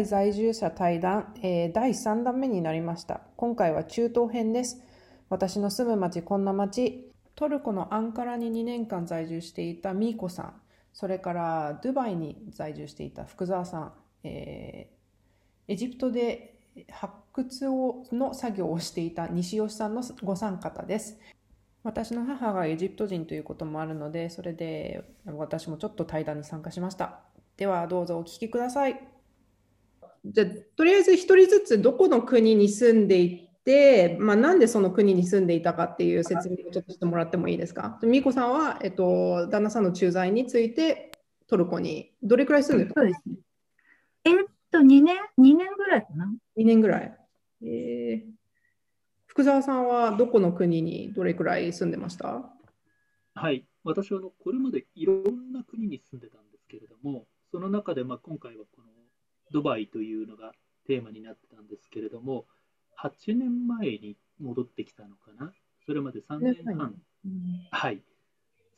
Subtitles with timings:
[0.00, 3.20] 海在住者対談、えー第3弾目になりました。
[3.36, 4.82] 今回は中東編です。
[5.28, 10.54] 私の住む町、こんな町、トルコのアンカラに2年間在住していたミーコさん、
[10.94, 13.92] それからドゥバイに在住していた福沢さん、
[14.24, 15.00] えー
[15.72, 16.58] エジプトで
[16.90, 21.20] 発掘をの作業をしていた西吉さんのご参方です。
[21.84, 27.20] 私の母がエジプト人ということもあるので、それで私もちょっと対談に参加しました。
[27.56, 29.09] ではどうぞお聞きください。
[30.24, 37.98] じゃあとりあえず一人ずつどこの国に住んでいて、まあ、なんでその国に住んでいたかっていう説明をちょっとしてもらってもいいですか？
[38.02, 41.12] 美子さんは、えっと、旦那さんの駐在について
[41.46, 43.36] トルコにどれくらい住んでたそうですね。
[44.24, 46.32] えっと、2年、2年ぐらいかな。
[46.56, 47.16] 2年ぐらい。
[47.62, 48.30] えー
[49.26, 52.52] 福沢さんはどこの国にどれくらい住んでました？
[53.34, 58.88] はい、私はあのこれまでいろんな国に住んでたんですけれども、その中でまあ今回はこの
[59.50, 60.52] ドバイというのが
[60.86, 62.46] テーマになってたんですけれども、
[62.98, 65.52] 8年前に戻ってきたのかな、
[65.86, 66.94] それまで3年半、
[67.70, 68.02] はい、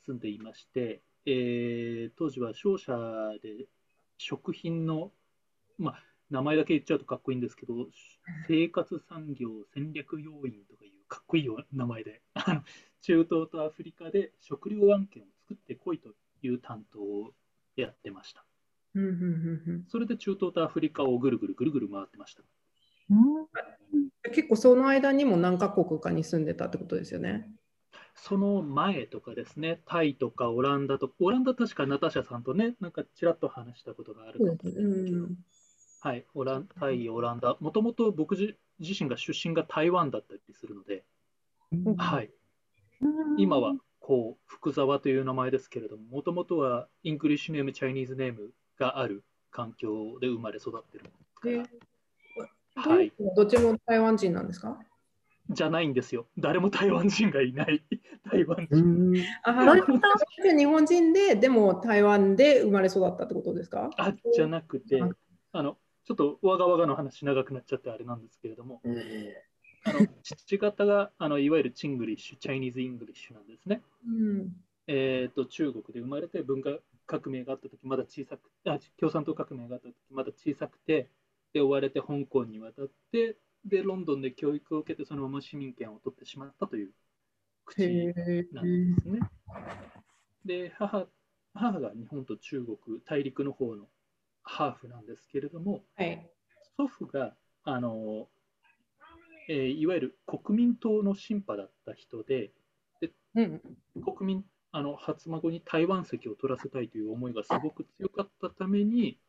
[0.05, 2.93] 住んでいまして、えー当時は商社
[3.41, 3.65] で
[4.17, 5.11] 食品の、
[5.77, 7.73] まあ、名前だけ言っちゃうとかっこいいんですけど、
[8.47, 12.21] 生活産業戦略要員とかいうかっこいい名前で、
[13.01, 16.09] 中東とアフリカで食料案件を作ってこいと
[16.41, 17.33] いう担当を
[17.75, 18.45] やってました。
[18.95, 19.85] うんうんうんうん。
[19.87, 22.43] それで中東とアフリカをぐるぐるぐるぐる回ってました。
[23.09, 23.47] うん。
[24.33, 27.49] 結構その間にも何カ国かに住んでたってことですよね。
[28.15, 35.27] その前とかですね、タイとかオランダとか、オランダ確かナタシャさんとね、なんかちらっと話したことがあるかもしれないけど、
[36.01, 41.03] はい、オランタイ、オランダ、もともと僕自自身が出身が台湾だったりするので、
[41.71, 41.95] うん。
[41.95, 42.29] はい、
[43.37, 51.63] 今はこう福沢という名前ですけれども、もともとは English name、 Chinese name がある環境で生まれ育ってる
[52.75, 54.79] はい、どっちも台湾人なんですか？
[55.49, 56.25] じゃないんですよ。
[56.39, 57.83] 誰も台湾人がいない。
[58.31, 59.13] 台湾人。
[59.43, 59.75] あ
[60.57, 63.89] 日本人で、でも台湾で生まれ育ったってことですか？
[63.97, 65.03] あじゃなくて、
[65.51, 68.81] あのちょっとわがわがの話長くなっちゃってあれなんですけれども、
[69.83, 73.83] あの父方があのいわゆる Chinglish、 Chinese English なんですね。
[74.07, 74.55] うん。
[74.87, 76.69] えー、と中国で生まれて文化
[77.13, 81.09] 革命があったとき、まだ小さくあ、共産党革命があったとき、まだ小さくて、
[81.53, 86.89] で追われて香港に渡って、でロンドンで教育を受けて、そのまま市民権を取ってしまったという
[87.65, 88.13] 口へ
[88.51, 89.19] なんですね。
[90.43, 91.07] で母、
[91.53, 93.85] 母が日本と中国、大陸の方の
[94.41, 96.27] ハーフなんですけれども、はい。
[96.75, 98.27] 祖父があの、
[99.47, 102.51] えーいわゆる国民党のシンパだった人で、
[103.35, 103.61] うん
[104.03, 109.19] 国民あの初孫に台湾籍を取らせたいという思いがすごく強かったために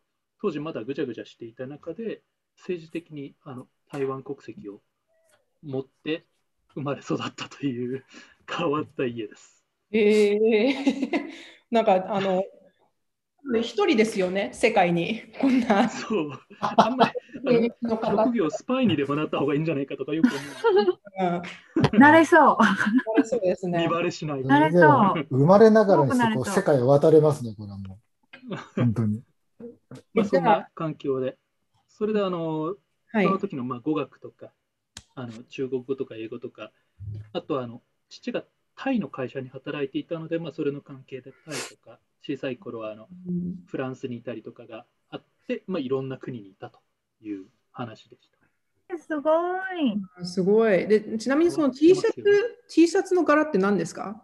[0.40, 2.22] 当時まだぐちゃぐちゃしていた中で
[2.56, 4.80] 政治的にあの台湾国籍を
[5.62, 6.24] 持って
[6.72, 8.04] 生まれ育ったという
[8.50, 9.62] 変わった家です。
[9.92, 11.30] えー、
[11.70, 12.42] なんかあの
[13.60, 15.22] 一人ですよね、世界に。
[15.40, 17.12] こんなそうあんま
[17.44, 17.70] り。
[17.88, 21.42] 職業スパイにでもなった方がいいんじゃないかとかよく思
[21.92, 22.56] うんなれそう。
[23.24, 23.70] そうですう。
[23.70, 23.88] ね見。
[23.88, 24.44] バレしない。
[24.44, 25.26] なれそう。
[25.30, 27.98] 生まれながらにしてこ世界を渡れますね、これはも
[28.50, 28.56] う。
[28.76, 29.22] 本当に。
[30.14, 31.36] まあ、そんな環境で。
[31.88, 32.76] それであの
[33.12, 33.30] はいそ。
[33.30, 34.52] の時のまあ語学とか
[35.14, 36.72] あの中国語とか英語とか
[37.32, 38.42] あとはあの父が
[38.76, 46.80] タイの会社に働いていたので、まあ、それの関係でタイとか小さい頃はあのうんフランスにいたりとかがあって、まあ、いろんな国にいたと
[47.22, 48.98] いう話でした。
[48.98, 49.30] すご
[50.22, 50.24] い。
[50.24, 50.86] すごい。
[50.86, 54.22] で、ちなみにその T シャツ、T シャツの柄って何ですか？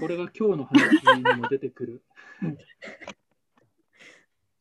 [0.00, 2.02] これが今日の話にも出てくる。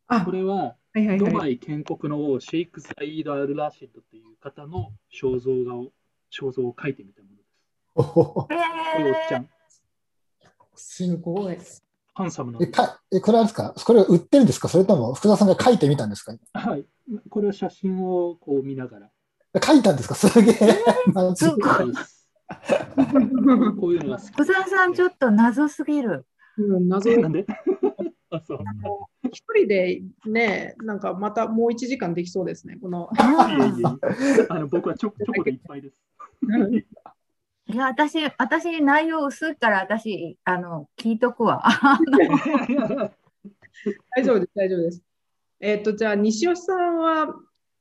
[0.08, 1.20] あ、これははいはいはい。
[1.20, 5.92] ドバイ建国の王シェイク・ザイード・アル・ラシッドという方の肖像画を
[6.32, 7.46] 肖像を描いてみたものです。
[7.96, 8.02] お
[8.42, 8.48] おっ
[9.30, 9.50] ちゃー、ん、
[10.76, 11.58] すごい。
[12.16, 13.74] ハンサムなえかえこれはですか？
[13.86, 14.68] これを売ってるんですか？
[14.70, 16.34] それとも福田さんが書いてみたんですか？
[16.54, 16.86] はい、
[17.30, 19.10] これは写真をこう見ながら。
[19.64, 20.16] 書いたんですか？
[20.16, 20.56] すげえ。
[21.14, 22.30] マジすごいそうです
[23.80, 24.32] こういうのが好き。
[24.34, 26.26] 小沢さん、ちょっと謎すぎる。
[26.58, 27.46] うん謎えなんで？
[28.32, 28.60] あそう
[29.32, 32.78] 一人でね、なんかまたもう1時間できそうですね。
[32.82, 36.02] このあの僕はチョチョコでいっぱいです。
[37.68, 41.64] いや、私、私、内容薄いから、私、あの、聞いとくわ。
[44.16, 45.02] 大丈夫です、大丈夫です。
[45.60, 47.28] えっ、と、じゃあ、西尾さんは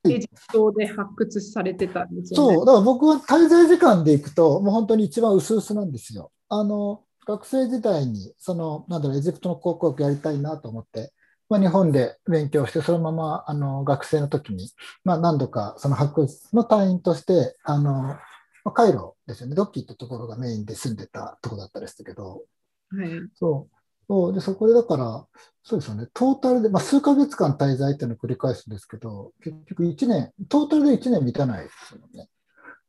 [0.09, 2.55] エジプトで発掘されてたんですよね？
[2.57, 6.31] そう、だから僕は滞在時間で行くと、もう本当に一番薄々なんですよ。
[6.49, 11.13] あの学生時代に、その、なんだろう、エジプトの考古学やりたいなと思って、
[11.49, 14.71] まあ、日本で勉強して、そのままあの学生の時に、
[15.05, 18.17] まあ、何度かその博物の隊員として、あの
[18.65, 22.43] まあカイロですよね、ドッキーってところがメインで住んでたところだったですけど、
[22.91, 23.11] はい。
[23.35, 23.77] そう。
[24.07, 25.27] そうで、そこでだから、
[25.63, 32.29] そうですよね、トータルで、まあ、数ヶ月間滞在っていうのを繰り返すんですけど、結局1年、トータルで1年満たないですよね。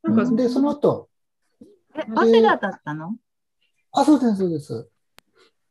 [0.03, 1.09] なんかうんで、その後、
[1.95, 3.15] え、早稲田だったの？
[3.93, 4.89] あ、そうです、そうです。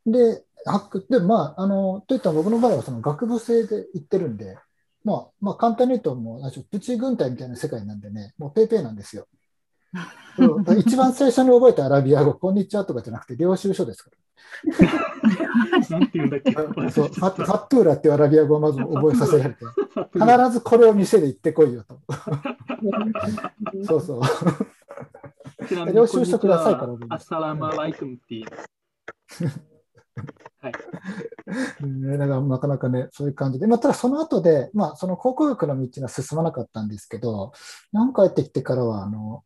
[0.07, 4.59] で、発掘で、まあ、あの、といったら僕の場合はその学部生で行ってるんで、
[5.05, 9.29] まあ、まあ、簡単に言うと、もうプチ軍隊みたいな世界なんでね、もうペーペーなんですよ。
[10.79, 14.11] 一番最初に覚えたアラビア語、こんにちはとかじゃなくて、領収書ですか
[15.91, 16.53] なんて言うんだっけ？
[16.53, 16.91] ら。
[16.91, 19.65] そう、ファファットゥーラっていうアラビア語をまず覚えさせられて、
[20.13, 22.01] 必必ずこれを店で言ってこいよと。
[23.87, 24.23] そうそう。
[25.93, 29.74] 領収書くださいからアッサラムアライクムって言います。
[30.61, 30.73] はい。
[30.73, 37.53] からなかなかね、そういう感じで、まあ、ただその後で、まあ、その考古学の道には進まなかったんですけど、
[37.93, 39.45] なんか帰ってきてからは、あの、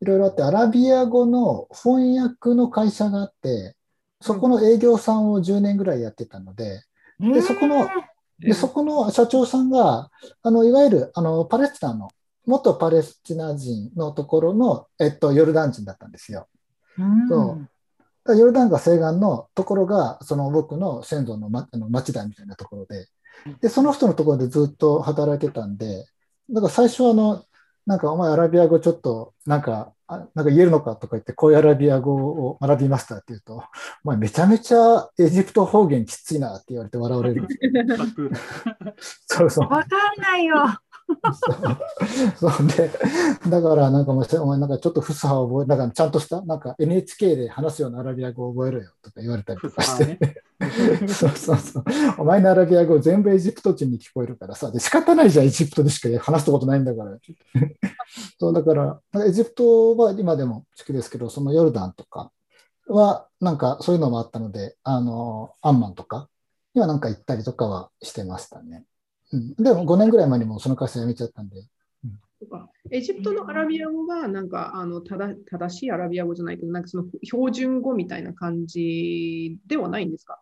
[0.00, 3.76] いろいろあって、アラビア語の翻訳の会社があって、
[4.20, 6.82] そこの営業さんを10年ぐらいやってたので、
[7.18, 7.88] でそこの
[8.42, 10.10] えで、そこの社長さんが、
[10.42, 12.08] あの、いわゆる、あの、パレスチナの、
[12.46, 16.46] 元パレスチナ人のところの、えっと、ヨルダン人だったんですよ。
[16.98, 17.28] ーうん。
[17.28, 17.68] そう
[18.34, 23.06] ヨルダン川西岸のところが、その僕の先祖の,、ま、あの町だみたいなところで、
[23.60, 26.06] で、その人のところでずっと働いてたんで、
[26.50, 27.44] だから最初はあの、
[27.86, 33.64] なんかお前アラビア語ちょっと、なんか、あなんか言えるのかとか言って、こういうアラビア語を学びましたって言うと、
[34.04, 37.46] お前めちゃめちゃエジプト方言きついなって言われて笑われる。
[39.26, 39.68] そうそう。
[39.68, 40.56] わかんないよ。
[42.36, 42.90] そうそうで、
[43.48, 50.18] だからなんかもう、お前なんかちょっとフスハを覚え、なんかちゃんとした、なんか NHK で話すようなアラビア語を覚えろよとか言われたりとかして、
[51.08, 51.84] そうそうそう。
[52.18, 57.16] お前のアラビア語全部エジプト人に聞こえるからさ、で仕方ないじゃん、エジプトでしか話したことないんだから。
[58.38, 62.30] そうだから、エジプトは今でも好きですけど、そのヨルダンとか
[62.88, 66.28] は、なんかそういうのもあったので、あの、アンマンとか
[66.74, 68.84] にはなんか行ったりとかはしてましたね。
[69.32, 71.66] うん、でも5年ぐらい前にもうその会社辞めちゃったんで、
[72.40, 72.68] とか。
[72.90, 80.40] エジプトのアラビア語がなんかあのただ正しいアラビア語じゃないけど、なんかその標準語みたいな感じではないんですか？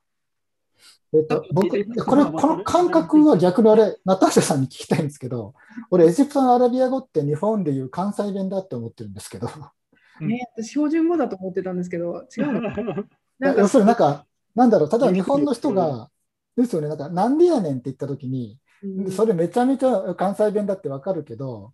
[1.14, 5.54] えっと、僕、えこれ、この感覚は逆にあれ、ナターシャさんに聞きたいんですけど、
[5.90, 9.48] 俺、エジプトのアラビア語って日本でいう関西弁だって思ってるんですけど、
[10.20, 12.70] うんね、私標準語だと思ってたんですけど、違うのな？
[13.52, 14.26] んか要するになんか、
[14.56, 16.10] なんだろう、例えば日本の人が、
[16.56, 18.58] ですよね、なんか、なんでやねんって言ったときに、うん
[19.10, 21.72] それめちゃめちゃ関西弁だってわかるけど、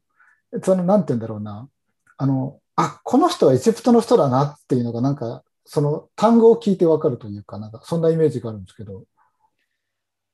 [0.63, 1.69] その、なんて言うんだろうな、
[2.17, 9.05] あの、あ、この人はエジプトの人だなっていうのが、なんか、その単語を聞いてわかるというか、なんか、そんなイメージがあるんですけど、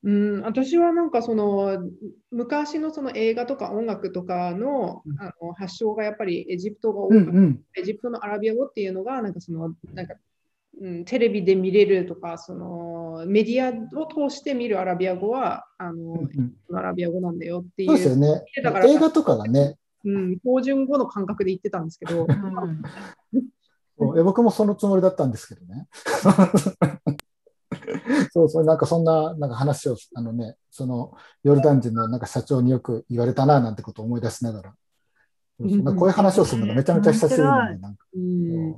[0.06, 1.78] うん、私はなんかその
[2.31, 5.20] 昔のその映画とか音楽とかの,、うん。
[5.20, 7.60] あの発祥がやっぱりエジプトが多うんかった、うん。
[7.77, 10.15] エジプトのアラビア語っていうのがなんかそのなんか、
[10.78, 16.76] うん、テレビで見れるとかそのメディアを通して見るアラビア語はあの、うんうん。
[16.76, 18.86] アラビア語なんだよっていそうですよう、ねだから。
[18.86, 22.26] 映画とかがね、うん、標準語の感覚で言ってたんですけど。
[22.26, 22.82] うん。
[24.24, 25.88] 僕もそのつもりだったんですけどね。
[28.30, 34.74] そうそう、なんかそんななんか話を、あのね、そのヨルダン人のなんか社長によく言われたななんてことを思い出しながら、
[35.58, 38.06] そうそうこういう話をするのがめちゃめちゃ久しぶりなんで、なんか。
[38.14, 38.74] うん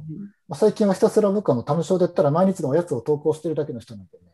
[0.49, 4.25] まあ最近はひたすら僕はもうタムショーで言ったら毎日のおやつを投稿してるだけの人なんでね。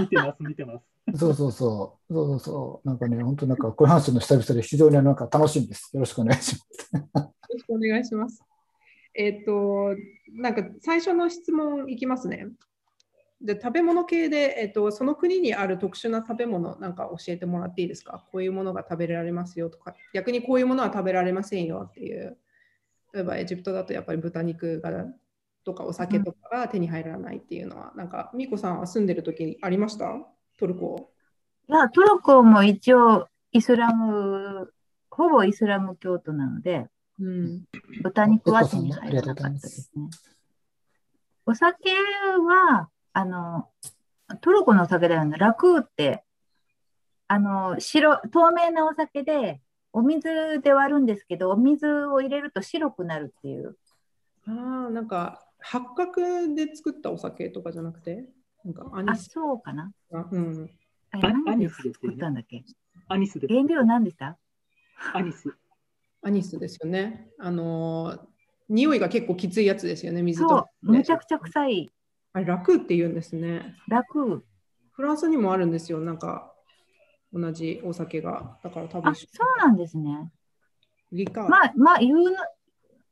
[0.00, 1.18] 見てます、見てます。
[1.18, 5.90] そうそうそう、そうそうそう、なんかね、本当なんかこういう話の久々で非常になんか楽しいんです。
[5.94, 6.90] よろしくお願いします。
[6.92, 7.00] よ
[7.50, 8.42] ろしくお願いします。
[9.14, 9.94] えっ、と、
[10.32, 12.48] なんか最初の質問いきますね。
[13.40, 18.24] で食べ物系で、えっと、その国にある特殊な食べ物なんか教えてもらっていいですか？
[18.32, 22.38] こういうものが食べられますよとか、逆にこういうものは食べられませんよっていう。
[23.14, 24.90] 例えばエジプトだとやっぱり豚肉が
[25.64, 30.06] とかお酒とかが手に入らないっていうのは、なんかミコさんは住んでる時にありました？
[30.58, 31.10] トルコ。
[31.68, 34.72] いや、トルコも一応イスラム、
[35.10, 36.88] ほぼイスラム教徒なので、
[37.20, 37.62] うん。
[38.02, 40.10] 豚肉は手に入らなかったですね。
[41.46, 43.68] お酒は、あの、
[44.40, 46.24] トルコのお酒だよね、ラクーって、
[47.28, 49.60] あの、白、透明なお酒で、
[49.96, 53.78] お水で割るんですけど、お水を入れると白くなるっていう。
[54.48, 58.28] ああ、なんか八角で作ったお酒とかじゃなくて、
[58.64, 59.92] なんかアニあ、スそうかな。
[60.10, 60.28] か。
[60.30, 60.70] うん。
[61.12, 62.64] あア何でアニスです作ったんだっけ？
[63.08, 63.54] アニスです。
[63.54, 64.36] 原料何でした？
[65.14, 65.48] アニス。
[66.22, 67.30] アニスですよね。
[67.38, 68.20] あのー、
[68.68, 70.92] 匂いが結構きついやつですよね、水そとう、。
[70.92, 71.90] むちゃくちゃ臭い。
[72.32, 73.76] あれ、楽って言うんですね。
[73.86, 74.40] ラクー。
[74.90, 76.53] フランスにもあるんですよ、なんか
[77.34, 78.58] 同じお酒が。
[78.62, 80.30] だから多分あ、そうなんですね。
[81.12, 82.32] リカーまあ、まあ、言うの、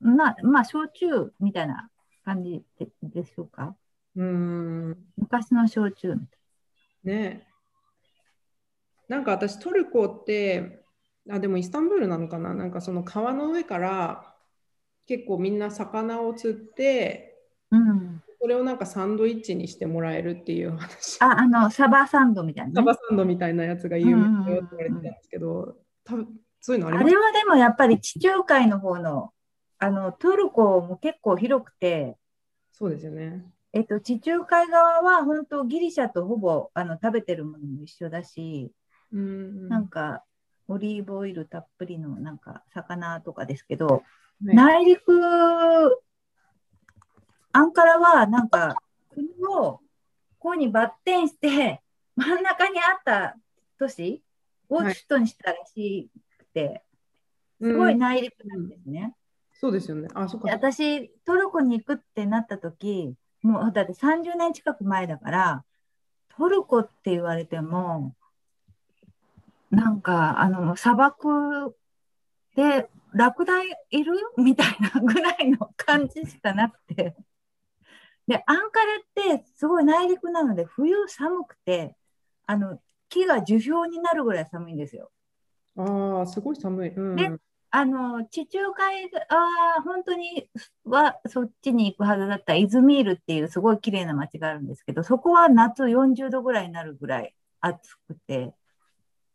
[0.01, 1.91] まあ、まあ、焼酎みたいな
[2.25, 3.77] 感じででしょうか。
[4.17, 4.97] うーん。
[5.17, 6.39] 昔の焼酎みたい
[7.05, 7.47] ね
[9.09, 10.85] なんか私トルコって
[11.29, 14.35] あでもイスタンブールなのかななんかその川の上から
[15.07, 17.37] 結構みんな魚を釣って
[17.71, 17.79] な。
[17.79, 18.23] うん。
[18.43, 21.23] それをなんかサンドイッチにしてもらえるっていう話。
[21.23, 22.75] あ、あの、サバサンドみたいな、ね。
[22.75, 26.29] サバサンドみたいなやつが有名だよって言われてたんですけど多分
[26.61, 27.07] そういうのあります？
[27.07, 29.31] あれはでもやっぱり地中海の方の、
[29.79, 32.17] あの、トルコも結構広くて、
[32.73, 33.45] そうですよね。
[33.73, 38.73] えっと、地中海側は本当ギリシャとほぼあの食べてるものも一緒だし、
[39.13, 40.25] うんなんか
[40.69, 44.03] オリーブオイルたっぷりのなんか魚とかですけど、はい
[44.43, 45.01] 内陸、
[47.53, 48.77] アンカラはなんか
[49.11, 49.81] 国を
[50.39, 51.83] こうにバッテンして
[52.17, 53.37] 真ん中にあった
[53.79, 54.23] 都市
[54.69, 56.83] を首都にしたらしくて、
[57.61, 59.15] すごい内陸なんですね。
[59.53, 65.65] そうですよねあそっかで私、トルコに行くってなった時もうだって30年近く前だから、
[66.37, 68.15] トルコって言われても、
[69.71, 71.77] なんか、あの、砂漠
[72.55, 74.13] でラクダいる？
[74.37, 77.17] みたいなぐらいの感じしかなくて。
[78.27, 81.97] で、アンカラってすごい内陸なので、冬寒くて、
[82.47, 85.11] あの、木が樹氷になるぐらい寒いんですよ。
[85.77, 87.33] ああすごい寒い、うん、ね
[87.71, 90.47] あの地中海あ本当に
[90.85, 98.53] はそっちに行くはずだったイズミールっていうすごい綺麗な街があるんですけどそこは夏40度ぐらいになるぐらい暑くて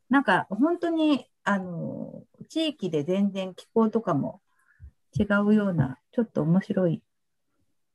[0.09, 4.41] なんか本当にあの地域で全然気候とかも
[5.19, 7.01] 違うようなちょっと面白い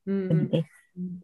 [0.05, 0.82] うん国です。
[0.97, 1.23] うん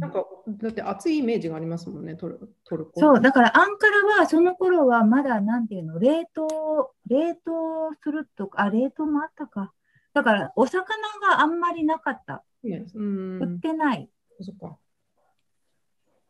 [0.00, 9.72] なんかだって暑いイメージがありますもんねトルトルコそう、だからアンカラはその頃はまだなんていうの、冷凍、冷凍するとか、あ、冷凍もあったか。
[10.14, 10.96] だからお魚
[11.28, 12.42] があんまりなかった。
[12.64, 14.08] 売ってない。
[14.40, 14.78] そっか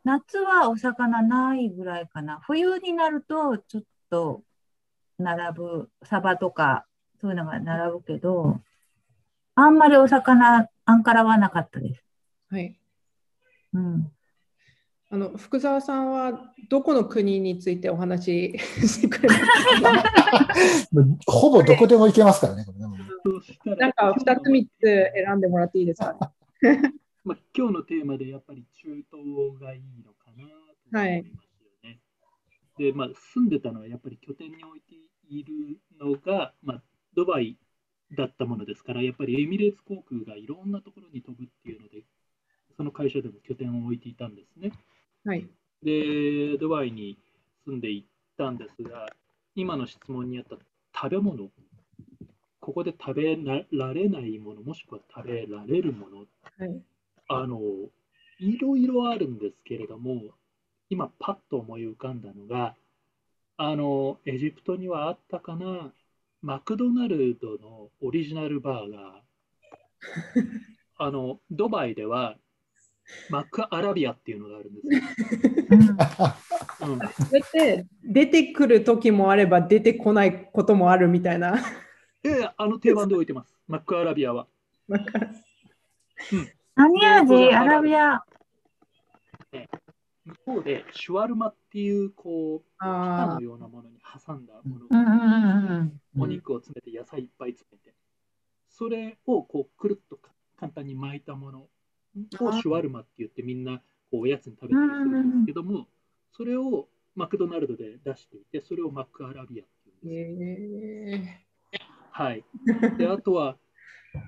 [0.03, 2.41] 夏はお魚ないぐらいかな。
[2.45, 4.43] 冬になるとちょっと
[5.17, 6.85] 並ぶ、サバとか
[7.21, 8.59] そういうのが並ぶけど、
[9.55, 12.03] あんまりお魚、アンカラはなかったです。
[12.49, 12.80] はい
[13.73, 14.11] うん。
[15.13, 21.03] あの福沢さんはどこの国についてお話し してくれますか？
[21.27, 22.65] ほぼどこでも行けますからね、
[23.65, 26.17] なんか2つ3つ選んでもらっていいですか、
[27.25, 30.53] まあ、今日のテーマでやっぱり中東がいいのかなと
[30.97, 31.99] 思いますよね。
[32.77, 34.95] で、まあ、住んでたのはやっぱり拠点に置いて
[35.27, 37.57] いるのが、まあ、ドバイ
[38.13, 42.05] だったものですから、やっぱりエミレーツ航空がいろんなところに飛ぶっていうので、
[42.81, 44.71] その会社でも拠点を置いていたんですね。
[45.23, 45.47] はい
[45.83, 47.17] で、ドバイに
[47.65, 48.03] 住んでいっ
[48.37, 49.07] たんですが、
[49.55, 50.55] 今の質問にあった
[50.95, 51.49] 食べ物、
[52.59, 53.37] ここで食べ
[53.71, 56.25] られないもの、もしくは食べられるもの、は
[56.65, 56.83] い
[57.29, 57.59] あの、
[58.39, 60.33] いろいろあるんですけれども、
[60.89, 62.75] 今パッと思い浮かんだのが、
[63.57, 65.93] あの、エジプトにはあったかな、
[66.41, 69.21] マクドナルドのオリジナルバーガー。
[71.03, 72.37] あの、ドバイでは、
[73.29, 75.01] マックアラビアっていうのがあるんですよ。
[76.81, 81.55] うんうん、それって出てくる時もあれば出てこないこともあるみたいな。
[82.23, 83.55] で、あの定番で置いてます。
[83.67, 84.47] マックアラビアは。
[84.87, 85.29] わかる
[86.75, 87.53] 何味？
[87.53, 88.23] アラビア。
[90.23, 96.21] 向こうでシュワルマっていう、こう、ピタあのようなものに挟んだものうんうんうんうん。
[96.21, 97.95] お肉を詰めて野菜いっぱい詰めて、
[98.69, 100.19] それをこうくるっと
[100.59, 101.67] 簡単に巻いたもの
[102.39, 105.87] をシュワルマって言ってみんなこうおやつに食べたりするんですけども、
[106.31, 111.23] それをマクドナルドで出していて、それをマックアラビアってーいうんですよ。
[111.23, 111.41] え
[112.11, 112.43] はい。
[112.97, 113.57] で、あとは、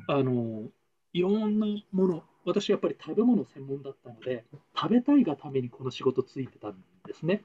[0.07, 0.69] あの、
[1.13, 7.43] いろんなもの、私やっぱり食べ物専門だったので、食べたいがためにこの仕事ついてたんですね。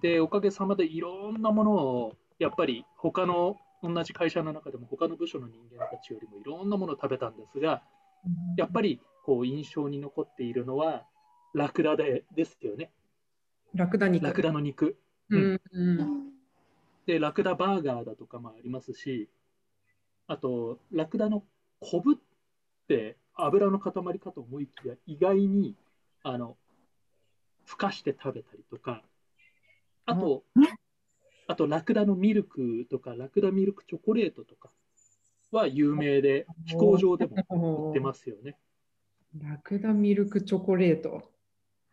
[0.00, 7.82] で、おかげさまでいろんなものを、やっぱり他の同じ会社の中でも他の部署の人間たちよりもいろんなものを食べたんですが、
[8.56, 11.06] やっぱりこう印象に残っているのは、
[11.54, 12.90] ラクダでですよね。
[13.74, 14.24] ー、ラクダ肉。
[14.24, 14.96] ラクダの肉。
[15.30, 16.32] うんうん
[17.06, 19.28] で、ラクダバーガーだとかもありますし、
[20.28, 21.42] あと、ラクダの
[21.80, 22.16] コブっ
[22.86, 25.74] て油の塊かと思いきや、意外に
[26.22, 26.56] あの
[27.64, 29.02] ふかして食べたりとか、
[30.06, 30.64] あとうん、
[31.48, 34.70] あとラクダのミルクとか、ラクダミルクチョコレートとか
[35.50, 38.56] は有名で、飛行場でも売ってますよね。
[39.40, 41.30] ラクダミルクチョコレート。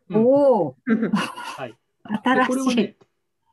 [0.10, 0.78] うんおお。
[0.86, 1.76] はい。
[2.24, 2.48] 新しい。
[2.48, 2.96] これはね、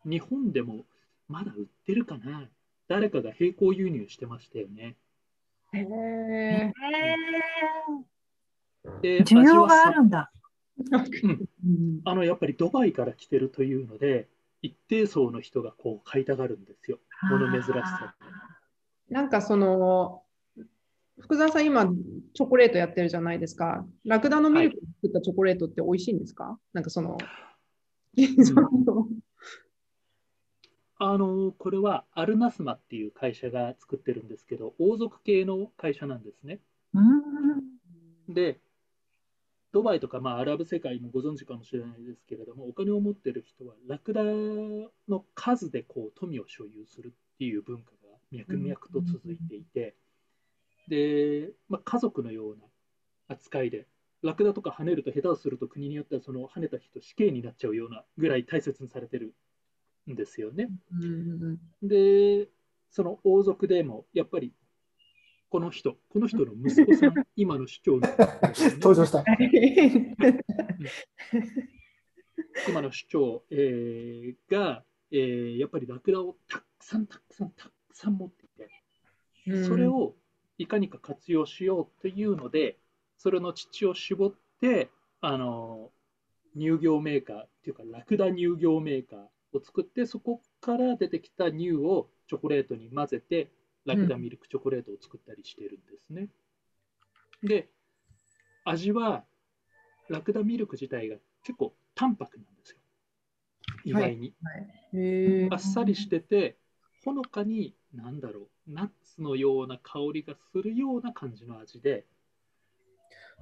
[0.04, 0.84] 日本でも
[1.28, 2.48] まだ売ってるかな。
[2.88, 4.96] 誰かが並行輸入してましたよね。
[5.72, 6.72] へえ。
[9.02, 10.30] へで、ー需要があるんだ。
[10.90, 14.28] さうんあのやっぱりドバイから来てるというので、
[14.62, 16.98] 一定層の人がこう買いたがるんですよ。
[17.30, 18.14] 物珍しさ
[19.08, 19.14] で。
[19.14, 20.22] なんかその、
[21.20, 21.86] 福沢さん今
[22.34, 23.86] チョコレートやってるじゃないですか。
[24.04, 27.16] ラクダのミルクで作ったチョコレートって美味しいんですか、なんかその、
[28.44, 29.08] その
[30.98, 36.60] あのこれはアルナスマっていう会社が作ってるんですけど、王族系の会社なんですね。
[36.94, 38.34] うん。
[38.34, 38.60] で、
[39.72, 47.96] ドバイとか、まあ、アラブ世界もご存知かもしれないですけれども、お金を持ってる人は、ラクダの数でこう富を所有するっていう文化が
[48.30, 49.94] 脈々と続いていて、
[50.88, 52.62] で、まあ、家族のような
[53.28, 53.86] 扱いで、
[54.22, 59.34] ラクダとか跳ねると下手をすると国によってはその跳ねた人死刑になっちゃうようなぐらい大切にされてる
[60.10, 60.68] んですよね。
[60.92, 62.48] うんで、
[62.90, 64.52] その王族でもやっぱり
[65.48, 68.00] この人、この人の息子さん、今の市長の、
[68.80, 69.24] 登場した。
[72.68, 78.68] 今の市長、えーが、えーやっぱりラクダをたくさんたくさんたくさん持っていて、
[79.46, 80.16] うんそれを
[80.58, 82.78] いかにか活用しようというので、
[83.18, 85.90] それの乳を絞って、あの
[86.54, 89.18] 乳業メーカーっていうか、ラクダ乳業メーカー
[89.52, 93.50] を作って、そこから出てきた乳をチョコレートに混ぜて、
[93.84, 96.28] ラクダミルクチョコレートを作ったりしてるんですね。
[97.42, 97.68] で、
[98.64, 99.24] 味は、
[100.08, 102.78] ラクダミルク自体が結構淡白なんですよ。
[103.84, 104.34] 意外に。
[104.94, 106.56] へえあっさりしてて、
[107.04, 112.04] ほのかに、なんだろう、ナッツのような香りがするような感じの味で、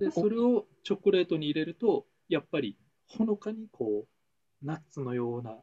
[0.01, 4.07] でそれをチョコレートに入れると、やっぱりほのかにこ
[4.63, 5.57] う、ナッツのような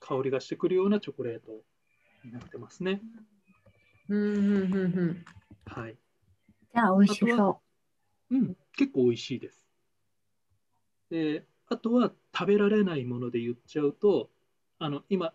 [0.00, 1.62] 香りがしてくるようなチョコレート
[2.24, 3.00] になってますね。
[4.08, 5.24] うんうんうんうん
[5.66, 5.96] はい。
[6.74, 7.60] じゃあ、美味しそ
[8.30, 9.66] うん、結構美味しいです。
[11.10, 14.30] で、あとは食べられないもので言っちゃうと、
[14.78, 15.34] あの今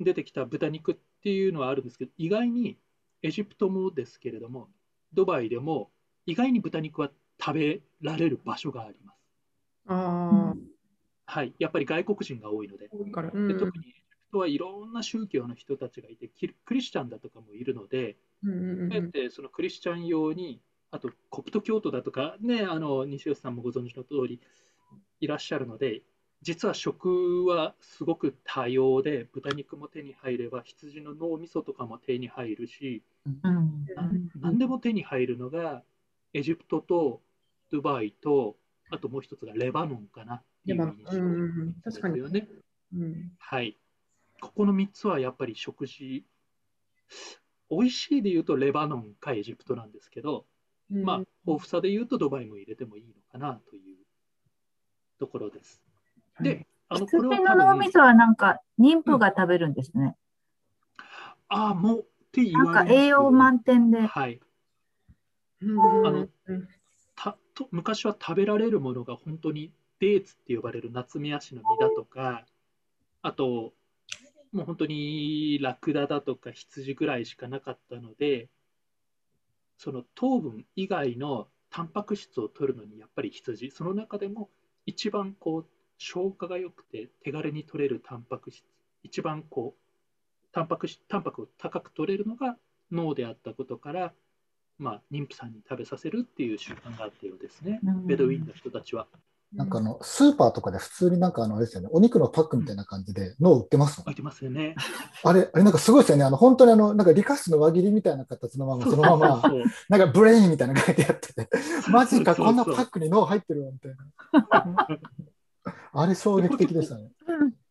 [0.00, 2.78] 出てきた豚肉っていうのはあるんですけど、意外に
[3.22, 4.68] エジプトもですけれども、
[5.12, 5.90] ドバイでも
[6.26, 9.16] 意外に豚肉は食べられる場所があります。
[9.88, 10.56] ああ、
[11.26, 12.88] はい、やっぱり外国人が多いので。
[12.92, 13.48] うん。
[13.48, 24.40] で特にエジプトはいろんな宗教の人たちがいて、キリクリスチャンだとかもいるので、うんうんうんあえてそのクリスチャン用に、あとコプト教徒だとか、ね、あの西吉さんもご存知の通り
[25.20, 26.02] いらっしゃるので、
[26.42, 33.30] 実は食はすごく多様で、豚肉も手に入れば、羊の脳みそとかも手に入るし、う。
[33.30, 33.84] うん。
[33.94, 35.82] な何でも手に入るのが、
[36.34, 37.22] エジプトと
[37.70, 38.56] ドバイと、
[38.90, 42.48] あともう一つがレバノンかなっていう印象です確かによね。
[42.94, 43.76] うんはい。
[44.40, 46.24] ここの3つはやっぱり食事、
[47.70, 50.46] 美味しいで言うとレバノンかエジプトなんですけど、
[50.90, 53.96] うんまあ、豊富さで言うとドバイも入れてもいいのかなという
[55.18, 55.85] ところです。
[56.40, 60.14] で、あの、これの脳みそはなんか、妊婦が食べるんですね。
[61.48, 64.02] ああ、もうって言なんか栄養満点で。
[64.02, 64.40] はい。
[65.62, 66.68] うんあのうん
[67.14, 72.44] たと昔は食べられるものが本当にデーツって呼ばれるナツメヤシの実だとか、
[73.22, 73.72] あと、
[74.52, 78.48] もう本当にラクダだとか羊ぐらいしかなかったので、
[79.78, 84.50] その糖分以外のタンパク質を取るのにやっぱり羊、その中でも
[84.84, 85.66] 一番こう
[85.98, 88.64] 消化が良くて手軽に取れるタンパク質、
[89.02, 89.86] 一番こう
[90.52, 92.56] タンパク質タンパクを高く取れるのが
[92.90, 94.12] 脳であったことから、
[94.78, 97.80] まあ、妊婦さんに食べさせるっていう習慣があったようですね。
[97.84, 99.06] うん、ベドウィンの人たちは。
[99.54, 104.04] なんかあの、スーパーとかで普通になんかあの、あれですよね、お肉のパックみたいな感じで脳売ってますもん。
[104.04, 104.74] 置いてますよね。
[105.24, 106.24] あれ、あれなんかすごいですよね。
[106.24, 109.42] あの、本当にあの、なんか理科室の輪切りみたいな形のまま、そのまま、
[109.88, 111.48] なんか brain みたいな書いてあってて、
[111.90, 114.86] マジか、こんなパックに脳入ってるわ、みたいな。
[115.92, 117.10] あれ衝撃的でしたね。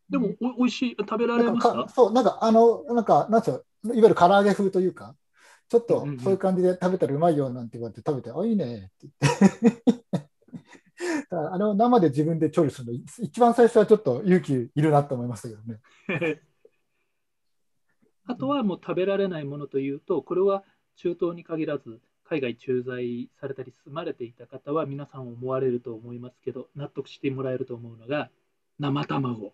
[0.10, 1.90] でもお、おいしい、食べられました？
[1.90, 3.94] そう、なんかあの、なんか、なんつうの？
[3.94, 5.16] いわゆる唐揚げ風というか、
[5.68, 8.92] ちょっとうんうんそういう感じで食べたらうまいよなんて言われて食べて、あ、いいね。
[8.94, 10.26] って言って。
[11.32, 15.82] あの生で自分で調理するの、一番最初はちょっと勇気いるなと思いましたけどね。
[18.28, 20.64] あとはもう食べられないものというと、これは
[20.96, 28.30] 中東に限らず、海外駐在されたり住まれていた方は皆さん思われると思いますけど、納得してもらえると思うのが、
[28.80, 29.54] 生卵。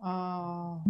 [0.00, 0.82] あ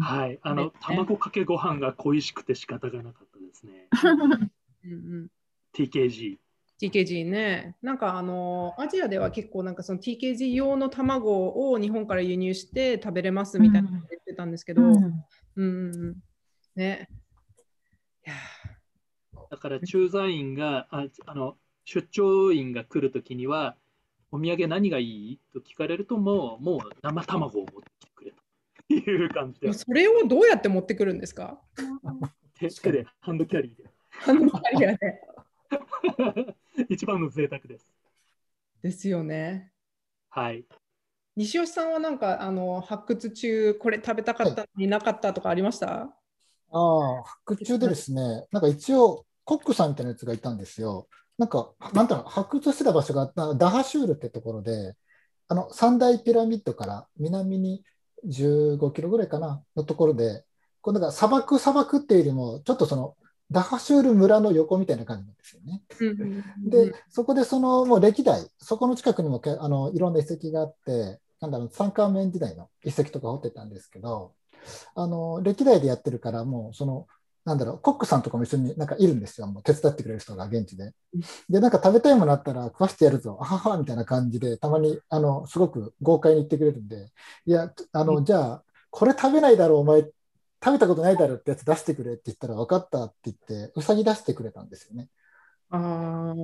[0.00, 0.38] はい。
[0.42, 3.88] あの、ね卵かけご飯が恋しくて仕方がなかったですね。
[3.92, 4.48] ー
[4.84, 5.30] うんうん
[5.74, 6.38] TKG。
[6.80, 7.76] TKG ね。
[7.82, 15.24] なんかあの、アジアでは結構なんかその TKG 用の卵を日本から輸入して食べれますみたいな言ってたんですけど、うん、
[15.56, 16.16] うん、
[16.74, 17.08] ね。
[18.26, 18.34] いや
[19.50, 23.76] だから駐在員が、ああの出張員が来るときには、
[24.30, 25.40] お土産何がいい？
[25.52, 29.72] と聞かれると、もうもう生卵を持ってきてくれという感じで。
[29.72, 31.60] それをどうやって持ってくるんですか？
[32.60, 33.90] 手で、ハンドキャリーで。
[34.10, 36.56] ハンドキャリーで。
[36.88, 37.88] 一番の贅沢です。
[38.82, 39.72] ですよね。
[40.28, 40.64] はい。
[41.36, 46.08] 西吉さんはなんかあの発掘中、これ食べたかったのになかったとかありました、はい、
[46.72, 51.08] ああ、発掘中でですね、なんか一応、コックさんみたいなやつがいたんですよ。
[51.36, 54.94] なんか、なんだろう、発掘してた場所がダハシュールってところで、
[55.48, 57.82] あの三大ピラミッドから南に
[58.28, 60.44] 15キロぐらいかなのところで、
[60.82, 63.16] こうなんか砂漠砂漠っていうよりも、ちょっとその
[63.50, 65.82] ダハシュール村の横みたいな感じなんですよね。
[66.64, 74.32] で、そこでそのもう歴代、そこの近くにもあのいろんな遺跡があって、なんだろう、三冠面時代の遺跡とか掘ってたんですけど、
[74.94, 77.08] あの歴代でやってるから、もうその、
[77.44, 80.92] なんだろう、コックさんとかも一緒になんかいるんですよ、もう手伝ってくれる人が現地で。
[81.48, 87.10] で、なんか食べたいものあったら食わしてやるぞ、あははみたいな感じで、たまにあのすごく豪快に言ってくれるんで、
[87.46, 90.12] いや、あの、じゃあ、これ食べないだろう、お前食
[90.72, 95.08] べたことないだろってやつ出してくれって言ったら分かったって言ってうさぎ出してくれたんですよね。
[95.70, 96.34] あ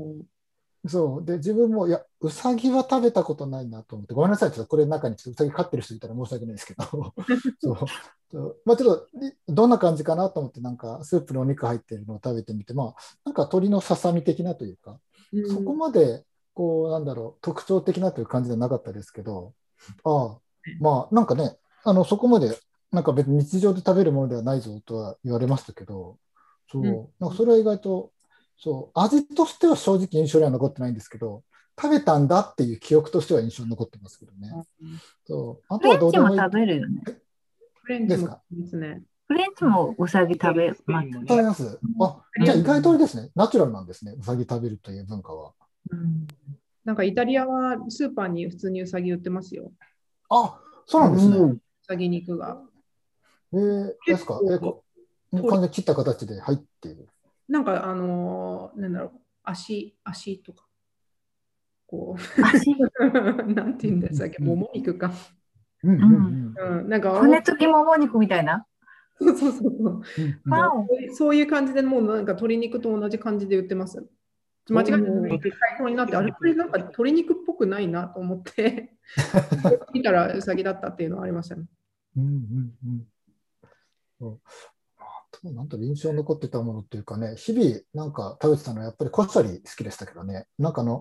[0.88, 1.24] そう。
[1.24, 4.14] で自分もいやうさぎは食べたことないなと思って。
[4.14, 4.50] ごめんなさい。
[4.50, 7.14] ちょっとこれの中にうさぎ飼ってる人いたら申し訳ないですけど。
[8.30, 8.56] そう。
[8.64, 9.08] まあ、ちょっと
[9.48, 12.74] どんな感じかなと思ってなんかスープのお肉入ってるのを食べてみて。
[12.74, 12.94] まあ
[13.24, 14.98] なんか鶏のささみ的なというか、
[15.32, 19.52] うん、そこまでこうなんだろう特徴的なという感じではなかったですけど。
[20.04, 20.38] ああ。
[20.80, 22.58] まあなんかねあのそこまで
[22.92, 26.18] なんか別に日常で食べるものではないぞとは言われましたけど、
[26.70, 28.10] そう、うん、なんかそれは意外と、
[28.58, 31.42] そう、味としては正直印象には残ってないんですけど、
[31.80, 34.50] 食べたんだっていう記憶としては印象に残ってますけどね。
[34.82, 36.38] うん、そうあとはどうでもいい。
[36.38, 37.02] 食べるよね。
[37.82, 39.02] フレンチもですね。
[39.28, 40.78] フレンチもうさぎ食べます。
[40.86, 41.78] 食べます？
[42.00, 43.30] あ、じゃあ意外とあれですね。
[43.34, 44.14] ナチュラルなんですね。
[44.18, 45.52] うさぎ食べるという文化は。
[45.90, 46.26] うん、
[46.84, 49.70] なんかイタリアはスーパーに普通にうさぎ売ってますよ。
[50.30, 51.36] あ、そうなんですね。
[51.36, 52.62] うさぎ肉が。
[53.52, 54.60] えー、ですか、えー、
[55.32, 57.06] 完全に切った形で入っている。
[57.48, 59.10] なんか、あのー、なんだろう、
[59.44, 60.64] 足、足とか、
[61.86, 62.74] こう、足？
[63.54, 65.12] なんて言うんですか、もも肉か。
[65.82, 68.66] うん、うん、なんか、骨付きもも肉みたいな？
[69.18, 70.02] そうそうそう。
[70.20, 74.06] うん、そういう感じでもうなんか鶏肉と同じ感じで売ってます。
[74.68, 74.84] 間違
[75.32, 78.96] えて最高になって、あれこれなんか鶏肉っぽくないなと思って
[79.94, 81.66] 見たらうさぎだったっていうのはありましたね。
[82.16, 83.06] うんうんうん
[84.18, 84.75] そうあ
[85.40, 91.00] と、なんと印象に残ってたものっていうかね、日々なんか食べてたのはやっぱりコシャリ好きでしたけどね、なんかの、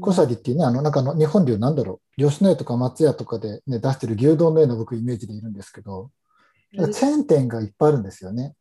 [0.00, 6.10] コシャリっていうね、あの、なんかの日本でいうなんだろう、吉野家とか松屋とかで、ね、出してる牛丼のような僕イメージでいるんですけど、
[6.72, 8.54] チェーン店がいっぱいあるんですよね。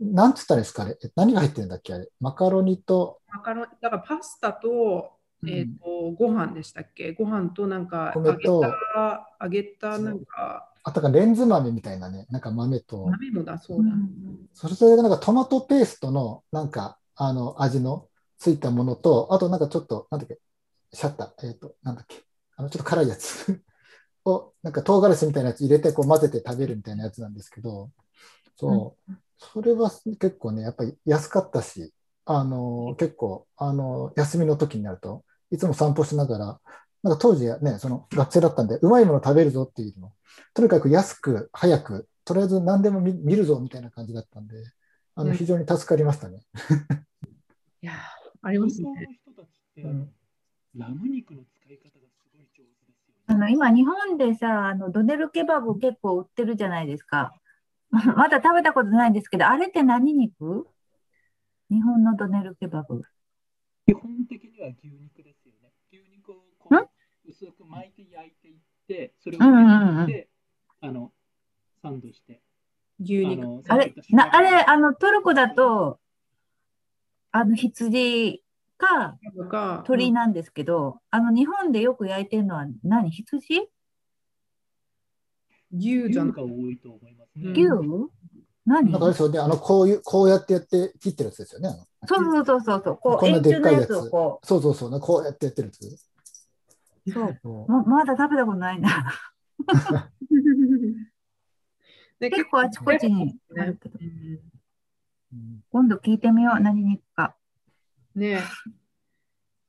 [0.00, 3.20] なんつったらですかね、何が入ってるんだっけあれ、マカロニと？
[3.28, 5.10] マカロニ、だからパスタと、
[5.46, 7.12] えっ、ー、と、うん、ご飯でしたっけ？
[7.12, 13.06] ご飯となんか揚げた、揚げたなんか、あとかレンズ豆みたいなね、なんか豆と。
[13.06, 13.90] 豆もだ、そうだ。
[14.54, 20.38] それそれがなんかトマトペーストのなんかあの味のついたものと、あとなんかちょっと、なんだっけ、
[20.92, 22.22] シャッター、えっ、ー、と、なんだっけ、
[22.56, 23.62] あのちょっと辛いやつ
[24.24, 27.90] を、なんか唐辛子みたいなやつ入れてこう混ぜて食べるみたいなやつなんですけど、
[28.56, 31.92] そう、うん、それは結構ね、やっぱり安かったし、
[32.24, 36.60] あの結構、あの休みの時になると、いつも散歩しながら、
[37.02, 40.12] なんか当時ね、その学生だったんで、うまいもの食べるぞっていうの
[40.54, 44.56] とにかく安く、早く、とりあえず何でも見見るぞみたいな感じだったんで、
[45.14, 46.42] あの非常に助かりましたね。
[47.82, 47.92] いや
[48.42, 48.90] ありますね。
[50.76, 57.34] ラム肉の使い方がすごい上手ですよ、ね、あの今、日本でさあの、ドネルケバブ結構売ってるじゃないですか。
[57.90, 60.68] まだ食べたことないんですけど、あれって何肉？
[61.70, 63.02] 日本のドネルケバブ。
[63.86, 65.72] 基本的には牛肉ですよね。
[65.92, 70.28] 牛肉をこう薄く巻いて焼いていって、それを入れて、
[70.82, 71.10] あの
[71.82, 72.42] サンドして。
[73.00, 73.62] 牛肉。
[73.66, 75.98] あれ、なあれあのトルコだと、
[77.32, 78.42] あの羊
[78.76, 79.16] か
[79.86, 83.68] 鳥なんですけど、うん、あの日本でよく焼いてるのは何羊？
[85.72, 86.32] 牛じゃん。
[86.32, 87.52] が多いと思いますね。
[87.52, 87.62] 牛？
[88.66, 88.90] 何？
[88.92, 91.70] なんかですよね、あのこういうこうやってやって切ってるやつですよね。
[92.06, 92.96] そうそうそうそうそう。
[92.98, 93.88] こうこんなでっかいやつ。
[93.88, 96.09] そうそうそう、こうやってやってるやつ。
[97.08, 99.12] そうま まだ食べたことないな。
[102.18, 103.98] 結構あちこちにあるけど、
[105.70, 107.34] 今度聞いてみよう、何肉か。
[108.14, 108.40] ね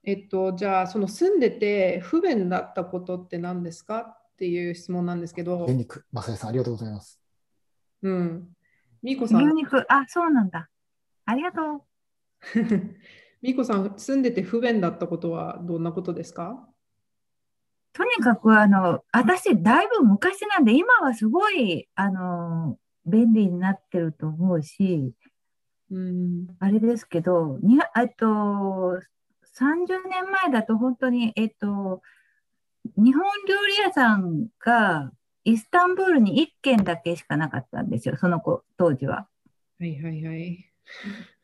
[0.04, 5.66] えっと、じゃあ、その住んでて不便だったことって何ですかっていう質問なんですけど。
[5.66, 7.22] 牛肉、まささん、ありがとうございます。
[8.02, 8.50] うん。
[9.04, 9.46] みこさん。
[9.46, 10.70] 牛肉、あ、そうなんだ。
[11.26, 11.82] ありがとう。
[13.44, 16.68] みこさん、住んでて不便だったことはどんなことですか？
[17.94, 25.14] とにかく、あの、私、だいぶ昔なんで、今はすごい、あの、便利になってると思うし、
[25.90, 28.26] うん、あれですけど、にえっと、
[29.58, 32.02] 30年前だと本当に、えっと、
[32.96, 35.12] 日本料理屋さんが
[35.44, 39.28] イスタンブールに1軒だけしかなかったんですよ、その子当時は。
[39.80, 40.72] はいはいはい。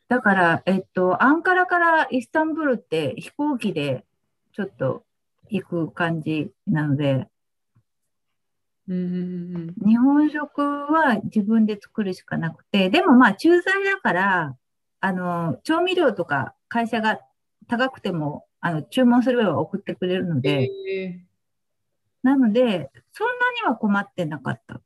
[0.08, 4.06] だから、えっと、アンカラからイスタンブールって飛行機で
[4.54, 5.04] ちょっと
[5.50, 7.28] 行く感じなので、
[8.88, 14.56] うん日本食は自分で作るしかなくて、でもまあ駐在だから、
[15.02, 17.20] あの、調味料とか会社が
[17.68, 21.06] 高くても、あの、注文すれば送ってくれるので、え。
[21.06, 21.20] ー、
[22.24, 24.82] なので、そんなには困ってなかったか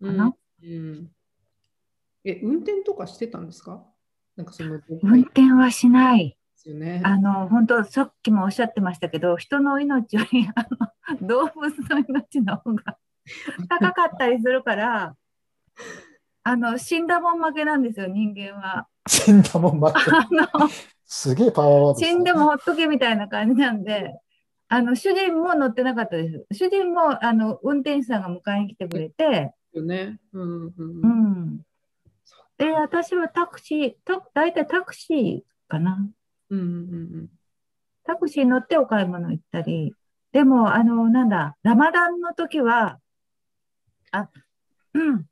[0.00, 0.34] な。
[0.62, 1.10] うん、うん、
[2.24, 3.82] え、運転とかしてたんですか？
[4.36, 6.36] なんかその運転はしない。
[6.68, 7.00] ですよね。
[7.04, 10.66] あの、本当さっきもおっしゃってましたけど、人の命より、あ
[11.12, 12.98] の、動物の命の方が
[13.68, 15.16] 高かったりするから、
[16.44, 18.86] あの、死んだもん負けなんですよ、人間は。
[19.06, 19.98] 死んだもん負け。
[20.10, 20.68] あの、
[21.04, 24.14] すげえパワーワード、死んでもほっとけみたいな感じなんで、
[24.68, 26.46] あの、主人も乗ってなかったです。
[26.52, 30.18] 主人も、あの、運転手さんが迎えに来てくれて、よね。
[30.32, 31.00] うん、うん。
[31.02, 31.60] うん。
[32.58, 35.98] で、私はタクシー、た大体タクシーかな。
[36.50, 36.66] うんうんう
[37.24, 37.28] ん。
[38.04, 39.94] タクシー乗ってお買い物行ったり、
[40.32, 42.98] でも、あの、なんだ、ラマダンの時は、
[44.12, 44.28] あ、
[44.94, 45.26] うん、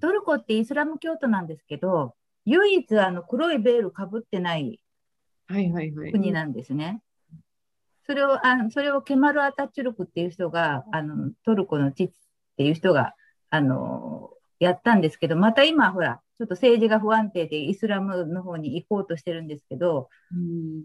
[0.00, 4.80] トルコってイスラム教徒なんですけど、唯一あの黒いベールかぶってない
[6.10, 7.02] 国なんですね。
[8.04, 12.10] それを、あそれをケマル・アタチュルクっていう人が、あのトルコの父っ
[12.56, 13.14] ていう人が、
[13.50, 20.82] あのやったんですけど、また今、ほら、ちょっと政治が不安定でイスラムの方に行こうとしてるんですけど、うん、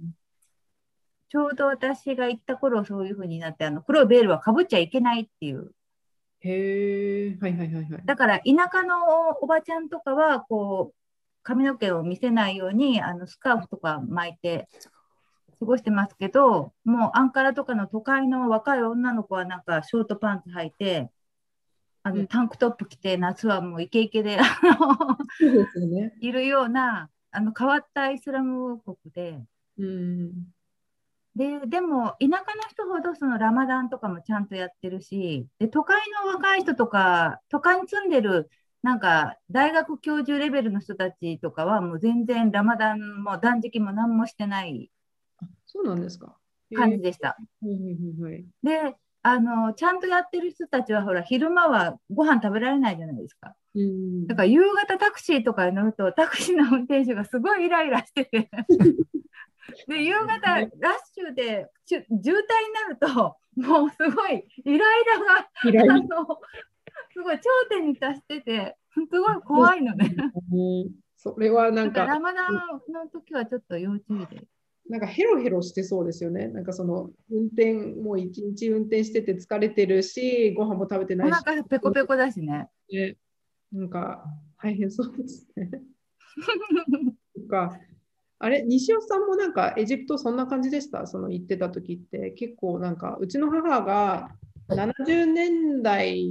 [1.29, 5.71] ちょうど私が行った頃そういうふうになって、あの黒いベールはかぶっちゃいけないっていう。
[6.41, 8.01] へえ、はいはいはいはい。
[8.05, 10.95] だから田舎のおばちゃんとかはこう
[11.41, 14.69] 髪の毛を見せないようにあのスカーフとか巻いて
[15.59, 21.09] 過ごしてますけど、もうアンカラとかの都会の若い女の子はなんかショートパンツ履いて、
[22.07, 29.43] あのタンクトップ着て夏はもうイケイケでね、いるようなあの変わったイスラム王国で。
[29.77, 30.31] うん。
[31.35, 38.49] ででも田舎の人ほどそのラマダンとかもちゃんとやってるしで都会の若い人とか都会に住んでる
[38.81, 44.89] なんか大学教授レベルの人たちとかはもう全然ラマダンも断食も何もしてない
[45.67, 46.37] そうなんですか。
[46.75, 47.37] 感じでした。
[48.63, 48.95] で
[49.27, 53.53] あのちゃんとやってる人たちはほら昼間はご飯食べられないじゃないですか。
[54.25, 58.49] だから夕方タクシーとかに乗るとタクシーの運転手がすごいイライラしてて
[59.87, 60.69] で夕方ラッ
[61.13, 62.37] シュで渋滞に
[62.73, 66.39] なるともうすごいイライラがあの
[67.11, 70.15] すごい頂点に達しててすごい怖いのね。
[71.17, 74.47] それはなんかラマダンの時はちょっと要注意で。
[74.89, 76.47] なんかヘロヘロしてそうですよね。
[76.47, 81.31] なんかその運転、もう一日運転してて疲れてるし、ご飯も食べてないし。
[81.31, 82.67] お腹ペコペコだしね。
[82.89, 83.17] ね
[83.71, 84.23] なんか
[84.61, 85.69] 大変そうですね。
[87.47, 87.79] か
[88.39, 91.07] あれ、西尾さんもなんかエジプトそんな感じでした？
[91.07, 94.29] その行ってた時って結構なんかうちの母が
[94.69, 96.23] 70年代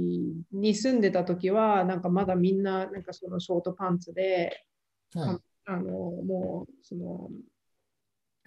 [0.51, 4.63] に住んでた時はなんかまだみんななんかそのショートパンツで、
[5.13, 7.29] はい、あのもうその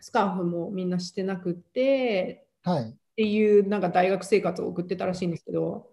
[0.01, 5.89] スカーフもみんなしてなくて、はい、っていうなんか大学生活を送ってたらしいんですけど。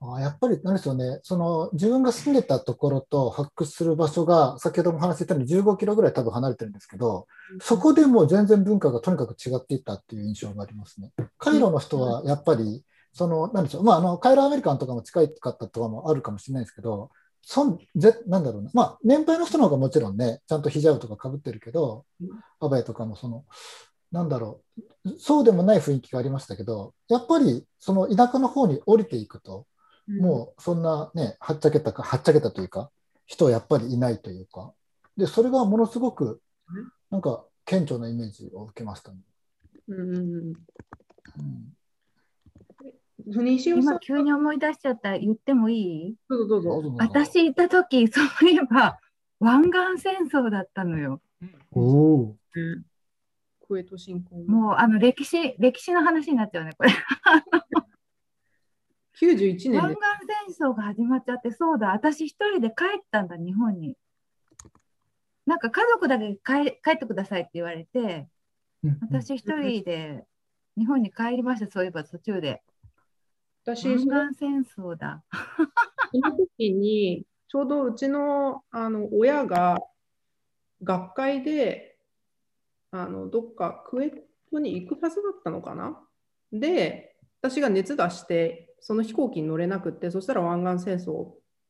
[0.00, 7.26] あやっぱり、なんですよね、その自分が住んでたところと発掘する場所が、先ほども話してたように15キロぐらい多分離れてるんですけど、
[7.60, 11.10] そこでもう全然文化がとにかく違っていったっていう印象がありますね。
[11.36, 17.10] カイロの人はやっぱり、その、なんでしょう、まあ、あの、カイロアメリカンとかも近かったとかもあるかもしれないですけど、
[17.42, 22.04] そんぜなんだろうな、まあ、年配の人の方がもちろんね、ちゃんとヒジャブとかかぶってるけど、
[22.60, 23.44] アバヤとかもその、
[24.12, 24.62] なんだろ
[25.04, 29.66] う、そうでもない雰囲気がありましたけど、やっぱりその田舎の方に降りていくと、
[30.08, 32.90] もうそんなね、はっちゃけたか、はっちゃけたというか、
[33.26, 34.72] 人はやっぱりいないというか、
[35.16, 36.40] で、それがものすごく、
[37.10, 39.18] なんか、顕著なイメージを受けましたね。
[39.88, 40.08] うん。
[40.08, 40.52] う
[41.42, 41.77] ん
[43.26, 45.18] 今急に思い出しちゃった。
[45.18, 46.16] 言ってもいい？
[46.28, 48.98] どうぞどうぞ私いた時そういえば
[49.40, 51.20] 湾岸戦争だったのよ。
[51.72, 52.36] おうん、
[53.60, 56.90] クウェート侵攻もうあの歴史、歴史の話になっちゃうね、これ。
[59.20, 59.78] 91年で。
[59.78, 60.00] 湾岸
[60.56, 63.96] 戦争が始まっちゃって、そうだ、私一人で帰ったんだ、日本に。
[65.44, 68.28] なんか家族だけ帰帰ってくださいって言われて、
[68.82, 68.98] うん。
[69.02, 70.24] 私一人で
[70.76, 72.62] 日本に帰りました、そういえば途中で。
[73.76, 75.22] 私湾岸戦争だ。
[76.10, 79.78] その時にちょうどうちのあの親が
[80.82, 81.98] 学会で
[82.90, 84.12] あのどっかクウェー
[84.50, 85.98] トに行くはずだったのかな？
[86.50, 91.26] で私が熱出してその飛行機に乗れなくってそしたら湾岸戦争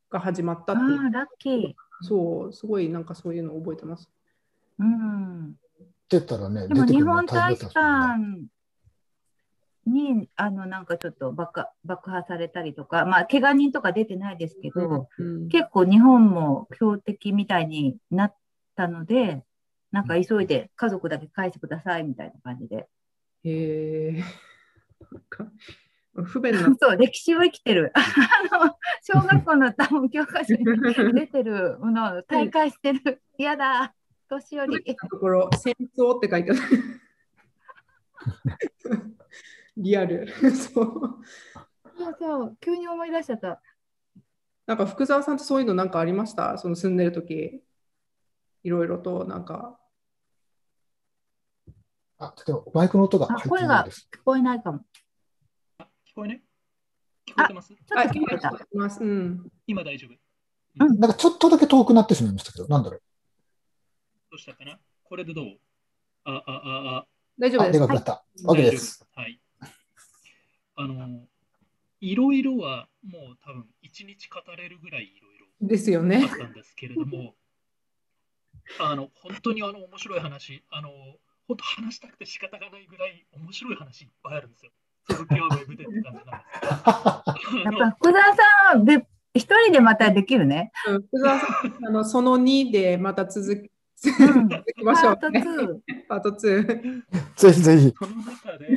[0.09, 1.73] が始まったあっていうあ、ラッキー。
[2.03, 4.09] そうすごいなんかそういうのを覚えてます
[4.79, 5.57] うん。
[6.09, 8.47] 出たらね、でも日本大使館
[9.93, 18.35] にあのなんかちょっと爆爆破されたりとか、まあ、怪我人とか出てないですけど、うん結構日本も標的みたいになっ
[18.77, 19.45] たので、
[19.91, 22.89] なんか急いで家族だけ返してくださいみたいな感じで。
[23.45, 24.25] へえ
[26.15, 27.93] 不便な そう、歴史を生きてる。
[27.95, 28.01] あ
[28.65, 30.65] の小学校の多分教科書に
[31.15, 33.23] 出てるもの を大会してる。
[33.37, 33.95] 嫌だ、
[34.29, 34.97] 年寄り。
[34.97, 36.61] ところ戦争って書いてある
[39.79, 40.87] リアル そう
[41.97, 43.63] そうそう、急に思い出しちゃった。
[44.67, 46.59] なんか福沢さんってそういうのなんかありました？
[46.59, 47.63] その住んでる時
[48.65, 49.81] いろいろとなんか
[52.19, 54.09] あ、でもマイクの音が入ってないです。
[54.13, 54.81] 聞こえないかも。
[55.81, 56.43] 聞こえね
[57.27, 57.69] 聞こえてます？
[57.69, 58.49] ちょっと聞こえた。
[58.49, 60.85] 聞こえますうん今大丈夫。
[60.85, 63.03] うんなんかちょっとだけ遠くなってしまいましたけど、なんだろう？
[64.33, 64.79] どうしたかな？
[65.05, 65.47] これでどう？
[66.25, 67.07] あ、あ、あ、あ、あ、
[67.39, 68.25] 大丈夫でですかくなった。
[68.45, 69.07] OK です。
[69.15, 69.41] はい。
[70.79, 71.27] あの、
[72.01, 77.35] いろいろはもう多分一日語れるぐらいいろいろですよあっねたんですけれども、
[78.79, 80.91] あの、本当にあの面白い話、あの、
[81.49, 84.73] 本当話したくて仕方がないぐらい面白い話いっぱいあるんですよ。
[85.09, 90.71] 続きはウェブでって感じなんですやっぱ福沢さんはべ一人でまたできるね。
[90.87, 93.71] うん福沢さんあのその2でまた続き
[94.05, 96.07] うん続きましょパートうね2。
[96.09, 97.03] パート2
[97.37, 97.95] ぜひぜひ。
[97.99, 98.69] その中で、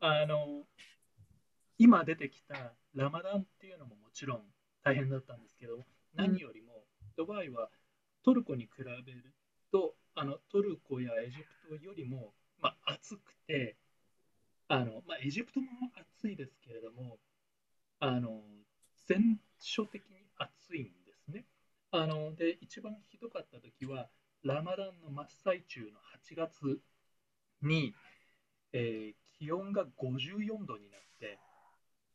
[0.00, 0.64] あの、
[1.80, 4.42] 今出てきたラマダンっていうのももちろん
[4.84, 5.78] 大変だったんですけど、
[6.14, 6.84] 何よりも
[7.16, 7.70] ドバイは
[8.22, 9.34] トルコに比べる
[9.72, 13.78] と、あのトルコやエジプトよりも、まあ、暑くて、
[14.68, 15.66] あのまあ、エジプトも
[16.18, 17.16] 暑いですけれども、
[17.98, 18.42] あの
[19.06, 21.46] 全所的に暑いんですね。
[21.92, 24.10] あので一番ひどかった時は、
[24.44, 25.86] ラマダンの真っ最中の
[26.30, 26.78] 8月
[27.62, 27.94] に、
[28.74, 31.38] えー気温が54度になって、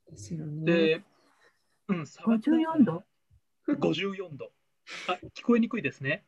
[0.09, 1.01] ですよねで、
[1.89, 3.03] うん、砂漠だから54度
[3.67, 4.51] ?54 度。
[5.07, 6.23] あ、聞こえにくいですね。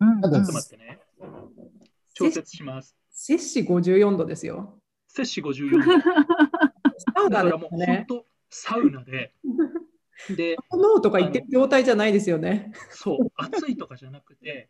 [0.00, 0.98] うんちょっと待ってね。
[2.14, 2.96] 調節します。
[3.10, 5.82] 摂氏54度ですよ摂氏54度。
[7.14, 9.32] サウナでだからもう本当、サウナで、
[10.36, 14.68] で、ノーとか言ってる状態じゃないですよねそう、暑いとかじゃなくて、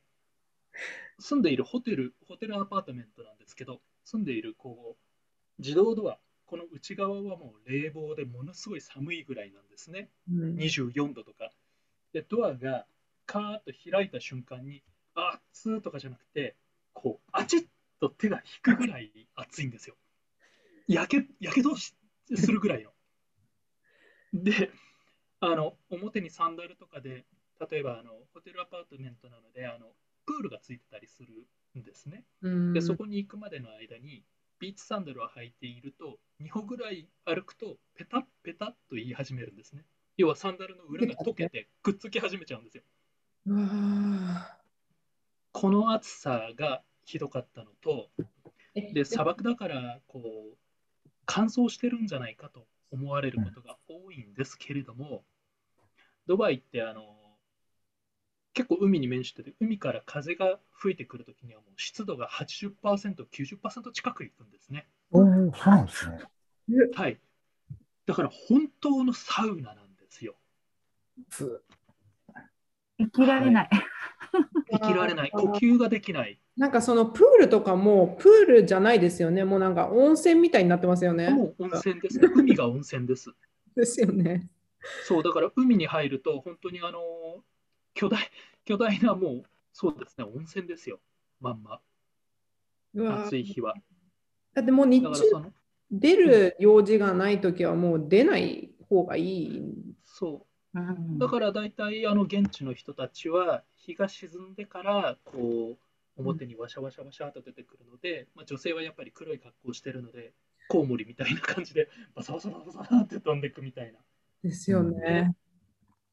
[1.19, 6.19] 住んでいるホテル、ホテルアパートメントなんですけど、住んでいるこう自動ドア、
[6.53, 10.11] この内側はもう冷房でものすごい寒いぐらいなんですね。
[10.31, 11.51] うん24度とか。
[12.13, 12.85] で、ドアが
[13.25, 14.83] カーッと開いた瞬間に、
[15.15, 16.55] あっつーとかじゃなくて、
[16.93, 17.61] こう、あちっ
[18.01, 19.97] と手が引くぐらい熱いんですよ。
[20.87, 21.95] やけ、やけどし
[22.37, 22.91] するぐらいの。
[24.35, 24.71] で、
[25.41, 27.25] あの、表にサンダルとかで、
[27.71, 29.87] 例えばあのホテルアパートメントなので、あの
[30.27, 31.49] プールがついてたりする
[31.81, 32.27] んですね。
[32.43, 34.23] うんで、そこに行くまでの間に、
[34.63, 39.85] ビーチサンダルを履いていると、2歩ぐらい歩くと、ペタッペタッと言い始めるんですね。
[40.17, 42.85] 要はサンダルの裏が溶けてくっつき始めちゃうんですよ。
[45.51, 48.09] この暑さがひどかったのと、
[48.95, 50.57] で砂漠だからこう
[51.27, 55.25] 乾燥してるんじゃないかと思われることが多いんですけれども、
[56.29, 57.03] ドバイってあの
[58.55, 64.87] 結構海に面してて、海から風が吹いてくるときにはもう湿度が80%、90%近くいくんですね。
[65.11, 65.31] おお、そう
[65.67, 66.19] なんですね。
[66.95, 67.19] はい。
[68.07, 70.35] だから本当のサウナなんですよ。
[71.31, 71.63] す
[72.99, 73.71] 生きられない。
[74.71, 76.39] 生きられない、 呼吸ができない。
[76.57, 79.45] なんかそのプールとかもプールじゃないですよね。
[79.45, 81.31] もうなんか温泉みたいになってますよね。
[81.31, 82.29] もう温泉ですね。
[82.35, 83.31] 海が温泉です。
[83.75, 84.51] ですよね。
[85.05, 87.01] そう、だから海に入ると、本当にあの
[87.95, 88.31] 巨大、
[88.65, 91.01] 巨大なもう、そうですね、温泉ですよ、
[91.41, 91.81] まんま、
[92.95, 93.75] 暑い日は。
[94.55, 95.53] だってもう日中
[95.91, 99.63] 出る用事がないときはもう出ない方がいい。
[100.03, 110.33] そうう、んだから大体あの現地の人たちは、日が沈んでから、こう、表にワシャワシャワシャと出てくるので、まあ、女性はやっぱり黒い格好をしてるので
[110.69, 113.99] コウモリみたいな感じでバサバサバサバサって飛んでいくみたいな。
[114.43, 115.35] ですよね。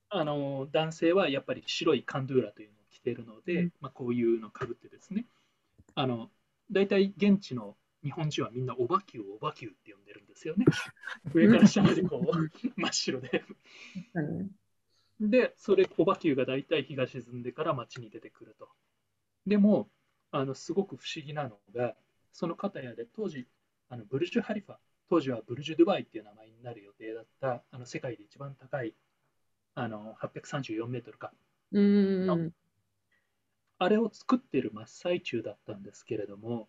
[0.09, 5.25] あの男性はやっぱり白いカンドゥーラというのを着ているので、うんまあ、こういうのをかぶってですね
[5.95, 6.29] あの
[6.71, 10.65] 大体現地の日本人はみんなオバキューをオバキューって呼んでるんですよね。
[11.33, 13.43] 上から下までこう真っ白で。
[15.19, 18.69] で、それ、オバキューが大体日が沈んでから街に出てくると。
[19.45, 19.89] でも、
[20.31, 21.97] あのすごく不思議なのが、
[22.31, 23.45] その片やで当時、
[23.89, 24.77] あのブルジュ・ハリファ、
[25.09, 28.95] 当時はブルジュ・ドゥバイっていう名前になる予定だった、あの世界で一番高い
[29.81, 31.31] あの834メートルか、
[31.71, 32.53] うん。
[33.77, 36.67] あれを作っている真っ最中だったんですけれども、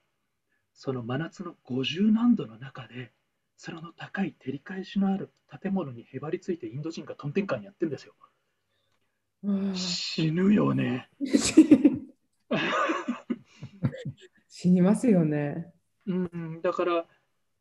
[0.74, 3.12] その真夏の50何度の中で、
[3.56, 5.30] その高い照り返しのある
[5.60, 8.14] 建物にへばりついてインド人がトンテンカンやってるんですよ。
[9.42, 11.08] うん死ぬよね。
[14.48, 15.72] 死にますよね。
[16.06, 17.06] うん、だから、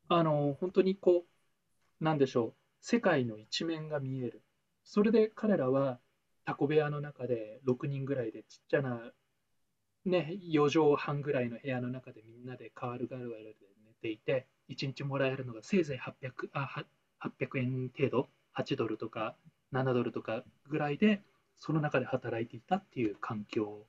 [0.10, 1.26] あの、本当にこ
[2.00, 4.42] う、なんでしょう、世界の一面が見える。
[4.90, 6.00] それで彼らは、
[6.46, 9.00] タコ部屋の中で6人ぐらいでちっちゃな、
[10.04, 16.86] ね、4畳半ぐらいの部屋の中でみんなで代わる代わるで寝ていて、1日もらえるのがせいぜい800、あ、は
[17.20, 19.36] 800円程度、8ドルとか
[19.74, 21.22] 7ドルとかぐらいで、
[21.56, 23.86] その中で働いていたっていう環境を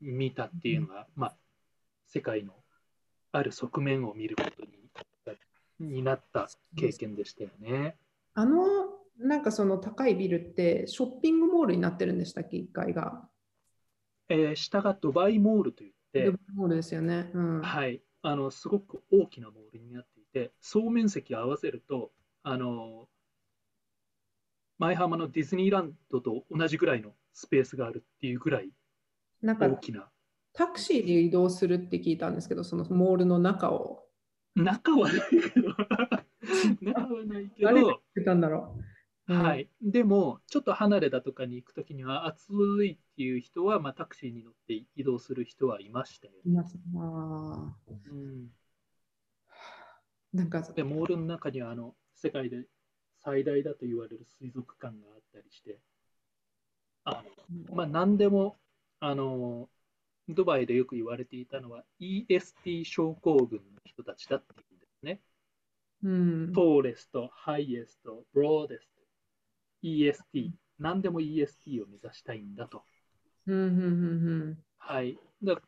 [0.00, 1.36] 見たっていうのが、まあ、
[2.06, 2.52] 世界の
[3.32, 4.78] ある側面を見ることに
[5.80, 7.96] になった経験でしたよね。
[8.34, 8.87] あの、
[9.18, 13.28] なんかその高いビルってショッピングモールになってるんでしたっけ、1階が。
[14.28, 17.30] えー下がドバイモールといってドバ、イモールですよね。
[17.34, 17.62] うん。
[17.62, 22.12] はい、あのすごく大きなモールになっていて、総面積を合わせると、
[22.42, 23.08] あの
[24.78, 28.70] 舞浜のディズニーランドと同じぐらいのスペースがあるっていうぐらい
[29.42, 30.08] なんか大きな。
[30.52, 34.04] タクシーで移動するって聞いたんですけど、そのモールの中を。
[34.54, 35.20] 中はない
[35.52, 35.68] けど、
[36.82, 38.87] 中はないけ誰がど、言ったんだろう？
[39.28, 39.42] うん。
[39.42, 42.52] はい、でも、ちょっと離れたとかに行くときには、暑
[42.84, 46.40] いっていう人は、まあ、タクシーに乗って移動する人はいましたよね。
[46.46, 47.76] いますあ。
[48.10, 52.64] うん、ーなんか、で、モールの中にはあの世界で
[53.22, 55.78] 最大だと言われる水族館があったりして、
[57.04, 57.22] あ
[57.70, 58.56] のまあ、何でも
[59.00, 59.68] あの、
[60.28, 65.20] ドバイでよく言われていたのは EST 症候群の人たちだっていうんですね。
[66.02, 68.97] うん、トーレスト、ハイエスト、ブローデスト、
[69.82, 72.82] EST、何でも EST を目指したいんだと。
[73.46, 75.18] うんうんうんはい。
[75.42, 75.60] だ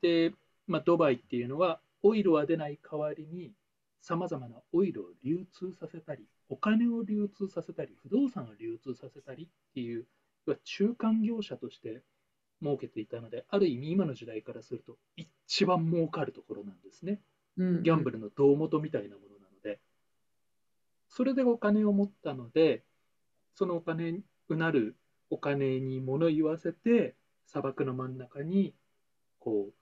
[0.00, 0.32] で、
[0.66, 3.52] まあ、ドバイっていうのは、オイルは出ない代わりに、
[4.00, 10.06] さまざまなオイルを流通させたり、お金を流通させたり、不動産を流通させたりっていう、
[10.64, 12.02] 中間業者として
[12.62, 17.20] 設けていたので、ある意味今の時代からすると、一番儲かるところなんですね。
[17.56, 17.82] うん。
[17.82, 19.80] ギャンブルの胴元みたいなものなので、
[21.08, 22.84] それでお金を持ったので、
[23.54, 24.96] そのお金、うなる
[25.30, 27.14] お金に物言わせて、
[27.46, 28.74] 砂漠の真ん中に、
[29.38, 29.74] こう、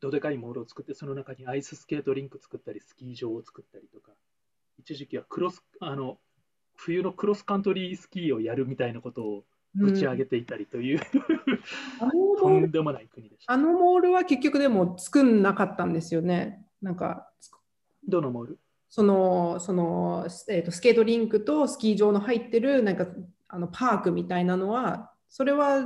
[0.00, 4.12] どでかいモールを作って、その中にアイススケートリンク作ったり、スキー場を作ったりとか、
[4.78, 6.18] 一時期はクロス、あの、
[6.74, 9.44] 冬のクロスカントリースキーをやるみたいなことを
[9.78, 11.00] 打ち上げていたりという、
[12.00, 13.52] あのとモールんでもない国でした。
[13.52, 16.66] あのモールは結局でも作んなかったんですよね。
[16.80, 17.30] なんか、
[18.08, 18.58] どのモール？
[18.90, 23.06] その、その、えーと、スケートリンクとスキー場の入ってる、なんか、
[23.48, 25.82] あのパークみたいなのは、それは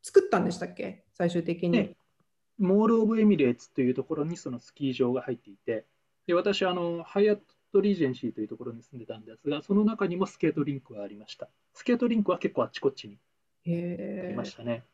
[0.00, 1.04] 作ったんでしたっけ？
[1.12, 1.70] 最終的に。
[1.70, 1.96] ね
[2.58, 5.84] モール・オブ・エミレーツというところにそのスキー場が入っていて、
[6.26, 7.38] で私あの、ハイアッ
[7.70, 11.50] ト・リージェンシーというところに住んでたんですが、その中にもスケートリンクはありました。
[11.74, 13.18] スケートリンクは結構あっちこっちに
[13.66, 14.84] あ、ありましたね。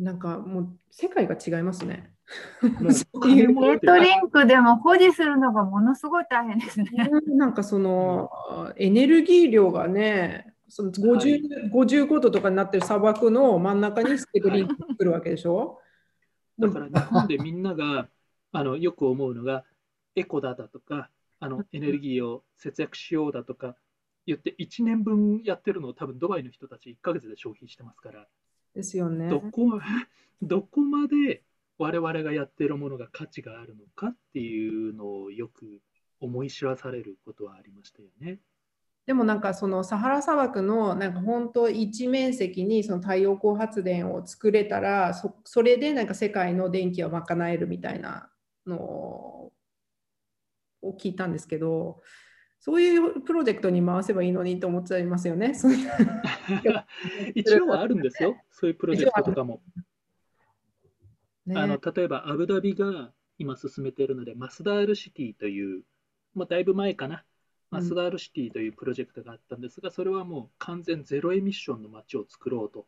[0.00, 2.14] ーなんかもう世界が違いますね。
[2.80, 2.92] もう。
[2.92, 6.90] そういうスケートリンクでも保持するのがものすごい大変ですね。
[7.26, 8.30] なんかその、
[8.76, 15.78] エネルギー量がね、そのは50 55度とかになってる砂漠の真ん中にスケートリンク作るわけでしょ？
[16.58, 18.08] だから日本でみんなが
[18.52, 19.64] あのよく思うのが、
[20.14, 23.76] エコだだとか、あのエネルギーを節約しようだとか
[24.26, 28.26] 言って、1年分やってるのを多分ドバイの人たち1ヶ月で消費してますから、
[28.74, 29.28] ですよね。
[29.28, 29.80] どこ
[30.42, 31.42] どこまで
[31.78, 35.80] 我々がやっているものが価値があるのかっていうのをよく
[36.20, 38.40] 思い知らされることはありましたよね。
[39.04, 48.30] でもなんかそのサハラ砂漠のなんか本当一面積にその太陽光発電を作れたらそそれでなんか世界の電気を賄えるみたいな
[48.64, 49.52] のを
[51.00, 52.00] 聞いたんですけど
[52.64, 55.52] そういうプロジェクトに回せばいいのにと思っちゃいますよね。
[57.34, 59.60] 一応はあるんですよ、そういうプロジェクトとかも。
[61.44, 61.58] ね。
[61.58, 65.82] あの例えばアブダビが今進めているので、マスダールシティという、
[66.34, 67.24] もうだいぶ前かな、
[67.72, 67.80] うん。
[67.80, 72.86] マスダールシティというプロジェクトがあったんですが、それはもう完全ゼロエミッションの街を作ろうと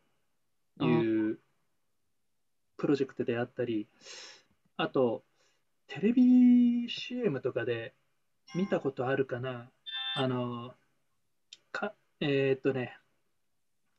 [0.85, 1.37] いう
[2.77, 3.89] プロジェクトであったり、
[4.77, 5.25] あと、
[5.87, 7.93] テレビ CM とかで
[8.53, 9.69] 見たことあるかな、
[10.15, 10.73] あの、
[11.71, 12.97] かえーっとね、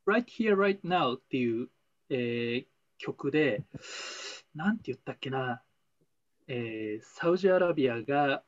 [0.07, 1.68] Right Here, Right Now っていう、
[2.11, 2.66] えー
[2.99, 3.62] 曲で、
[4.55, 5.62] なんて言ったっけな、
[6.49, 8.42] えーサウジアラビアが、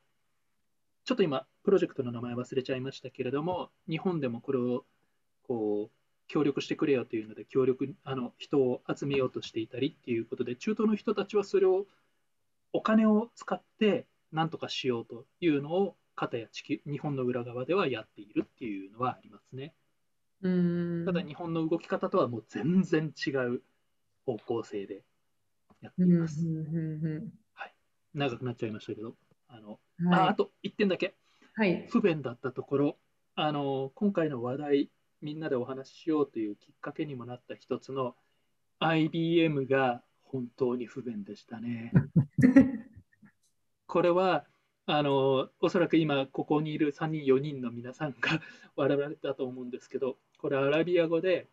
[1.05, 4.85] ちょっと今、プロジェクトの名前忘れちゃいましたけれども、日本でもこれを
[5.47, 11.85] こう協力してくれよというので、協力あの人を集めようとしていたりっていうことで、中東の人たちはそれを
[12.73, 19.73] お金を使ってなんとかしようというのを、片や地球日本の裏側ではやっているっていうのはありますね。
[20.41, 21.05] うん。
[21.05, 23.61] ただ日本の動き方とはもう全然違う
[24.25, 25.03] 方向性で
[25.81, 26.45] やっています。
[26.45, 27.31] うん
[28.13, 29.15] 長くなっちゃいましたけど、
[29.47, 30.07] あのうん。
[30.07, 30.19] はい。
[30.21, 31.15] ああと1点だけ、
[31.53, 31.87] はい。
[31.89, 32.97] 不便だったところ、
[33.35, 34.89] あの今回の話題、
[35.21, 38.15] みんなでお話ししようというきっかけにもなった一つの
[38.79, 41.91] IBM が本当に不便でしたね。
[43.89, 44.45] これは
[44.85, 48.39] あのおそらく今ここにいる3人4人の皆さんが
[48.77, 51.49] 笑われたと思うんですけどこれアラビア語で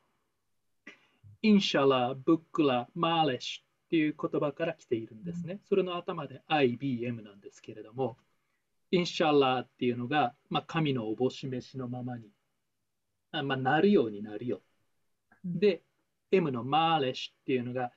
[1.41, 5.61] インシャラ、ブックラ、マーレシュっていう言葉から来ているんですね。
[5.65, 8.19] それの頭で IBM なんですけれども
[8.91, 12.31] インシャラっていうのが、まあ、神のおぼし飯のままに
[13.31, 14.61] あ、まあ、なるようになるよ。
[15.43, 15.83] で
[16.31, 17.93] M のマーレシュっていうのが、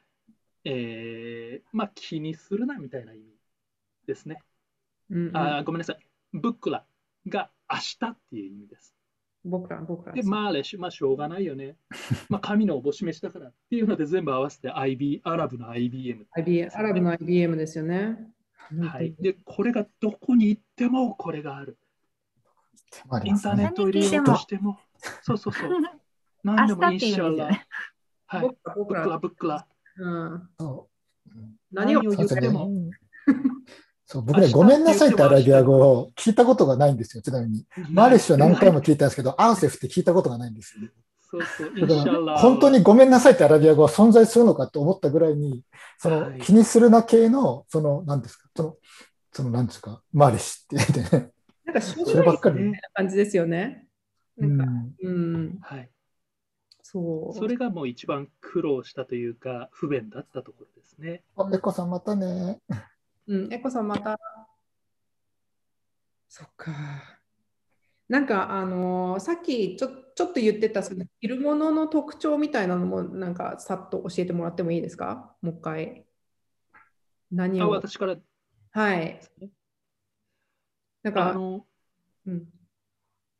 [0.63, 3.38] えーまあ、気にするなみたいな意味
[4.10, 4.41] ですね。
[5.10, 5.99] うんうんあーごめんなさい。
[6.34, 6.86] ブックラ
[7.28, 8.95] が明日っていう意味です。
[9.45, 11.78] 僕ら、僕らで、マーレシュ、まあ、しょうがないよね。
[12.30, 16.28] まあ、神のおぼし飯だからっていうので全部合わせて IB、アラブの IBM。
[16.32, 18.18] IBM、アラブの IBM ですよね。
[18.82, 19.16] はい。
[19.20, 21.78] で、これがどこに行ってもこれがある。
[23.10, 24.80] ありインターネットを入れようとしても、
[25.22, 25.70] そうそうそう。
[26.43, 27.68] 何でもいうシャラ意味ですよね。。
[28.28, 28.47] はい。
[28.47, 29.20] 僕ら、僕ブックラ、ら。
[29.20, 29.68] ブックラ。
[29.97, 30.49] うん。
[31.72, 32.70] 何を言っても。
[34.12, 37.68] そう僕ね、ごめんなさいってアラビア語を聞いたことがないんですよ、ちなみに。
[37.91, 40.89] マーレッシュは何回も聞いたんですけど、アウセフって聞いたことがないんですよ。
[41.30, 45.64] そうそう、イだから、本当にごめんなさいってアラビア語は存在するのかと思ったぐらいに、
[45.99, 48.78] そのはい気にするな系の、その、なんですか、その、
[49.32, 51.30] その、なんですか、マーレッシュって言ってね。
[51.66, 52.55] なんか、しょうそがないればっかり。
[52.55, 53.86] みたいな感じですよね。
[54.38, 54.64] なんか、
[55.03, 55.89] うんうん、はい。
[56.82, 57.38] そう。
[57.38, 61.22] それがもう一番苦労したというか、不便だったところですね。
[61.36, 62.60] あ、エコさんまたね。
[63.30, 64.19] うん、エコさんまた。
[66.27, 66.71] そっか。
[68.07, 75.36] なんか、あのーさっきちょちょっと言ってた、その着るものの特徴みたいなのも、なんか、さっと教えてもらってもいいですか？
[75.43, 76.07] もう一回。
[77.32, 77.69] 何あ、を。
[77.69, 78.21] 私からで
[78.71, 79.21] はい。
[81.03, 81.67] なんか、あの、
[82.25, 82.47] うん、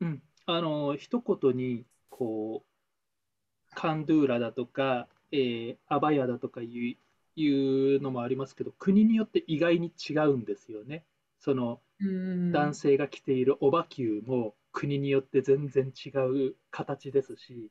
[0.00, 6.96] うん、あの、一言に、こう、カンドゥーラだとか、えーアバヤだとかいう
[7.36, 11.04] いうのもありますけど、国によって意外に違うんですよね。
[11.38, 17.70] そのうん、男性が着ているオバキューも国によって全然違う形ですし、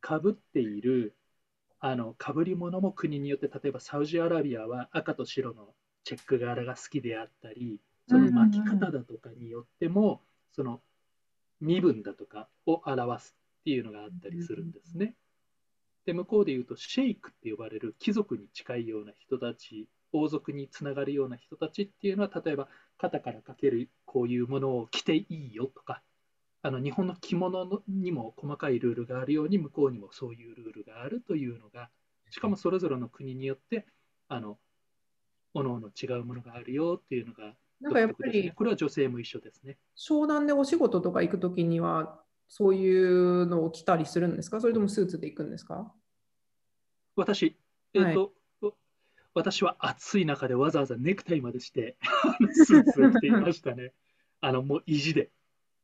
[0.00, 1.14] かぶっている
[1.80, 10.80] あのかぶり物も国によって、例えばサウジアラビアは赤と白のチェック柄が好きであったり、その巻き方だとかによっても、その
[11.60, 15.14] 身分だとかを表すっていうのがあったりするんですね。
[16.08, 26.02] で、向こうで言うと、シェイクって呼ばれる貴族に近いような人たち、王族につながるような人たちっていうのは、例えば肩からかけるこういうものを着ていいよとか、
[26.62, 31.90] あの日本の着物のにも細かいルールがあるように、向こうにもそういうルールがあるというのが、
[32.30, 33.84] しかもそれぞれの国によって、
[34.28, 34.56] あの、
[35.52, 39.76] おのおの違うものがあるよっていうのがなんかやっぱり、これは女性も一緒ですね。
[39.94, 44.58] 商談でお仕事とか行くときには、そういうのを着たりするんですか？
[44.58, 45.92] それともスーツで行くんですか？
[47.18, 47.56] 私、
[47.94, 48.32] えっ、と、
[49.34, 51.96] 私は暑い中でわざわざネクタイまでして、
[52.52, 53.92] スーツを着ていましたね。
[54.40, 55.30] あの、もう意地で、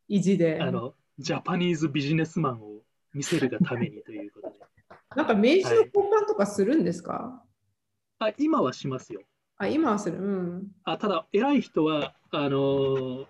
[0.09, 0.61] 意地で。
[0.61, 2.83] あの、ジャパニーズビジネスマンを
[3.13, 4.55] 見せるがためにということで。
[5.17, 7.45] なんか名刺の交換とかするんですか、
[8.19, 9.23] あ、今はしますよ。
[9.57, 10.19] あ、今はする。
[10.19, 10.73] うん。
[10.85, 13.27] あただ、偉い人は、あのー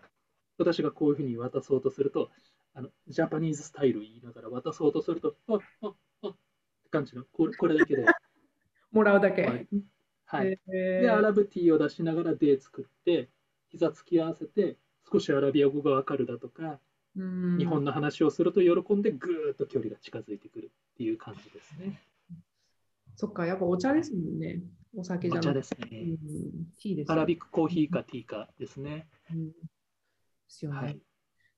[0.57, 2.30] 私がこういうふうに渡そうとすると、
[2.74, 5.94] あのジャパニーズスタイル言いながら渡そうとすると、あ、あ、
[6.95, 8.05] 感じの、これこれだけで。
[8.92, 9.42] もらうだけ。
[9.42, 9.68] はい。
[10.26, 13.28] はいえーで、アラブティーを出しながらデー作って、
[13.68, 14.78] 膝つき合わせて、
[15.11, 16.80] 少しアラビア語がわかるだとか、
[17.16, 22.01] うん日本の話をすると喜んで、ぐーっと距離が近づいてくるっていう感じですね。
[23.16, 24.62] そっか、やっぱお茶ですもんね。
[24.97, 25.49] お酒じゃなくて。
[25.51, 25.88] お茶ですね。
[25.90, 26.18] うん、
[26.80, 29.09] ティーです、アラビックコーヒーかティーかですね。
[29.32, 29.55] うんで
[30.49, 30.78] すよね。
[30.78, 31.01] はい。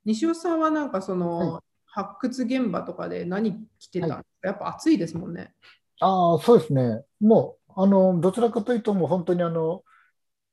[0.05, 1.63] 西尾さんはなんかその、は
[1.97, 5.55] 発掘現場とかで何着てたんですか、やっぱ暑いですもんね。
[6.01, 7.03] ああ、そうですね。
[7.21, 9.83] もう、あの、どちらかというと、もう本当にあの、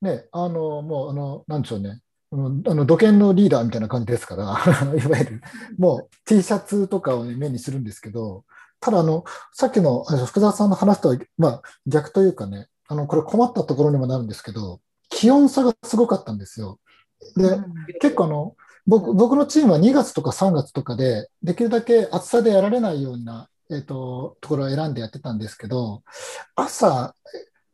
[0.01, 1.99] ね、あの、もう、あの、なんでしょうね。
[2.31, 4.43] あの、土建のリーダーみたいな感じですから、
[4.95, 5.41] いわゆる、
[5.77, 8.45] もう T シャツとかを、ね、目にするんですけど、
[8.79, 14.79] ただ、あの、さっきの福澤さんの話とは、まあ、逆というかね、あの、これ困ったところにもなるんですけど、
[15.09, 16.79] 気温差がすごかったんですよ。
[17.35, 17.59] で、
[17.99, 18.55] 結構あの、
[18.85, 26.03] 僕僕のチームは2月とか3月とかで、できるだけ暑さでやられないような、えっと、ところを選んでやってたんですけど、
[26.55, 27.15] 朝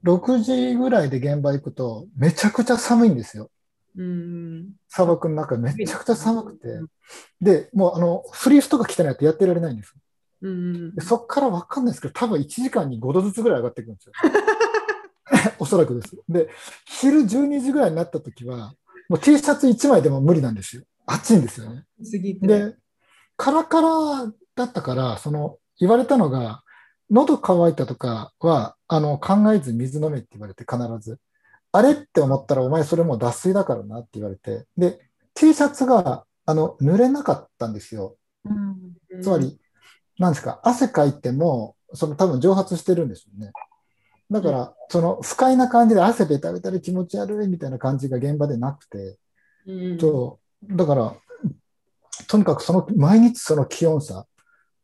[0.04, 3.50] 6時ぐらいで現場行くと、めちゃくちゃ寒いんですよ。
[3.98, 4.74] うん。
[4.88, 6.68] 砂漠の中、めちゃくちゃ寒くて。
[7.42, 9.94] で、もうあの、フリースとか着てないとやってられないんです。
[10.42, 14.14] うんでそっからわかんないですけど、多分1時間に5度ずつぐらい上がってくるんですよ。
[15.60, 16.18] おそらくです。
[16.30, 16.50] で、
[16.86, 18.74] 昼12時ぐらいになった時は、
[19.10, 20.84] もう T シャツ1枚でも無理なんですよ。
[21.12, 21.86] 暑いんですよね。
[22.42, 22.76] で、
[23.38, 26.64] カラカラだったから、その、言われたのが、
[27.10, 31.20] 喉乾いたとかは、あの、考えず水飲めって言われて必ず。
[31.72, 34.66] あれって思ったら、お前それもう脱水だからなって言われて。
[34.78, 35.00] で、
[35.34, 38.18] T シャツが、あの、濡れなかったんですよ。
[38.46, 39.60] うんうんつま、り、
[40.20, 43.52] なんですか、汗かいても、その多分蒸発してるんですよね。
[44.30, 49.18] だから、その不快な感じで汗べたべたで気持ち悪いみたいな感じが現場でなくて、
[49.66, 51.16] うんそう、だから、
[52.28, 54.28] とにかくその毎日その気温差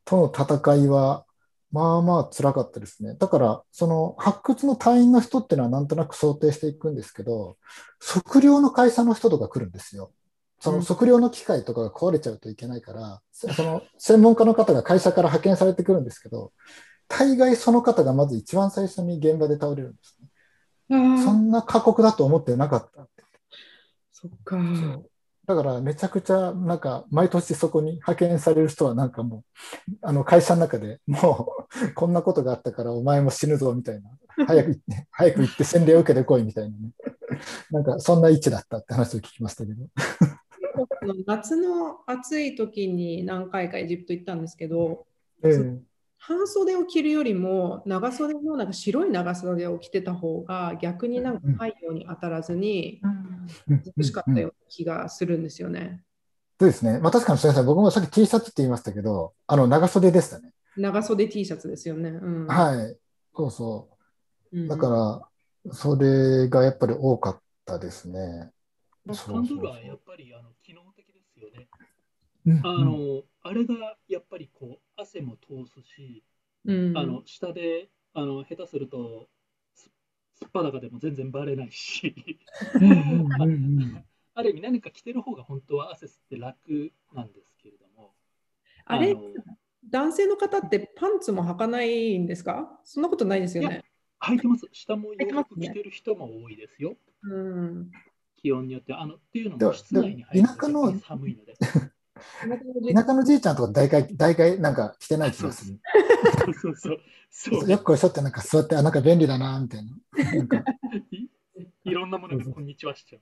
[0.06, 1.26] との戦いは、
[1.72, 3.16] まあまあ辛かったですね。
[3.16, 7.58] だから、その発掘の隊員の人っていうのはなんとなく想定していくんですけど、
[8.00, 10.12] 測量の会社の人とか来るんですよ。
[10.60, 16.54] その測量の機械とかが壊れちゃうといけないから、その専門家の方が会社から派遣されてくるんですけど、
[17.08, 20.30] 大概その方がまず一番最初に現場で倒れるんですね。
[20.92, 23.08] あーそんな過酷だと思ってなかった。
[24.12, 24.58] そっか。
[25.48, 29.44] だからめちゃくちゃなんか毎年そこに派遣される人はなんかも
[29.88, 31.54] うあの会社の中でも
[31.90, 34.10] う こんなことがあったからお前も死ぬぞみたいな。
[34.48, 36.92] 早く行って早く行って洗礼を受けてこいみたいなね。
[37.72, 39.86] なんかそんな位置だったって話を聞きましたけど。
[41.26, 45.06] 夏の暑い時に何回かエジプト行ったんですけど、
[45.42, 45.95] ええ
[46.28, 53.00] 半袖を着るよりも長袖のなんか白い長袖を着てた方が逆になんか太陽に当たらずに
[53.68, 53.84] うん。
[53.98, 56.04] 涼しかったような気がするんですよね。
[56.60, 57.66] そうですね、まあ、確かにすみません。
[57.68, 62.10] 僕もさっき T シャツって言いましたけどあの長袖でしたね、長袖 T シャツですよね。
[62.10, 62.98] うん、はい。
[63.36, 63.90] そうそ
[64.52, 64.60] う。
[64.60, 68.52] うんだからそれがやっぱり多かったですね。
[69.06, 71.68] まあ、そうカンドやっぱりあの機能的ですよね。
[72.46, 72.62] うん。
[72.66, 76.24] あの、あれがやっぱりこう汗も通すし、
[76.66, 79.28] うん、あの下であの下手すると
[79.74, 79.90] す
[80.34, 82.16] すっぱだかでも全然バレないし、
[82.76, 83.48] うんうんうんう
[83.86, 84.06] ん
[84.38, 88.14] ある意味何か着てる方が本当は汗吸って楽なんですけれども、
[88.84, 89.14] あれ？
[89.14, 89.22] の
[89.90, 92.80] 男性の方ってパンツも履かないんですか？
[92.84, 93.86] そんなことないですよいね。
[94.20, 94.68] 履いてます。
[94.74, 96.98] 下もいて洋ますね服着てる人も多いですよ。
[97.24, 97.92] うん、
[98.36, 98.94] 気温によって。
[98.94, 101.56] あのっていうのでもも室内に入ると寒いので。
[102.94, 105.80] 田舎のじいちゃんとか大概、大概なんか着てない気がする。
[106.40, 106.98] そうそうそう。
[107.30, 109.92] そ うよくこれしょってなんか座って、あ、なんか便利だな、みたいな。
[110.34, 110.58] なんか
[111.12, 111.28] い
[111.84, 113.22] いろんなものがこんにちはしちゃう。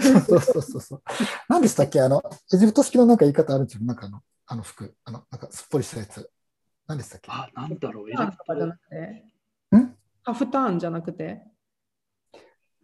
[0.00, 1.02] そうそうそうそう。
[1.48, 2.00] 何でしたっけ？
[2.00, 2.22] あの、
[2.52, 3.84] エジプト式のなんか言い方あるんですよ。
[3.84, 4.94] なんかあの、あの服。
[5.04, 6.30] あの、なんかすっぽりしたやつ。
[6.86, 7.30] 何でしたっけ？
[7.30, 8.78] あ、なんだろう、エジプカフターンとかじゃなト。
[8.78, 9.96] くてん？
[10.24, 11.42] カフターンじゃなくて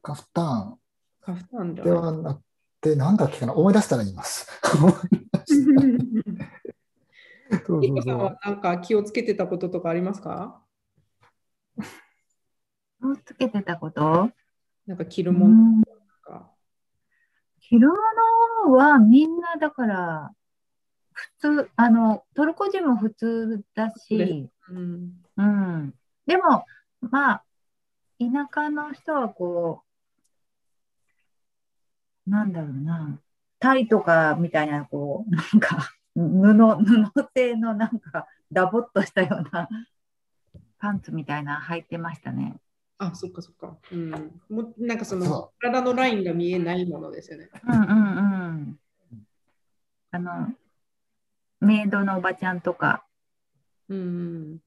[0.02, 0.78] カフターン
[1.20, 2.42] カフターンででははなく
[2.80, 3.54] て、なんだっけかな？
[3.54, 4.46] 思い出したら言います。
[7.66, 7.96] そうリそうそう。
[7.96, 8.38] カさんは。
[8.44, 10.60] なんか気をつけてたこととかありますか？
[13.00, 14.30] 気をつけてたこと？
[14.86, 15.90] なんか着るうものんと
[16.22, 16.50] か。
[17.60, 17.94] 着るも
[18.66, 20.34] のはみんなだから
[21.12, 21.30] 普
[21.64, 25.12] 通あのトルコ人も普通だし、うん。
[25.36, 25.94] うん、
[26.26, 26.64] でも
[27.00, 27.44] まあ
[28.18, 29.82] 田舎の人はこ
[32.26, 33.20] うなんだろうな
[33.62, 39.68] タイとかみたいなこう なんか布布製のなんかダボっとしたような
[40.78, 42.56] パンツみたいなの履いてましたね。
[42.98, 43.78] あ、そっかそっか。
[43.92, 44.10] うん、
[44.50, 47.50] もうなんかそのそ体のラインが見えないものですよね。
[47.64, 47.92] うんうんう
[48.72, 48.80] ん。
[50.10, 50.52] あの
[51.60, 53.06] メイドのおばちゃんとか
[53.88, 54.60] うん。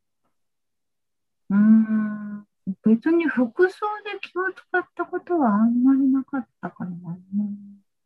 [1.50, 2.48] うーん
[2.84, 7.18] 別に服装で気を使ったことはあんまりなかったかな。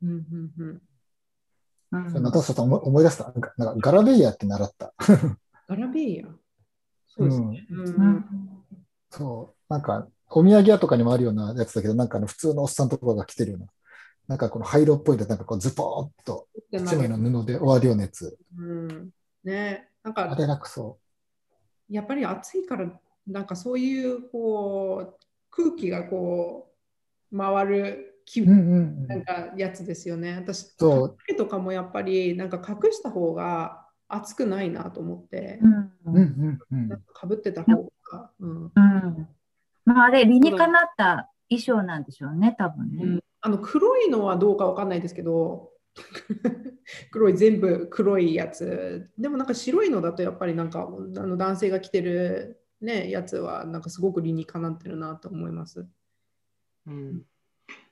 [0.04, 0.82] うんうん
[1.92, 2.14] うん。
[2.24, 3.26] 中田さん思い出した。
[3.26, 4.94] なんかなんかガラベイヤって習った。
[5.68, 6.26] ガラベイヤ？
[7.08, 7.68] そうですね。
[7.72, 8.26] うんうん
[9.12, 13.68] そう、なんか、お土産屋とかにもあるようなやつだけど、なんかあの普通のおっさんとかが着てるような、
[14.28, 18.38] なんかこの灰色っぽいで、なんかこうズポーっと一枚の布で終わるようなやつ。
[18.56, 19.10] うん。
[19.44, 21.00] ねなんかあれ楽そ
[21.90, 22.88] やっぱり暑いから、
[23.26, 26.72] なんかそういうこう空気がこ
[27.32, 28.44] う回る気う。
[28.46, 29.08] うんうんうん。
[29.08, 30.36] なんかやつですよね。
[30.36, 35.74] 私、そう髪とかもやっぱりなんか隠した方が暑くないなと思って、うん
[36.06, 39.28] うんうんうんなんか被ってた方が、うんうん
[39.86, 43.04] まあ、あれ、理にかなった衣装なんでしょうね、多分ね。
[43.04, 45.72] うんあの黒いのはどうかわかんないですけど、
[47.10, 49.10] 黒い全部黒いやつ。
[49.18, 55.88] でもなんか白いのだとやっぱりなんかあの男性が着てる、ね、やつはなんかすごく理にかなってるなと思います。
[56.86, 57.22] うん、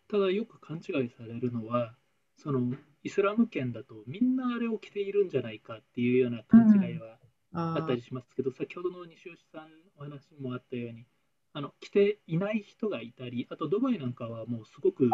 [0.09, 1.93] ただよく勘違いされるのは
[2.37, 7.17] そのイスラム圏だとみんなあれを着ているんじゃないかっていうような勘違いは
[7.53, 11.05] あったりしますけど、先ほどの西吉さんお話にもあったように
[11.53, 15.09] あの着ていない人がいたりあとドバイなんかはもうすごく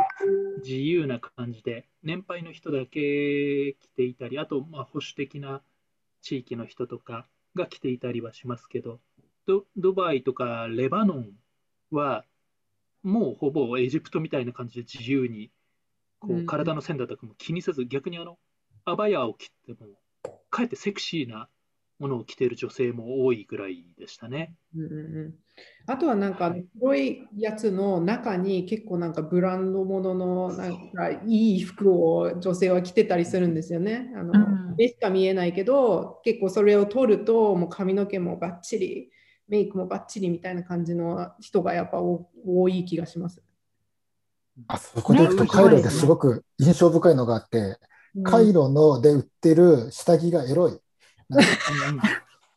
[0.61, 5.61] 自由な感じで年配の人だけ着ていたりあとまあ保守的な
[6.21, 8.99] 地域の人とかが着ていたりはしますけど
[9.47, 11.29] ドドバイとかレバノン
[11.91, 12.25] は
[13.03, 15.51] もうほぼエジプトみたいな感じで自由に
[16.19, 18.37] こう体の線だとかも気にせず逆にあの
[18.85, 19.87] アバヤを着ても
[20.49, 21.49] かえってセクシーな
[21.99, 24.55] ものを着ている女性も多いぐらいでしたね。
[24.75, 25.33] うんうんうん
[25.85, 34.11] あとはなんか黒いやつの中に結構なんかブランドもののなんかいい服を女性は着てたりするんですよね。
[34.15, 34.37] あのう
[34.71, 39.11] ん目しか見えないけど結構それを取るともう髪の毛もバッチリ
[39.47, 43.41] メイクもバッチリみたいな感じの人がやっぱ多多い気がします。
[44.67, 47.77] あそこで行くと、ねカイロですごく印象深いのがあって、
[48.23, 50.79] カイロので売ってる下着がエロい。
[51.29, 51.47] なんか
[51.91, 51.99] うん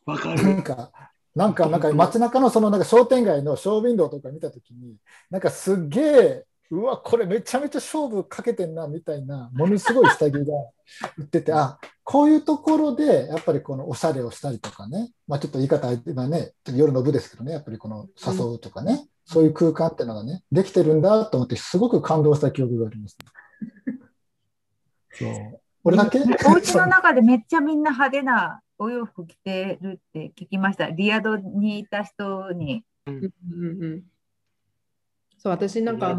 [0.05, 0.43] わかる。
[0.43, 0.91] なんか、
[1.35, 4.95] なんか、なんか街中のそのなんか商店街のショーウィンドウとか見たときに、
[5.29, 10.39] なんかすっげえ、うわ、これめちゃめちゃ勝負かけてんなみたいな、ものすごい下着が
[11.17, 23.17] 売ってて、あこういうところで、やっぱりこのおしゃれをしたりとかね、まあ、ちょっと言い方、今ね、ちょっと夜の部ですけどね、やっぱりこの誘うとかね、そういう空間っていうのがね、できてるんだと思って、すごく感動した記憶があります、
[25.13, 26.19] そう俺だけ？
[26.19, 30.89] ねお家の中でめっちゃみんな派手なお洋服着てるって聞きました。
[30.89, 32.83] リヤドにいた人に。
[33.05, 34.03] うんうんうんうん
[35.47, 36.17] そう私なんか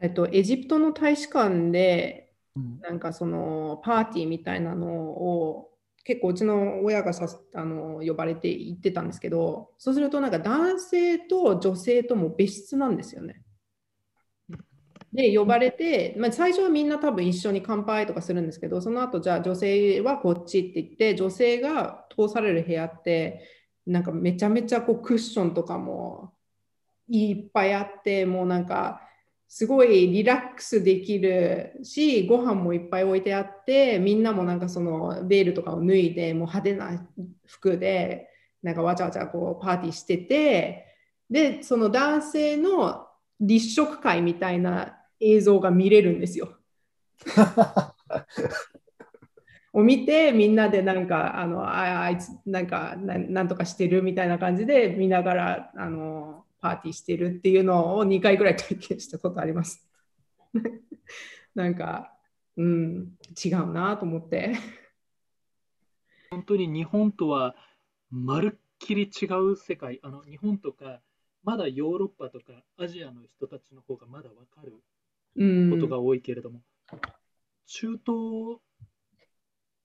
[0.00, 5.70] えっと、エジプトの大使館でうんなんかそのパーティーみたいなのを
[6.04, 13.42] 結構うちの親がさあの呼ばれて行ってたんですけどそうするとなんか男性と女性とも別室なんですよね。
[15.12, 23.46] で呼ばれて、まあ、最初はみんな多分一緒に乾杯とかするんですけどその後じゃあ女性はこっちって言って女性が通される部屋って
[23.86, 26.32] なんかめちゃめちゃこうクッションとかも
[27.20, 29.02] いっぱいあってもうなんか
[29.46, 37.06] すごいリラックスできるしご飯もいっぱい置いてあってみんなもなんかそのベールとかを脱いでもう派手な
[37.46, 38.30] 服で
[38.62, 40.86] なんかわちゃわちゃこうパーティーしてて
[41.28, 43.06] でその男性の
[43.40, 46.56] 立食会みたいな映像が見れるんですよ。
[49.74, 59.84] を見てみんなでなんかあのああいつなんかなんとかしてるみたいな感じで見ながらあのパーティーしてるっていうのを2回ぐらい体験したことあります。
[61.54, 62.16] なんか、
[62.56, 64.54] うん、違うなと思って。
[66.30, 67.56] 本当に日本とは
[68.10, 69.98] まるっきり違う世界。
[70.02, 71.02] あの日本とか、
[71.42, 74.82] まだヨーロッパとかアジアの人たちの方がまだわかる
[75.34, 76.62] うん、ことが多いけれども、
[77.66, 78.60] 中東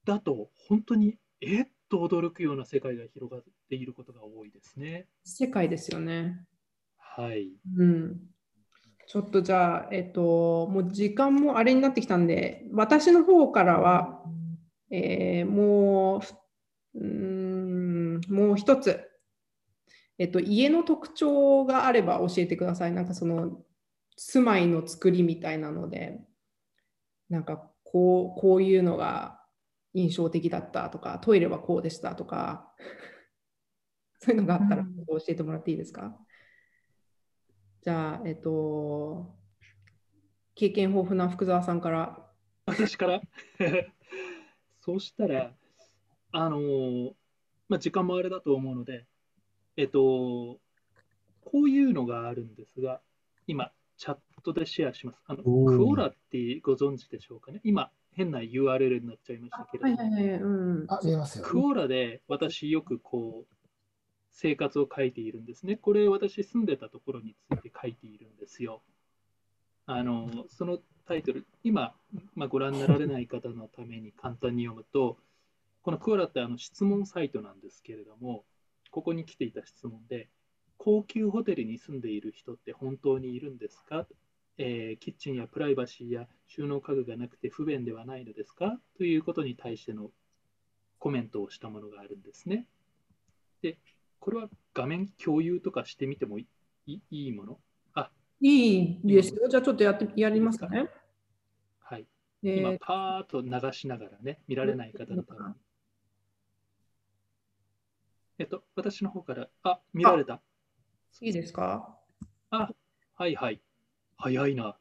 [0.04, 5.08] だと本当にえっと驚くような世界が広がっていることが多いですね。
[5.24, 6.44] 世界ですよね。
[7.18, 7.50] はい。
[7.76, 8.20] うん。
[9.08, 14.22] ちょっとじゃあ、えっと、もう時間もあれになってきたんで、私の方からは、
[14.90, 16.22] えーも
[16.94, 19.00] う、うん、もう一つ、
[20.18, 22.92] えっと、家の特徴があれば教えてください。
[22.92, 23.62] なんかその、
[24.16, 26.20] 住まいの作りみたいなので、
[27.28, 29.40] なんかこう、こういうのが
[29.94, 32.72] 印象的だったとか、トイレはこうでしたとか、
[34.20, 36.18] そういうのがあったら教えてもらっていいですか？
[37.88, 39.34] じゃあ、えっと、
[40.54, 42.30] 経験豊富な福沢さんから。
[42.66, 43.22] 私から？
[44.76, 45.54] そうしたら、
[46.32, 47.14] あの
[47.66, 49.06] まあ、時間もあれだと思うので、
[49.78, 50.60] えっと、
[51.40, 53.00] こういうのがあるんですが、
[53.46, 55.22] 今、チャットでシェアします。
[55.24, 57.62] あのクオラってご存知でしょうかね？
[57.64, 60.46] 今、変な URL になっちゃいましたけれども、はいはいはい、う
[60.84, 60.86] ん。
[60.90, 61.44] あ、見えますよ。
[61.46, 63.54] クオラで私よくこう、
[64.40, 65.74] 生活を書いているんですね。
[65.74, 68.82] これ私住んでたところについて書いているんですよ。
[69.86, 71.92] あのそのタイトル、今、
[72.36, 75.18] まあ、ご覧になられない方のために簡単に読むと、
[75.82, 78.44] このクオラってあの質問サイトなんですけれども、
[78.92, 80.28] ここに来ていた質問で、
[80.76, 84.06] 高級ホテルに住んでいる人って本当にいるんですか、
[84.58, 88.78] えー、キッチンやプライバシーや収納家具がなくて不便ではないのですか？
[88.98, 90.10] ということに対しての
[91.00, 92.68] コメントをしたものがあるんですね。
[93.62, 93.78] で、
[94.20, 96.46] これは画面共有とかしてみてもい
[96.86, 97.58] いいいもの？
[97.94, 98.10] あ
[98.40, 99.48] いいですよ。
[99.48, 100.88] じゃあちょっとやってやりますかね。
[101.80, 102.06] はい。
[102.42, 105.54] えー、今、パーッと流しながらね、見られない方のために。
[108.38, 110.40] えっと、私の方から、あ、見られた。
[111.20, 111.98] いいですか？
[112.50, 112.70] あ、
[113.16, 113.60] はいはい。
[114.16, 114.76] 早いな。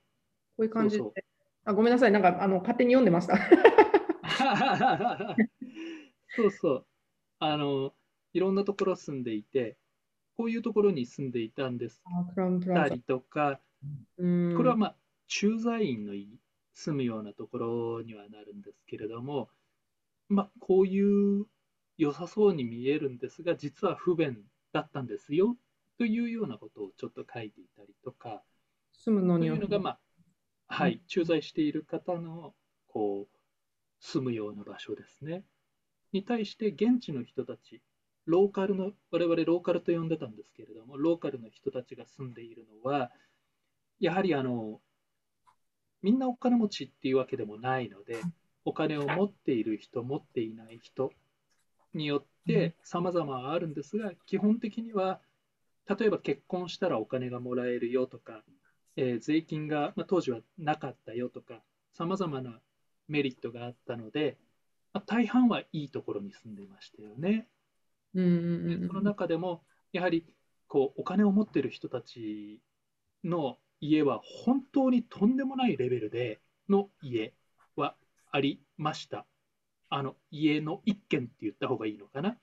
[0.55, 1.03] こういう感じで。
[1.03, 1.23] そうそう
[1.65, 3.37] あごめんなさい、なんかあの勝手に読んでました。
[6.35, 6.85] そうそう。
[7.39, 7.93] あの、
[8.37, 9.77] いろんなところ住んでいて、
[10.37, 12.03] こういうところに住んでいたんです。
[12.75, 13.59] たりとか、
[14.19, 16.13] これはまあ、駐在員の
[16.75, 19.49] 住むようなところにはなるんですけれども、
[20.29, 21.47] まあ、こういう
[21.97, 24.37] 良さそうに見えるんですが、実は不便
[24.71, 25.57] だったんですよ
[25.97, 28.43] というようなことをちょっと書いていたりとか、
[28.91, 29.99] 住むのにというのが、まあ
[30.67, 32.53] はい、駐在している方の
[32.85, 33.37] こう
[33.99, 35.43] 住むような場所ですね。
[36.13, 37.81] に対して現地の人たち、
[38.27, 43.11] ローカルの、我々ローカルと呼んでたんですけれども、ローカルの人たちが住んでいるのは、
[43.99, 44.79] やはりあの
[46.01, 48.21] みんなお金持ちっていうわけでもないので、
[48.65, 51.11] お金を持っている人、持っていない人
[51.93, 55.19] によって様々あるんですが、基本的には、
[55.87, 58.43] 例えば結婚したらお金がもらえるよとか、
[58.95, 61.61] えー、税金が、まあ、当時はなかったよとか、
[61.93, 62.59] 様々な
[63.07, 64.37] メリットがあったので、
[64.93, 67.47] まあ、大半はいいところに住んでいましたよね。
[68.15, 70.25] うんうんうん、その中でも、やはり
[70.67, 72.61] こうお金を持っている人たち
[73.23, 76.39] の家は本当にとんでもないレベルで
[76.69, 77.33] の家
[77.75, 77.95] は
[78.31, 79.25] ありました。
[79.89, 82.37] あの家の一軒って言った方がいいのかな？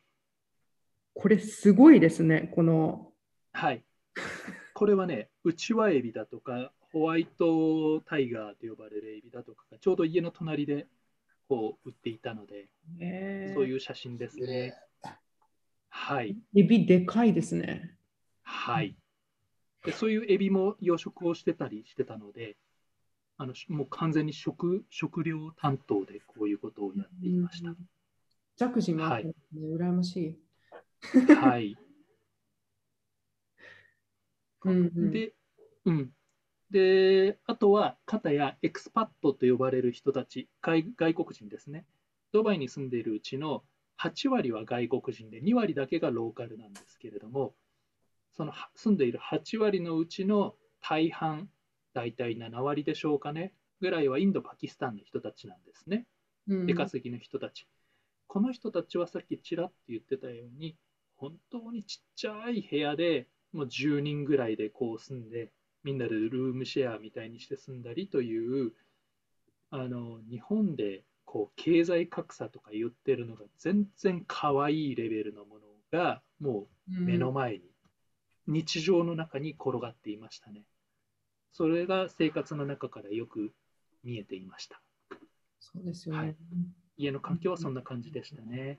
[1.12, 3.12] これすごいですね、この。
[3.52, 3.84] はい。
[4.74, 10.86] これはね、うちわエビだとか、ホワイトタイガーと呼ばれるエビだとかがちょうど家の隣で
[11.48, 12.68] こう売っていたので、
[13.54, 14.74] そういう写真ですね。
[15.96, 16.36] はい。
[16.56, 17.96] エビでかいですね。
[18.42, 18.96] はい。
[19.84, 22.56] でそういうエビも養殖をしてたりしてたので、
[23.38, 27.76] あのもう完全に食食料担当でこういうことをやっていました。
[28.56, 30.36] ジャクジもあって、ね、はい、羨ましい。
[31.32, 31.78] はい。
[34.64, 35.34] うんうん、で、
[35.84, 36.12] うん。
[36.70, 41.86] で、あとは、方やエクスパットと呼ばれる人たち、外国人ですね。
[42.32, 43.62] ドバイに住んでいるうちの
[44.00, 47.54] 8割は外国人で、2割だけがローカルなんですけれども、
[48.32, 51.48] その住んでいる8割のうちの大半、
[51.92, 56.06] 大体7割でしょうかね、ぐらいはインド、パキスタンの人たちなんですね。
[56.46, 57.66] 出稼ぎの人たち。
[58.26, 60.76] この人たちはさっきちらっと言ってたように、
[61.16, 65.52] 本当にちっちゃい部屋でもう10人ぐらいでこう住んで、
[65.84, 68.72] みんなでルームシェアみたいにして住んだりという、
[69.70, 71.04] あの日本で
[71.34, 77.62] こう経済格差とか言ってるのが全然可愛いレベルのものがもう目の前に、
[78.46, 80.62] 日常の中に転がっていましたね。
[81.50, 83.52] それが生活の中からよく
[84.04, 84.80] 見えていました。
[85.58, 86.36] そうですよね、はい、
[86.98, 88.78] 家の環境はそんな感じでしたね。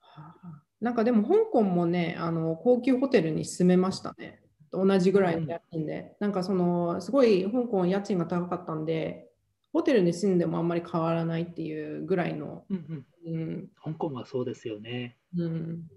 [0.00, 4.40] はあなんかでも香港もね、あの高級ホテルに住めましたね。
[4.72, 6.16] 同じぐらいの家賃で。
[6.18, 9.29] うん、なんかその、すごい香港家賃が高かったんで、
[9.72, 12.64] ホテルに住んでもあんまり変わらないっていうぐらいの。
[12.68, 15.16] うんうんうん、香港はそうですよね。
[15.36, 15.88] うん。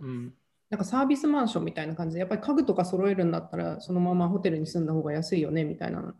[0.00, 0.34] うん、
[0.70, 6.14] なんかサービスマンションみたいな感じで、やっぱり家具とか揃えるんだったら、そのままホテルに住んだ方が安いよねみたいな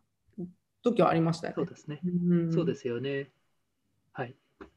[0.83, 1.55] 時はありましたよね。
[1.57, 2.01] そうですね。
[2.05, 3.31] うん、そうですよね。
[4.13, 4.35] はい。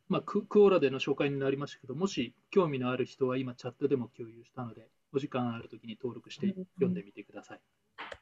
[0.07, 7.59] まあ、ククオラでの紹介になりましたけど、もし興味のある人は今チャットでも共有したので、お時間あるときに登録して読んでみてください。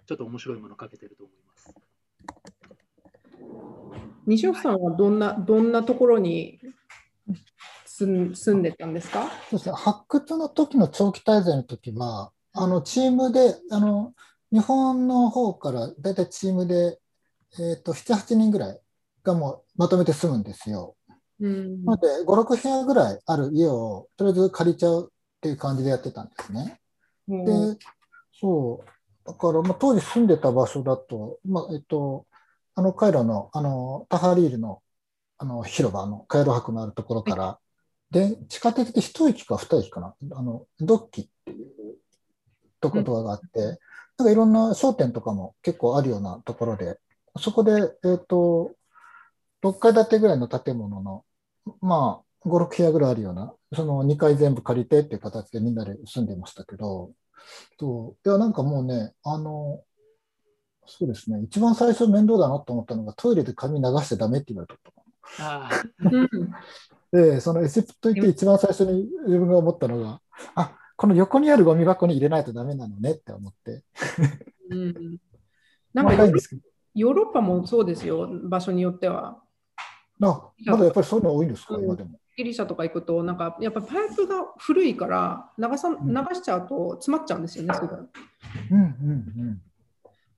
[0.05, 1.76] ちょっと面白いもの書けてると思います。
[4.26, 6.59] 西尾さんはどんなどんなところに
[7.86, 9.30] 住んでたんですか？
[9.49, 14.13] そうですね、発掘の時の長期滞在の時は、あのチームであの、
[14.51, 16.99] 日本の方から大体チームで、
[17.59, 18.80] えーと、と7、8人ぐらい
[19.24, 20.95] がもうまとめて住むんですよ。
[21.39, 26.80] うん、なので、5、6部屋ぐらいある家をとりあえず借りちゃうっていう感じでやってたんですね。
[27.28, 27.78] うん、で、
[28.39, 32.26] そう、だから、まあ、当時住んでた場所だと、まあ、えっと、
[32.76, 34.82] あのカイロの、あの、タハリールの、
[35.38, 37.59] あの、広場のカイロ博のあるところから、
[38.11, 41.97] で、地下鉄で一駅か二駅かな、あの、ドッキっていう
[42.80, 46.99] とことがあって、うん、なんかいろんな商店とかも結構あるようなところで、
[47.39, 48.71] そこで、えっ、ー、と、
[49.63, 51.26] 6階建てぐらいの建物の、
[51.82, 57.11] まあ、5、6部屋ぐらいあるような、その2階全部借りてっていう形でみんなで住んでましたけど、
[57.78, 59.82] といや、なんかもうね、あの、
[60.86, 64.94] そうですね、一番最初面倒だなと思ったのが、トイレで髪流しちゃダメって言われたと。
[65.40, 65.70] あ
[67.12, 70.20] で、そのエジプト行って一番最初に自分が思ったのが、
[70.56, 73.84] あこの横にあるゴミ箱に入れないとダメなのねって思って。
[74.70, 75.18] うん、
[75.94, 76.14] なんか
[76.96, 79.40] ヨーロッパもそうですよ、場所によっては。
[80.22, 82.20] あまだやっぱりそういうの多いんですか、今でも。
[82.36, 87.90] ギリシャとか行くと、なんかやっぱパイプが古いから流さ流しちゃうと詰まっちゃうんですよね、すごい。
[87.90, 88.08] うん
[88.72, 89.62] うんうん。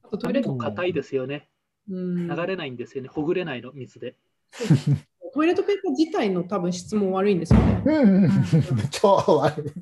[0.08, 1.50] あとトイレも硬いですよね。
[1.90, 4.16] うん、流れないんですよね、ほぐれないの、水で。
[5.34, 7.84] トイレットペーパー自体の多分質も悪いんですよね。
[7.86, 8.32] うんうん、
[8.90, 9.74] 超悪い。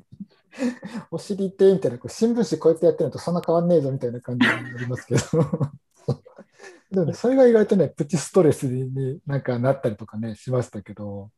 [1.10, 5.20] お尻ってみたいな、新聞紙こうやってやってるのとそんな変わんねえぞみたいな感じになりますけど。
[6.90, 11.30] でもね、それが意外とね、プチストレスになんかなったりとかね、しましたけど、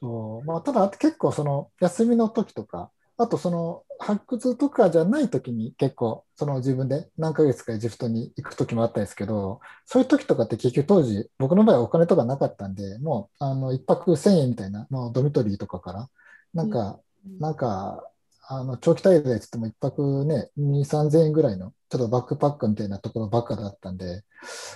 [0.00, 16.08] そうまあ、ただ結構その休みの時とか、あとその発掘とかじゃない時に結構その自分で何ヶ月かエジプトに行く時もあったんですけど、そういう時とかって結局当時、僕の場合はお金とかなかったんで、もうあの1泊1000円みたいな、もうドミトリーとかから、
[16.54, 18.04] なんか、うん、なんか、
[18.46, 24.22] あの長期滞在って言っても1泊ね、2、3000円ぐらいのちょっとバックパックみたいなところばっかだったんで、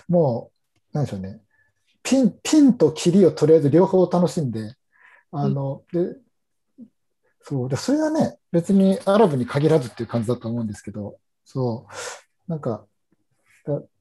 [0.08, 0.50] も
[0.92, 1.40] う、なんでしょうね、
[2.02, 4.74] ピン、ピンと霧をとりあえず両方楽しんで、
[5.32, 6.16] あの、うん、で、
[7.48, 12.84] そうで、それはね、別にアラブに限らずっていう感じだと思うんですけど、そう、なんか、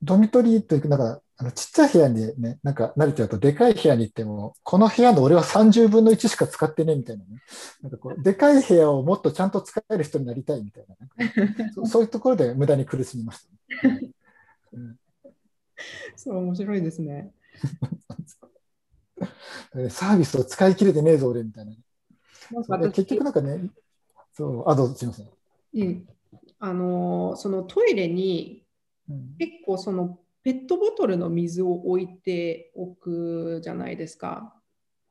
[0.01, 7.41] ドミトリーというか、なんか、あのちっちゃい部屋にね、なんか慣れちゃうと、でかい部屋に行っても、この部屋の俺は30分の1しか使ってねみたいなね。
[7.81, 10.95] なんかこう、でかい部屋をもっとちゃんと使える人になりたいみたいな。
[11.65, 13.47] な そそういうところで無駄に苦しみまし
[13.81, 14.11] た、ね
[14.73, 14.99] うん、
[16.17, 17.31] そう、面白いですね。
[19.89, 21.71] サービスを使い切れてねえぞ、俺みたいな。
[21.71, 21.77] な
[22.93, 23.69] 結局なんかね、
[24.33, 25.27] そう、あ、どうぞ、すみません。
[25.75, 26.07] うん、
[26.59, 28.63] あのそのトイレに、
[29.39, 34.53] 結構そのペットボトルの水を置いておくじゃないですか。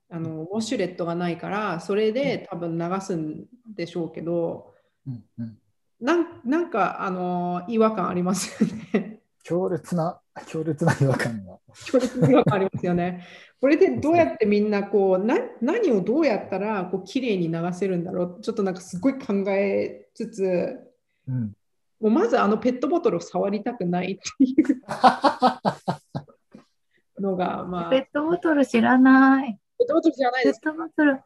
[0.09, 4.73] あのウォシュレットがないからそれで多分流すんでしょうけど、
[5.07, 5.59] うんうん、
[6.01, 9.21] なんなんかあの違和感ありますよね。
[9.43, 11.59] 強烈な強烈な違和感が。
[11.87, 13.27] 強烈な違和感ありますよね。
[13.61, 20.77] これでどうやってみんなこうな何をどうやったらこう綺麗に流せるんだろうちょっとなんかすごい考えつつ、
[21.27, 21.55] うん、
[22.01, 24.83] もうまずあのペットボトルを触りたくないっていう
[27.21, 27.91] のが、まあ。
[27.91, 29.59] ペットボトル知らない。
[29.79, 30.61] ペットボトル知らないです。
[30.61, 31.21] ペットボトル。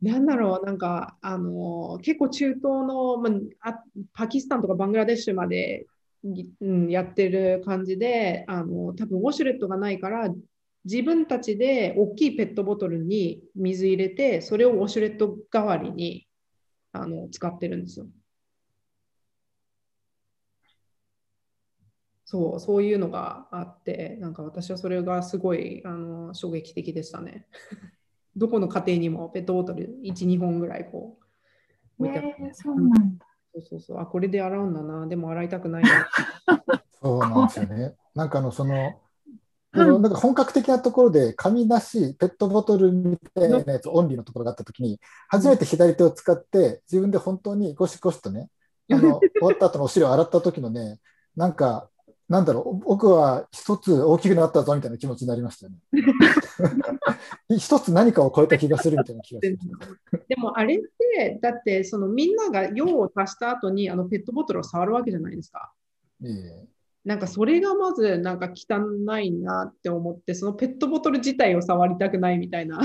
[0.00, 3.30] なんだろう、なんか、あの結構中東の、ま
[3.60, 3.82] あ、
[4.12, 5.86] パキスタンとかバングラデシュまで、
[6.24, 10.28] うん、やってる感じで、あの多分ウォシュレットがないから、
[10.84, 16.26] 自分たちで大きいペットボトルに水入れて、それをウォシュレット代わりに
[16.92, 18.06] あの使ってるんですよ。
[22.24, 27.46] そうそういうのがあってなんか私はそれがすごいあの衝撃的でしたね。
[28.36, 31.18] どこの家庭にもペットボトル12本ぐらいこ
[31.98, 33.27] う置いてあって、えー、そうなんだ
[33.60, 34.00] そうそうそう。
[34.00, 35.06] あこれで洗うんだな。
[35.06, 36.08] でも洗いたくないな。
[37.00, 37.94] そうなんですよね。
[38.14, 39.00] なんかあのその
[39.72, 44.98] なんか本格的なところで紙なしペットボトルみたいなやつオンリーのところがあったときに
[45.28, 48.48] 初めて左手を使って自分で本当にゴシゴシとね
[48.90, 50.98] あの 終わった後のお尻を洗った時のね
[51.36, 51.90] なんか
[52.28, 55.76] なんだろう、僕は一つ大きくなったぞみたいな気持ちになりましたね。
[57.58, 59.58] 一つ何かを超えた気がするみたいな気がする。
[60.28, 60.80] でもあれっ
[61.16, 65.72] て、だってそのみんなが用を足した後にあのペットボトルを触るわけじゃないですか。
[66.22, 66.68] ええ
[67.04, 72.80] なんかそれがまずなんか汚いなって思って、そのペットボトル自体を触りたくないみたいな。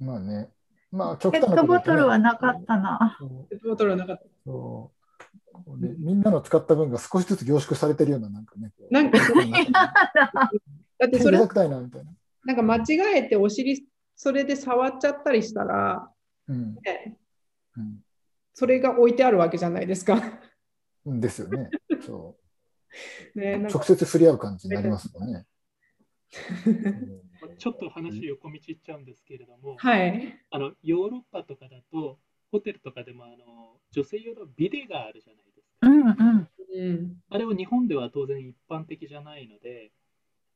[0.00, 0.50] まあね。
[0.90, 3.16] まあ、ペットボトルはなかったな。
[3.50, 4.24] ペットボトルはなかった。
[4.44, 5.03] そう
[5.76, 8.72] ね、みんなの使った分が少しずつ凝縮されてるような、なんかね。
[8.90, 9.18] なんか、
[10.98, 12.82] だってそれ、なんか間違
[13.16, 13.86] えてお尻、
[14.16, 16.10] それで触っちゃったりしたら、
[16.48, 17.16] うんね
[17.76, 18.04] うん、
[18.52, 20.20] それが置いてあるわけじゃないですか。
[21.04, 21.70] ですよね。
[22.00, 22.44] そう。
[23.38, 25.46] ね、直接触れ合う感じになりますもんね。
[27.58, 32.18] ちょっと話横道いっちゃうんですけれども、はい、あのヨーロッパとかだと、
[32.50, 35.43] ホテルとかでもあの女性用のビデがあるじゃない
[35.84, 36.24] ですか。
[36.24, 39.92] うんうん、あれは日本では当然一般的じゃないので、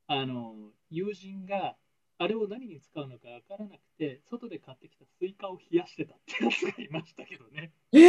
[0.07, 0.53] あの
[0.89, 1.75] 友人が
[2.17, 7.71] あれを何に使うのかわからなくて、外で買ってきたスイカを冷やしてたってやつがいましたけどね。
[7.93, 8.01] えー、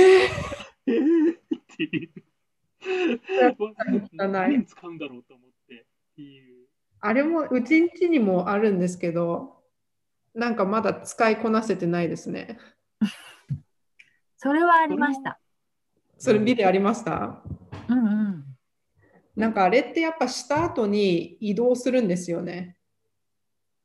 [0.87, 2.11] えーっていう。
[4.17, 5.85] ない何に使うんだろうと思ってっ
[6.17, 6.67] ていう。
[7.01, 9.63] あれもうちんちにもあるんですけど、
[10.35, 12.59] なんかまだ使いこなせてないですね。
[14.37, 15.39] それはありました。
[16.21, 17.41] それ見てありました？
[17.89, 18.45] うんうん。
[19.37, 22.77] なんかあれってやっぱした後に移動するんですよね。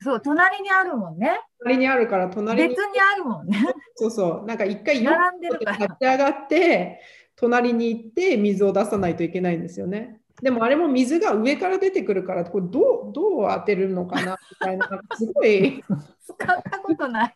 [0.01, 1.39] そう、隣にあるもんね。
[1.59, 3.57] 隣にあるから隣に別にあるもんね。
[3.95, 6.99] そうそうなんか一回並んでるから立ち上がって
[7.37, 10.19] 隣に行って水を出さないといけないんですよね。
[10.41, 15.81] でもあれも水が上から出てくるからこれどうどう当てるのかなみたいなすごい
[16.21, 17.35] 使ったことない。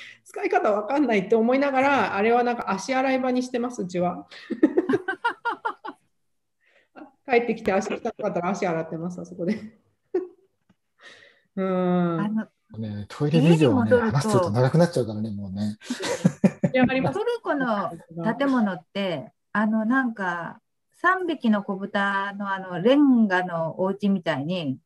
[0.24, 4.26] 使い方わかんないって思いながらあれはなんか足洗い場にしてますうちは。
[7.28, 9.54] 帰ってきて足汚かったら足洗ってますあそこで。
[11.54, 12.34] うあん。
[12.34, 15.76] のね、トイレ事情はね、話すると長くなっちゃうからね、もうね。
[16.72, 17.92] いやありますトルコの
[18.38, 20.60] 建物って、あのなんか
[21.02, 24.78] 3匹の子豚のあのレンガのお家みたいに、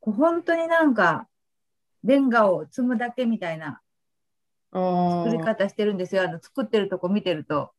[0.00, 1.28] こう本当になんか
[2.04, 3.82] レンガを積むだけみたいな
[4.72, 6.22] 作り方してるんですよ。
[6.22, 7.72] あの作ってるとこ見てると。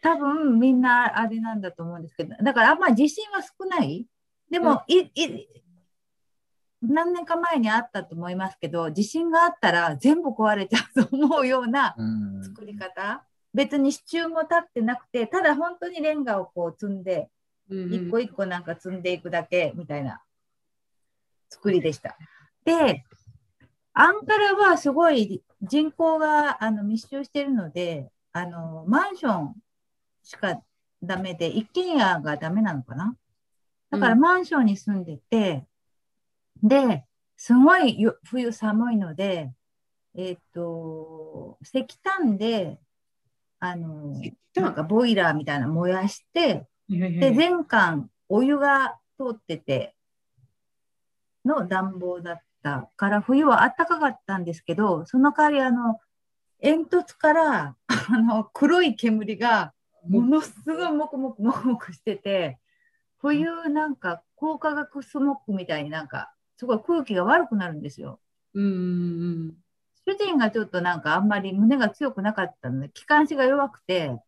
[0.00, 4.06] 多分みんなあれなんだと思うんですけど、だからあんまり地震は少ない。
[4.50, 5.48] でも、いい
[6.80, 12.44] 何年か前にあったと思いますけど、地震があったら全部壊れちゃうと思うようなうん。
[12.44, 13.24] 作り方。
[13.52, 17.28] 別に支柱も立ってなくて、ただ本当にレンガをこう積んで、
[17.70, 20.22] うんうん一個一個なんか積んでいくだけみたいな
[21.50, 22.16] 作りでした。
[22.64, 23.04] で、
[24.00, 29.54] アンカラはすごい人口があの密集しているので、あのマンション
[30.22, 30.62] しか
[31.02, 33.16] ダメで、一軒家がダメなのかな？
[33.90, 34.20] だからうん。
[34.20, 35.66] マンションに住んでて、
[36.62, 39.52] で、すごいよ冬寒いので、
[40.16, 42.78] えっ、と、石炭で、
[43.58, 44.14] あの、
[44.54, 49.96] なんかボイラーみたいなの燃やして、で、全館お湯が通ってて
[51.44, 56.00] の暖房だったから、冬は暖かかったんですけど、その代わり、あの、
[56.60, 59.74] 煙突から、あの、黒い煙が、
[60.08, 62.58] ものすごいもくもくもくもくしてて、
[63.18, 68.20] 冬なんか高化学スモッグみたいになんか、すごい空気が悪くなるんですよ。
[68.54, 68.66] うんう
[69.50, 69.54] ん
[70.06, 74.18] 主人がちょっとなんかあんまり胸が強くなかったので、気管支が弱くて、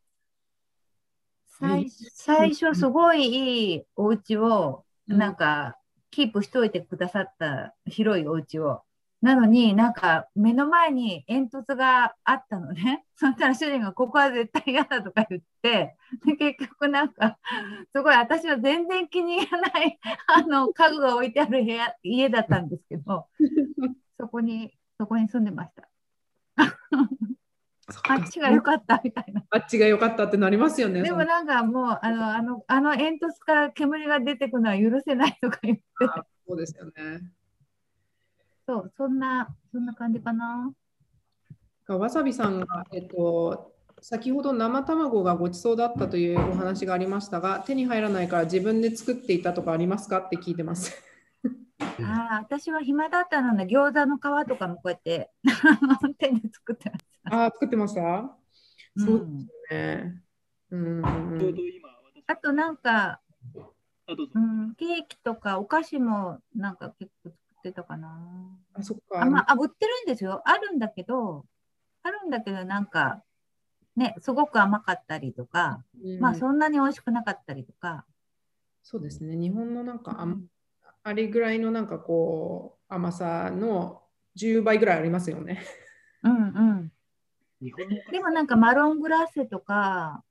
[1.47, 5.80] 最最初すごいいいお家をうんなんか
[6.11, 8.83] キープしといてくださった広いお家を。
[9.23, 13.05] なのになんか目の前に煙突があったのね。
[13.17, 17.39] そしたら主人がここは絶対嫌だとか言って、で結局なんか
[17.95, 23.29] すごい私は全然気に入らない あの家具が置いてある部屋家だったんですけど、
[24.19, 25.89] そこにそこに住んでました。
[28.09, 29.45] あっちが良かったみたいな。
[29.51, 31.03] あっちが良かったってなりますよね。
[31.03, 35.83] でもなんかもうあのあのあの煙突から煙が出てくのは許せないとか言って、
[36.47, 36.93] そうですよね。
[38.67, 40.73] そうそんなそんな感じかな。
[41.89, 51.03] わさびさんが、えっと、先ほど生卵がごちそうだったというお話がありましたが、手に入らないから自分で作っていたとかありますかって聞いてます。
[52.03, 55.31] ああ私は暇だったので餃子の皮とかもこうやって
[56.19, 57.10] 手で作ってました。
[57.25, 58.37] ああ、作ってました？
[58.97, 60.23] そううんですね。
[60.71, 63.21] うんちょうど今、私あとなんか、
[64.07, 64.39] あ、どうぞう。
[64.39, 68.59] ん、ケーキとかお菓子もなんか結構作ってたかな。
[68.75, 69.21] あ、そっか。
[69.23, 70.43] あ、まあ、あ売ってるんですよ。
[70.45, 71.45] あるんだけど、
[72.03, 73.23] あるんだけどなんか
[73.97, 78.07] ね、すごく甘かったりとか、うんまあそんなに美味しくなかったりとか。
[78.83, 79.37] そうですね。
[79.37, 80.47] 日本のなんかあん
[81.03, 84.03] あれぐらいのなんかこう甘さの
[84.35, 85.63] 10倍ぐらいありますよね。
[86.23, 86.39] うんう
[86.75, 86.93] ん。
[88.11, 90.25] でもなんかマロングラッセとか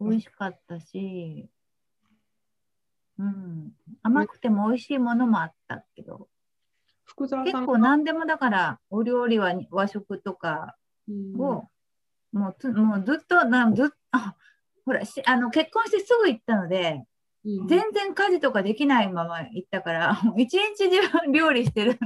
[0.00, 1.48] 美味しかったし、
[3.18, 3.72] うん、
[4.02, 6.28] 甘くても美味しいものもあったけど、
[7.04, 10.76] 福沢結構何でもだからお料理は和食とか
[11.08, 11.40] うん。
[11.40, 11.68] を、
[12.32, 14.34] もうつもうずっとなずっあ
[14.84, 17.04] ほらしあの結婚してすぐ行ったので、
[17.44, 17.68] うん。
[17.68, 21.98] 全然家事とかできないまま行ったから、 一日中料理してる。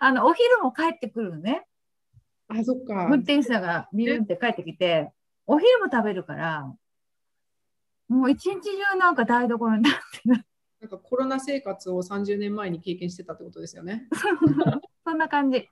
[0.00, 1.66] あのお昼も帰ってくるのね。
[2.58, 3.06] あ、そっか。
[3.06, 5.10] 運転手さんがビューンって帰ってきて、
[5.46, 6.72] お昼も食べるから、
[8.08, 10.44] もう一日中なんか台所になってる。
[10.80, 14.08] なんかコロナ生活を30年前に経験してたってことですよね。
[15.04, 15.68] そんな感じ。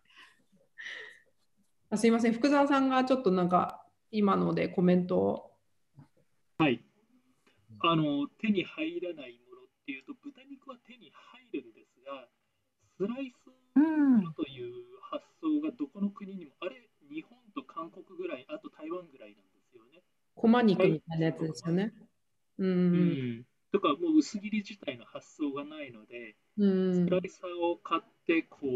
[1.91, 5.51] あすいません、福沢さんがちょっとなんか今のでコメントを。
[6.59, 6.83] はい。
[7.83, 12.29] あの、手に入らないものっていうと、豚肉は手に入るんですが、
[12.97, 13.81] スライスう
[15.43, 20.03] 争がどこの国にも、あれ、日本と韓国ぐらい、あと台湾ぐらいなんですよね。
[20.35, 21.93] コマニクみたいなやつですよね。
[22.59, 28.67] うん、とか、もう薄切り自体の発想がないので、うん、スライサーを買って、こう、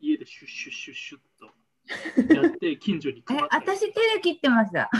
[0.00, 1.50] 家でシュッシュッシュッシュッと。
[2.34, 4.90] やって近所にえ私手で切ってました。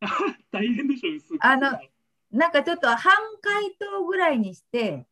[0.50, 1.78] 大変でしょ薄あの
[2.30, 5.06] なんかちょっと半解凍ぐらいにして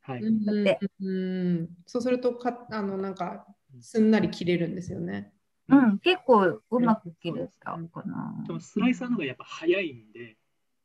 [0.00, 3.46] はい、うん、そうするとかあのなんか
[3.80, 5.32] すんなり切れるんですよね。
[5.68, 8.44] うん、結構うまく切れたかな。
[8.46, 10.36] でもスライサーの方がやっぱ早いんで、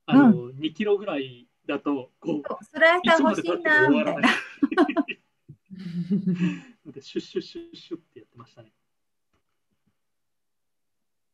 [0.08, 4.30] あの、2キロぐらいだと、こう、スライサー欲しいな、みたいな
[7.02, 8.74] シュッシュッシュッシュッってやってましたね。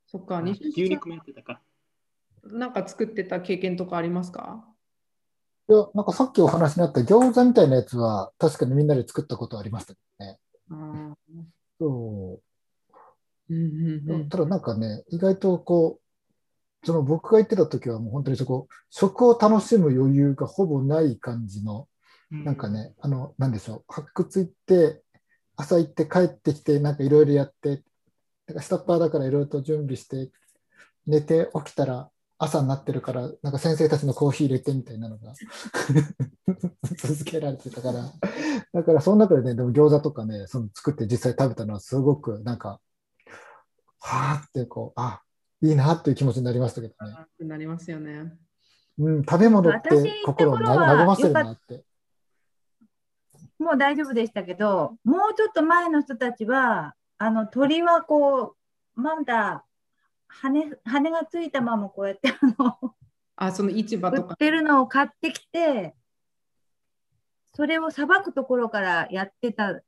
[0.05, 1.61] そっか、牛肉もやってたか。
[2.53, 4.65] んなんか作ってた経験とかありますか？
[5.69, 10.39] いや、なんかさっきお話にあった餃子みたいなやつは、確かにみんなで作ったことありましたけどね。
[10.69, 10.75] う。
[10.75, 11.06] ん
[14.29, 21.87] ただなんかね、意外とこう、その僕が行ってた時はもう本当にそこ、食を楽しむ余裕がほぼない感じの、
[22.29, 25.01] なんかね、あの、なんでしょう、発掘行って、
[25.55, 27.83] 朝行って帰ってきて、なんかいろいろやって、
[28.47, 30.29] なんか下っ端だからいろいろと準備して、
[31.05, 35.33] 寝て起きたら朝になってるから、なんか先生たちのコーヒー入れてみたいなのが
[36.97, 38.11] 続けられてたから、
[38.73, 42.79] だからその中でね、でも餃子とかね、その作って実際食べたのはすごくなんか、
[44.07, 45.21] はーってこう、あ、
[45.61, 47.15] いいなっていう気持ちになりましたけどね。
[47.39, 48.33] なりますよね。
[48.97, 49.89] うん、食べ物って
[50.25, 51.83] 心を和ませるなって。
[53.59, 58.55] もう大丈夫でしたけど、もうちょっと前の人たちは、あの鳥はこ
[58.95, 59.65] う、まだ
[60.27, 62.95] 羽羽がついたままこうやってあの
[63.35, 64.37] あ、その市場売とかっ。
[64.37, 65.95] てるのを買ってきて、
[67.53, 69.81] それをさばくところからやってた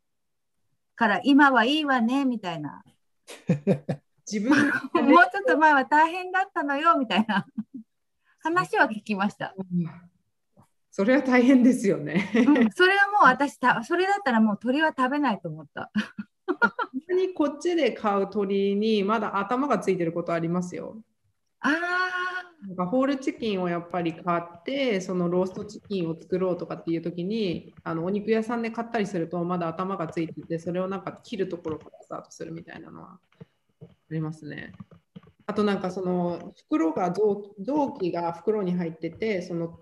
[0.95, 2.83] から、今はいいわねみたいな、
[4.31, 7.45] 自分もうちょっと前は大変だったのよみたいな
[8.41, 9.55] 話は聞きました。
[10.91, 12.31] それは大変ですよね。
[12.35, 15.91] うん、それはもう私た、それだったらもう鳥は食べないと思った。
[17.07, 21.01] 逆にこっちで買う鶏にまだ頭がついてることありますよ。
[21.61, 21.69] あ
[22.61, 33.19] なんかホールチキンをやっぱり買ってそのローストチキンを作ろうとかっていう時にあのお肉屋さんで買ったりするとまだ頭がついててそれをなんか切るところからスタートするみたいなのは
[34.09, 34.73] ありますね。
[35.45, 39.79] あとなんかその袋が臓臓器が袋に入っててその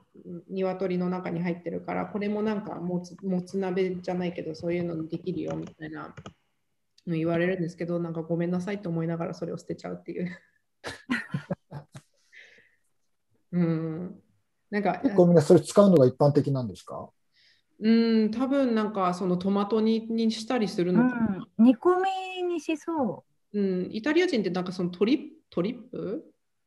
[0.49, 6.15] 鶏の中に入ってるからこれもなんかもつもつ鍋じゃないけどそういうのできるよみたいな
[7.05, 10.29] の言われるんですけどなんかごめんなさいと思いながらそれを捨てちゃうっていう。
[13.51, 14.21] うん、
[14.69, 17.09] なんか結構みんなそれ使うのが一般的なんですか？
[17.79, 21.97] うん、多分なんかそのトマト煮にしたりするうのかな、ん、煮込
[22.39, 26.23] みにしそうん、イタリア人ってなんかそのトリトリップ？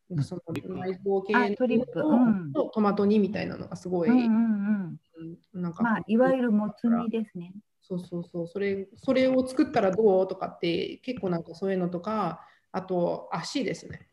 [0.08, 4.08] なんかそのトリップ内臓系あトリップのうんとトマト煮みたいなのがすごう。
[4.08, 5.00] い、うんうんうん。
[5.52, 7.52] うんなんか、まあ、いわゆるもつ煮ですね。
[7.82, 14.08] そうそうそうそれそれを作ったらどうとかって結構なんかそういうのとかあと足ですね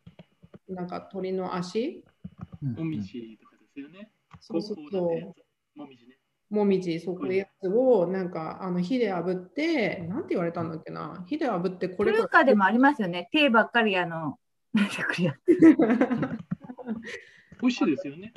[0.67, 2.03] なんか鳥の足
[2.61, 4.11] もみじとかですよね。
[4.39, 6.16] そうそうそうもみじね。
[6.49, 13.27] もみじ、そういうやつをなんかあの火で炙って、なんて言われたんだっけな、火で炙ってこれ中華でもありますよね。
[13.31, 14.39] 手ばっかりあの、
[14.73, 14.95] なんて
[17.59, 18.33] 美味しいですよね。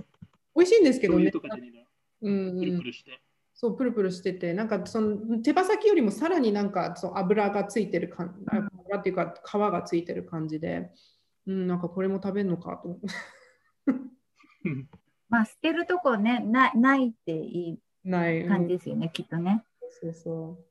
[0.56, 1.30] 美味しいんですけどね。
[1.30, 1.86] 醤油と、かでね、
[2.22, 3.20] うんプルプルして。
[3.54, 10.90] そうプルプルしてて、なんかその手羽先よりもさらになんかそう油がついてる感じ、油っていうか皮がついてる感じで、
[11.46, 12.98] うん、なんかこれも食べるのかと。
[15.28, 18.40] まあ、捨てるとこね、なないっていない。
[18.40, 19.64] い感じですよね、きっとね。
[20.00, 20.70] そうそう。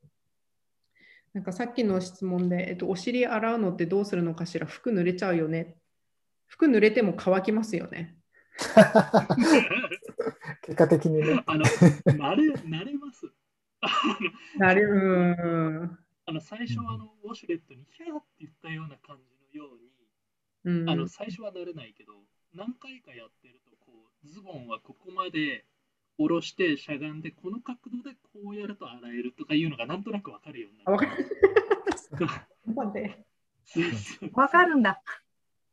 [1.32, 4.66] なんかさっきの質問で、えっと、お尻洗うのってどうするのかしら？
[4.66, 5.76] 服濡れちゃうよね。
[6.46, 8.16] 服濡れても乾きますよね。
[10.62, 11.42] 結果的にね。
[11.46, 13.30] あの、慣れ、慣れます。
[13.80, 13.88] あ
[14.58, 14.96] のなるう
[15.84, 15.98] ん。
[16.26, 19.18] あの最初はあのウォシュレットにヒャーって言ったような感
[19.52, 19.78] じのよう
[20.70, 22.12] に、うん、あの最初は慣れないけど、
[22.54, 23.92] 何回かやってるとこ
[24.24, 25.64] う、ズボンはここまで
[26.20, 30.88] 下ろしてしゃがんで、この角度でこうやると洗えるとかいうのがなんとなくわかるようになる。
[30.88, 31.06] あわか
[34.66, 34.76] る。
[34.76, 35.02] んだ。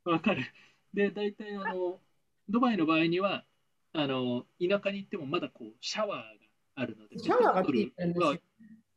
[0.06, 0.46] わかる。
[0.94, 2.00] で、大体あの、
[2.48, 3.44] ドバイの場合には、
[3.92, 6.26] あの、田舎に行ってもまだこう、シャワーが
[6.76, 8.38] あるので、シャワーがついてるんですよペットボトルは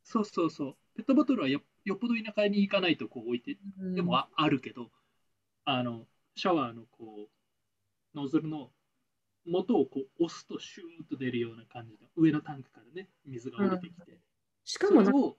[0.05, 0.77] そうそうそう。
[0.95, 4.93] ペットボトルはよよっぽど田舎に行かないとこう置いて、うんでもああるけど、
[5.65, 6.07] あの、
[6.37, 8.71] シャワーのこう、ノズルの
[9.47, 14.19] 元をこう押すとシューッと出るような感じで、上のタンクからね、水が降りてきて、
[14.65, 15.39] しかもなんかそれをこ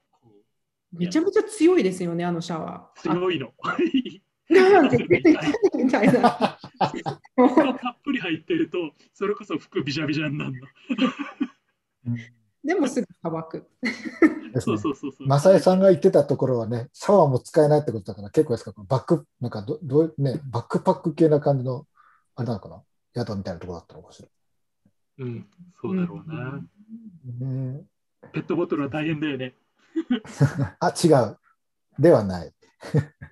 [0.93, 3.01] うめちゃめちゃ強いですよね、あのシャワー。
[3.01, 3.53] 強いの。
[3.63, 3.77] あ
[4.51, 6.21] なんて出てきたみたいな。
[6.21, 6.59] たっ
[8.03, 12.17] ぷり入ってると、それこそ服ビジャビジャになるの。
[12.63, 13.69] でもすぐ乾く。
[14.59, 15.27] そうそうそうそう。
[15.27, 21.87] マサエさんが言ってたところはね、シャワーも使えないってことだから、結構ですか、バック、なんかど、どう、ね、バックパック系な感じの、
[22.35, 22.83] あれなのかな
[23.15, 24.29] 宿みたいなところだったのかしら。
[25.19, 25.45] うん、
[25.81, 26.61] そうだろうな。
[27.39, 27.83] ね、
[28.31, 29.55] ペットボトルは大変だよね。
[30.79, 31.37] あ、違う。
[31.99, 32.53] ではない。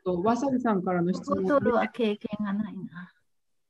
[0.06, 1.44] わさびさんからの質問。
[1.44, 3.12] ボトルは経験がないな。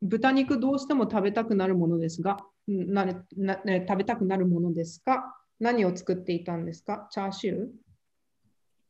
[0.02, 5.38] 豚肉どうしても食べたくなるものですが、なれなね、食べたくなるものですか？
[5.60, 7.08] 何を作っていたんですか？
[7.12, 7.68] チャーシュー？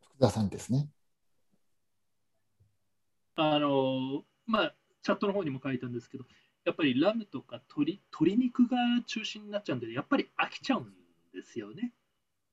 [0.02, 0.90] 福田さんですね。
[3.36, 6.26] あの、まあ、チャットの方にも書いたんですけど、
[6.70, 8.78] やっぱりラムとか鶏鶏肉が
[9.08, 10.94] 中心になっちゃうんで、やっぱり飽きちゃうん
[11.34, 11.94] ですよね。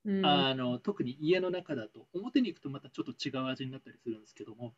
[0.06, 4.72] うんあの特に家の中だと、表に行くとまたちょっと違う味になったりするんですけども、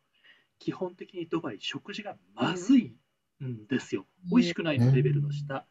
[0.57, 2.93] 基本的にドバイ、食事がまずい
[3.41, 4.05] んですよ。
[4.29, 5.65] 美味しくないのレベルの下。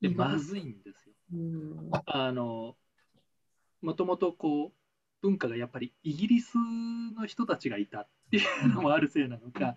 [0.00, 1.14] で、まずいんですよ。
[1.32, 2.76] うんあの、
[3.82, 4.72] もともとこう、
[5.22, 9.76] 文化がやっぱりイギリスの人たちがいたっていうのもあるせいなのか、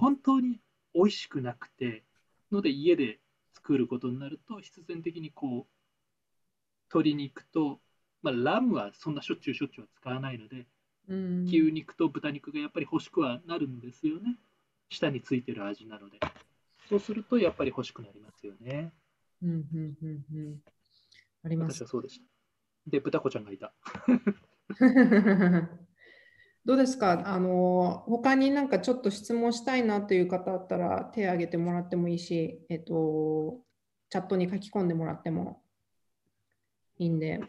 [0.00, 0.58] 本当に
[0.94, 2.04] 美味しくなくて、
[2.52, 3.20] ので家で
[3.54, 5.72] 作ることになると、必然的にこう、
[6.92, 7.80] 鶏肉と、
[8.22, 10.66] まあ、ラムはそんなしょっちゅうしょっちゅうは使わないので、
[11.08, 14.36] うん牛肉と豚肉がやっぱり欲しくはなるんですよね。
[14.88, 16.18] 下についてる味なので。
[16.88, 18.92] そうするとやっぱり欲しくなりますよね。
[19.42, 20.62] うんうんうんうん
[21.44, 21.88] あります私は。
[21.88, 22.24] そうでした。
[22.88, 23.72] で、豚子ちゃんがいた。
[26.66, 27.22] どうですか？
[27.26, 33.60] あの他になんかちょっと質問したいなという方だったら手を挙げてもらってもいいし、えっと、
[34.10, 35.62] チャットに書き込んでもらっても
[36.98, 37.40] いいんで。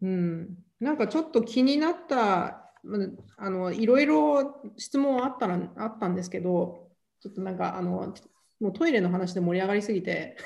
[0.00, 2.98] うん、なんかちょっと気になった、ま
[3.38, 6.88] あのいろいろ質問あったらあったんですけど、
[7.20, 8.14] ちょっとなんかあの
[8.60, 10.36] もうトイレの話で盛り上がりすぎて。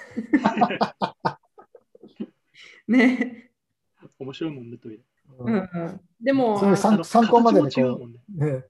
[2.88, 3.50] ね。
[4.18, 5.00] 面白いもんね、トイレ。
[5.44, 8.00] うんうん、でも、参参考までにこ
[8.38, 8.64] うね。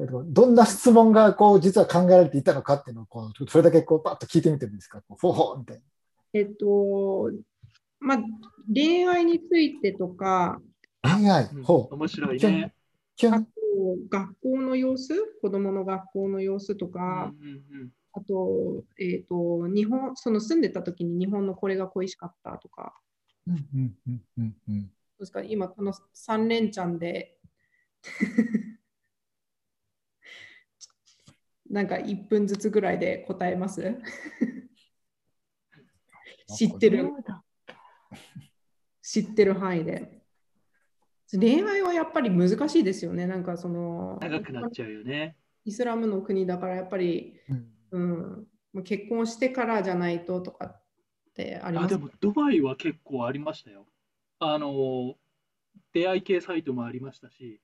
[0.00, 5.82] どんな質問がこう実は考えられていたのかっていうのをこうそれだけこうパッと聞いてみてもいいですか、こうフォーホーみたいな。
[6.34, 7.30] えっと、
[7.98, 8.18] まあ、
[8.72, 10.60] 恋愛についてとか、
[11.02, 11.48] 恋愛？
[11.52, 12.72] うん、ほう、面白いね。
[14.08, 17.90] 学校の様子、子供の学校の様子とうんか、うん。
[18.12, 22.94] あと、えっと、日本、その住んでた時に日本のこれが恋しかったとか、
[23.46, 23.94] うんうん
[24.38, 25.42] うんうんですか？
[25.42, 27.38] 今、この3連チャンで、
[31.68, 33.82] なんか1分ずつぐらいで答えます？
[36.56, 37.10] 知ってる？
[39.02, 40.22] 知ってる範囲で。
[41.32, 43.26] 恋愛はやっぱり難しいですよね。
[43.26, 45.36] なんかその長くなっちゃうよね。
[45.64, 47.40] イスラムの国だからやっぱり、
[47.92, 50.82] うんうん、結婚してからじゃないととかっ
[51.34, 51.98] てありあ、ます？
[51.98, 53.86] でもドバイは結構ありましたよ。
[54.38, 55.14] あの、
[55.92, 57.60] 出会い系サイトもありましたし、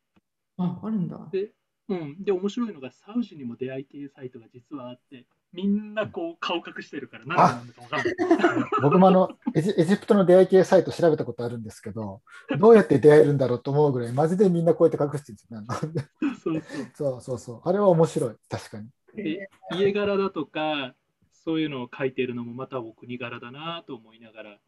[0.56, 1.28] あ、あるんだ。
[1.30, 1.52] で、
[1.88, 8.70] うん、で、面白いのがサウジにも出会い系サイトが実はあって、みんなこう顔隠してるから何が何だか分かんない。
[8.80, 12.22] 僕もあのエジエジプトの出会い系サイト調べたことあるんですけど、
[12.58, 16.08] どうやって出会えるんだろうと思うぐらい、マジでみんなこうやって隠してるんですよね。
[16.42, 16.86] そうそう。
[16.94, 17.68] そうそうそう。
[17.68, 18.88] あれは面白い、確かに。
[19.14, 20.94] で家柄だとか、
[21.32, 24.58] そういうのを書いてるのもまたお国柄だなと思いながら、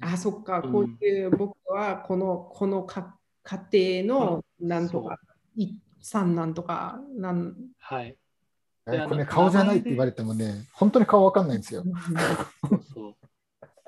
[0.00, 0.72] あ、そっか、うん。
[0.72, 5.18] こういう僕はこのこのか家庭のなんとか、
[5.56, 7.54] い三なんとか、なん。
[7.78, 8.16] はい。
[8.86, 11.84] えであのこれね、顔じゃないって言われてもね、本当に顔わかんないんですよ。
[12.92, 13.14] そう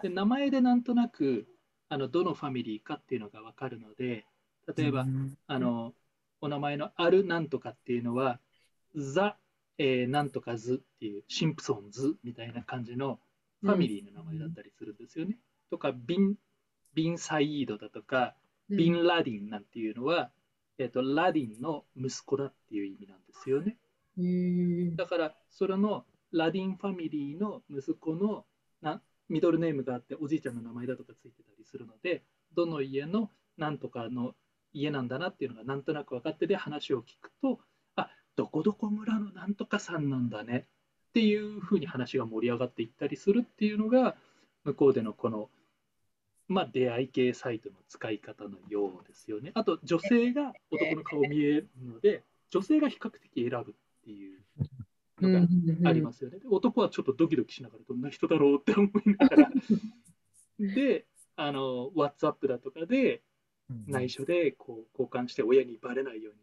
[0.03, 1.47] で名前でなんとなく
[1.89, 4.25] あのどのファミリーかっていうのが分かるので、
[4.75, 5.37] 例えば、うん。
[5.47, 5.93] あの
[6.41, 8.41] お名前のあるなんとかっていうのは、
[8.95, 9.37] ザ、
[9.79, 13.19] えーなんとかズっていうシンプソンズみたいな感じの
[13.63, 15.39] ファミリーの名前だったりするんですよね。
[15.71, 16.35] とか、ビン、
[16.95, 18.35] ビン・サイードだとか、
[18.69, 20.31] ビン・ラディンなんていうのは、
[20.79, 23.77] えっとラディンの息子だっていう意味なんですよね。
[24.97, 28.45] だから、それのラディンファミリーの息子の
[28.81, 32.23] なミドルネームがあって、おじいちゃんの名前だとかついてたりするので、
[32.55, 34.35] どの家のなんとかの
[34.73, 37.61] 家なんだなっていうのがなんとなく分かってで話を聞くと、
[37.97, 40.67] あどこどこ村のなんとかさんなんだね。
[41.11, 44.17] っていうふうに話が盛り上がっていったりするっていうのが、
[44.65, 45.49] 向こうでのこの、
[46.49, 49.51] まあ、出会い系サイトの使い方のようですよね。
[49.55, 53.75] あと、女性が男の顔見えるので、女性が比較的選ぶっ
[54.05, 54.41] ていう
[55.21, 55.41] の
[55.83, 56.39] がありますよね。
[56.39, 59.51] で男はちょっとドキドキしながらどんな人だろうって思いながら。
[60.61, 63.23] で、あの、WhatsApp だとかで
[63.89, 66.41] 内緒でこう交換して親にバレないように、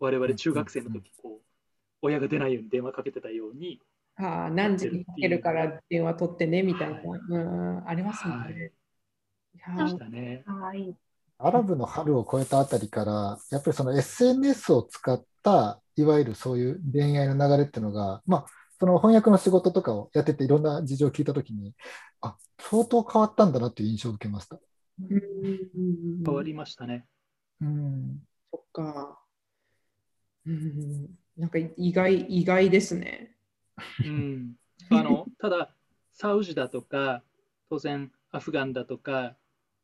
[0.00, 1.46] 我々中学生の時こう、
[2.00, 3.80] 親が出ないように電話かけてたように、
[4.16, 7.00] ああ、何時にかけるから電話取ってねみたいな。
[7.02, 8.72] うん、ありますもんはい
[9.68, 10.42] まーしたね。
[10.46, 10.94] かわいい。
[11.38, 18.46] アラブの春を超えたあたりから、やっぱりその SNS を使った、いわゆるそういう恋愛の流れっていうのが、まあ、
[18.78, 21.74] その翻訳の仕事とかをやってて、いろんな事情を聞いたときに、
[22.20, 24.58] あ、相当変わったんだなっていう印象を受けました。
[25.08, 27.06] 変わりましたね。
[27.60, 28.22] うん。
[28.52, 29.18] そっか。
[30.46, 33.36] うん、なんか意外、意外ですね。
[34.04, 34.54] うん、
[34.90, 35.74] あのただ、
[36.12, 37.22] サウジだとか、
[37.70, 39.36] 当然アフガンだとか、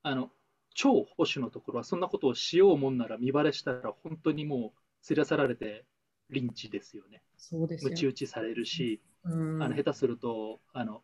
[0.09, 0.31] あの
[0.75, 4.73] 超保守のところはそんなことをしようもんなら見バレしたら本当にも
[5.07, 5.85] う連れ去られて
[6.31, 7.23] リンチですよね。
[7.37, 8.11] そうですよ。
[8.11, 9.63] 打ちされるし、うん。
[9.63, 11.03] あの下手するとあの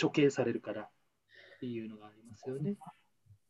[0.00, 0.88] 処刑されるからっ
[1.60, 2.76] ていうのがありますよね。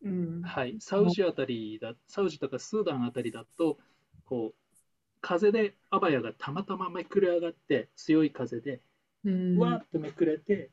[0.02, 0.42] うん。
[0.42, 3.78] はい、サウジあたりだ、サウジとかスーダンあたりだと、
[4.26, 4.54] こう
[5.22, 8.82] 風でアバヤがたまたまめくれ上がって、強い風で
[9.24, 9.58] うん。
[9.58, 10.70] わーっとめくれて、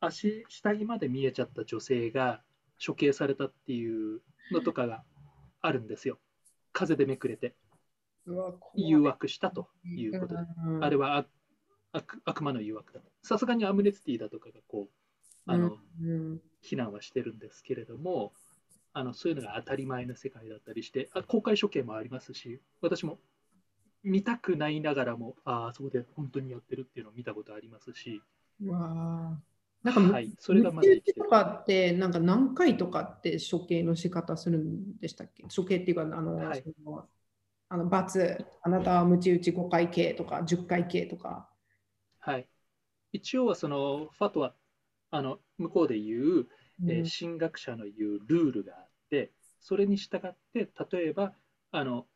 [0.00, 2.42] 足下着まで見えちゃった女性が
[2.84, 5.04] 処刑されたっていうのとかが
[5.60, 6.18] あるんですよ。
[6.72, 7.54] 風でめくれて。
[8.74, 10.84] 誘惑したということで、うん。
[10.84, 11.26] あれは
[11.92, 13.06] 悪魔の誘惑だと。
[13.22, 16.40] さすがにアムネスティだとかがこうあの、うん。
[16.60, 18.32] 非難はしてるんですけれども、
[18.92, 23.18] あのそういうのが当たり前の世界だったりして、あ公開処刑もありますし、私も
[24.04, 28.22] 見たくないながらも、ああ、そこで本当にやってるっていうのを見たことありますし、
[28.60, 29.51] うわー
[29.82, 31.24] なんか、はい、それがまずと。
[31.24, 35.44] かって、なんか何回とかって処刑の仕方するんでしたっけ？
[35.44, 37.08] 処刑っていうか、あの、はいその
[37.68, 41.48] あの罰、あなたはムチ打ち5回刑とか10回刑とか。
[42.18, 42.46] はい、
[43.12, 44.54] 一応はそのファトワ、
[45.10, 46.48] あの向こうで言う、
[46.86, 51.32] えーうん神学者の言うルールがあって、それに従って、例えば、
[51.70, 52.06] あの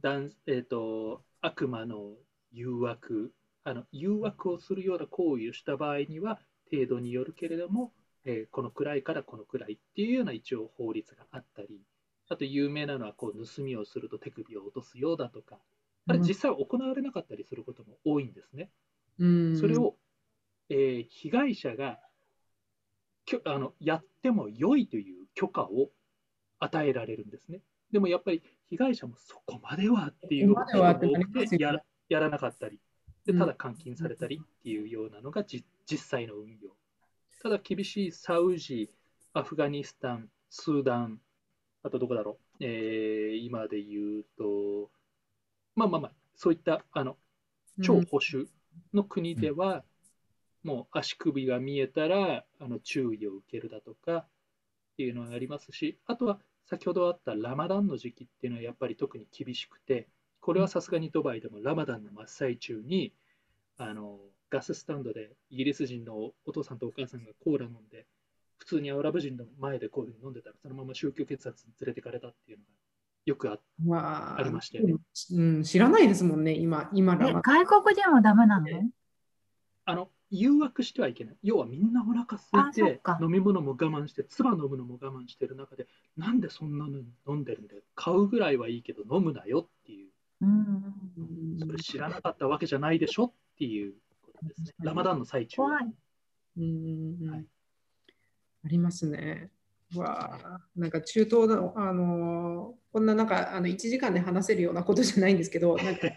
[0.00, 2.14] 男えー、と悪魔の
[2.50, 3.32] 誘惑
[3.64, 6.40] あの、誘惑をするような行為をした場合には、
[6.72, 7.92] 程度によるけれども、
[8.24, 11.80] えーこのくらいからこのくらいっていうような一応法律があったり、
[12.28, 15.58] あと有名なのはこう盗みをすると手首を落とすようだとか、
[16.06, 18.70] あれ実際行われなかったりすることも多いんですね。
[19.18, 19.56] うん。
[19.56, 19.96] それを、
[20.70, 21.98] えー被害者が
[23.24, 25.90] きょあのやっても良いという許可を
[26.58, 27.60] 与えられるんですね。
[27.92, 32.80] でもやっぱり被害者もそこまではっていうそことが多くてやらやらなかったり
[33.26, 33.38] で、うん。
[33.38, 36.70] ただ監禁されたりっていうようなのがじ実際の運用。
[37.42, 38.88] ただ厳しいサウジ、
[39.34, 41.20] アフガニスタン、スーダン、
[41.82, 44.90] あとどこだろう、えー今で言うと、
[45.74, 47.16] まあまあまあ、そういったあの
[47.82, 48.48] 超保守
[48.92, 49.84] の国では、
[50.62, 54.26] もう足首が見えたらあの注意を受けるだとかっ
[54.96, 60.08] ていうのがありますし、あとは先ほどあったラマダンの時期っていうのはやっぱり特に厳しくて、
[60.40, 63.12] これはさすがにドバイでもラマダンの真っ最中に
[63.78, 64.20] あの
[64.52, 66.14] ガススタンドでイギリス人の
[66.44, 68.04] お父さんとお母さんがコーラ飲んで、
[68.58, 72.70] 普通にアラブ人の前でこういうふうに飲んでたら、そのまま宗教血圧に連れてかれたっていうのが
[73.24, 73.58] よくあ。
[73.82, 74.94] まありましたよね
[75.32, 78.68] うん、知らないですもんね、今、今えラマ外国人もダメなの？
[78.68, 78.82] え
[79.86, 81.36] あの誘惑してはいけない。
[81.42, 87.82] 要はみんなお腹空いてか飲み物も我慢して、唾飲むのも我慢してる中で、なんでそんなの飲んでるんだよ。
[87.94, 90.08] 買うぐらいはいいけど飲むなよっていう、
[90.42, 91.58] うん。
[91.58, 93.94] それ知らなかったわけじゃないでしょっていう
[94.48, 94.72] ですね。
[94.80, 95.94] ラマダンの最中は怖い。
[96.58, 97.46] うんうんはい
[98.64, 99.50] ありますね。
[99.96, 106.08] わあ、なんか中東の、あのこんななんかあの1時間で話せるようなことじゃないんですけど、 なんか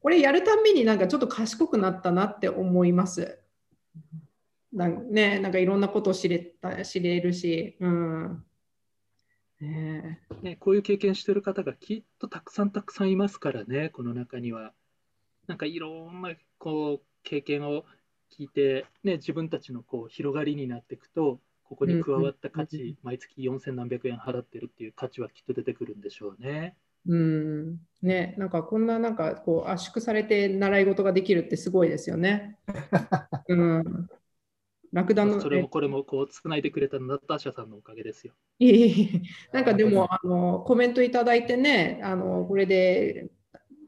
[0.00, 3.38] これやるたんびになんかちょっと賢くなったなって思います。
[4.72, 8.44] なんね、なんかいろんなことを知れた知れるし、うん。
[9.60, 14.72] ねえね、こういう経験してる方がきっとたくさんたくさんいますからね、この中には。
[15.48, 17.84] なんかいろんなこう経験を
[18.32, 26.74] 聞いて、ね、自分たちのこう広がりになっていくと、ここに加わった価値、毎月4000何百円払ってるっていう価値はきっと出てくるんでしょうね。
[27.06, 32.56] うん、ね、なんかこんななんかこう圧縮されて習い事ができるってすごいですよね。
[33.48, 34.08] うん。
[34.90, 38.32] ラクダの、それもこれもこうつないでくれたナターシャさんのおかげですよ。
[39.52, 43.30] なんかでもあのコメントいただいてね、あのこれで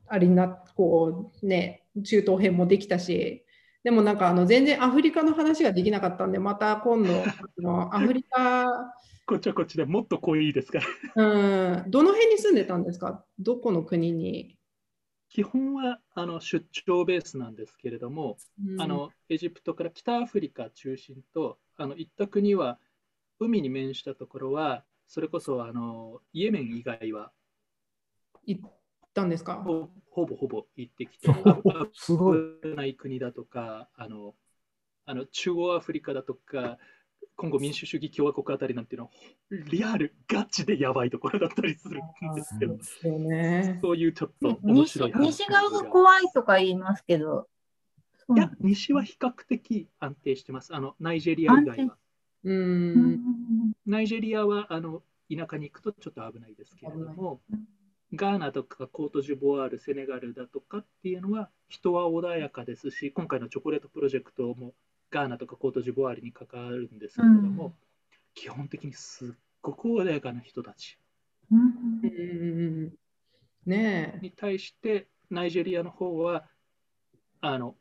[0.07, 3.45] ありなこうね中東編もできたし、
[3.83, 7.25] でもなんかあの全然アフリカの話ができなかったんで、また今度あ
[7.59, 8.95] の アフリカ、
[9.27, 10.81] こっちはこっちでもっと濃いですか
[11.17, 11.25] ら。
[11.25, 13.25] うん、どの辺に住んでたんですか？
[13.39, 14.57] どこの国に？
[15.31, 22.81] 基本はあの出張ベースなんですけれども、うんあのエジプトから北アフリカ中心とあの行った国は
[23.39, 27.31] 海に面したところはそれこそあのイエメン以外は
[28.45, 28.57] い
[29.15, 29.63] たんですか？
[29.63, 31.29] ほほぼほぼ行ってきて、
[31.95, 32.39] すごい。
[32.63, 34.35] 危ない国だとか、あの
[35.05, 36.79] あの中央アフリカだとか、
[37.37, 39.13] 今後民主主義共和国あたりなんていうのは、
[39.71, 43.79] リアル、ガチでやばいところだったりするんですけど、ですよね。
[43.81, 47.49] そういうちょっと面西白い話西側が怖いとか言いますけど、
[48.37, 50.75] いや西は比較的安定してます。
[50.75, 51.97] あのナイジェリア以外は。
[52.45, 52.53] う。
[52.53, 55.03] うんんナイジェリアはあの
[55.35, 57.41] 田舎に行くとちょっと危ないですけれども、
[58.15, 64.75] ガーナとかコートジボワール、セネガルだとかっていうのは人は穏やかですし、今回のチョコレートプロジェクトも
[65.11, 67.73] ガーナとかコートジボワールに関わるんですけれども、うん
[68.33, 69.29] 基本的にすっ
[69.61, 70.97] ごく穏やかな人たち
[71.51, 72.85] うん
[73.67, 74.19] ねえ。
[74.23, 76.49] に対して、ナイジェリアの方は
[77.41, 77.75] あの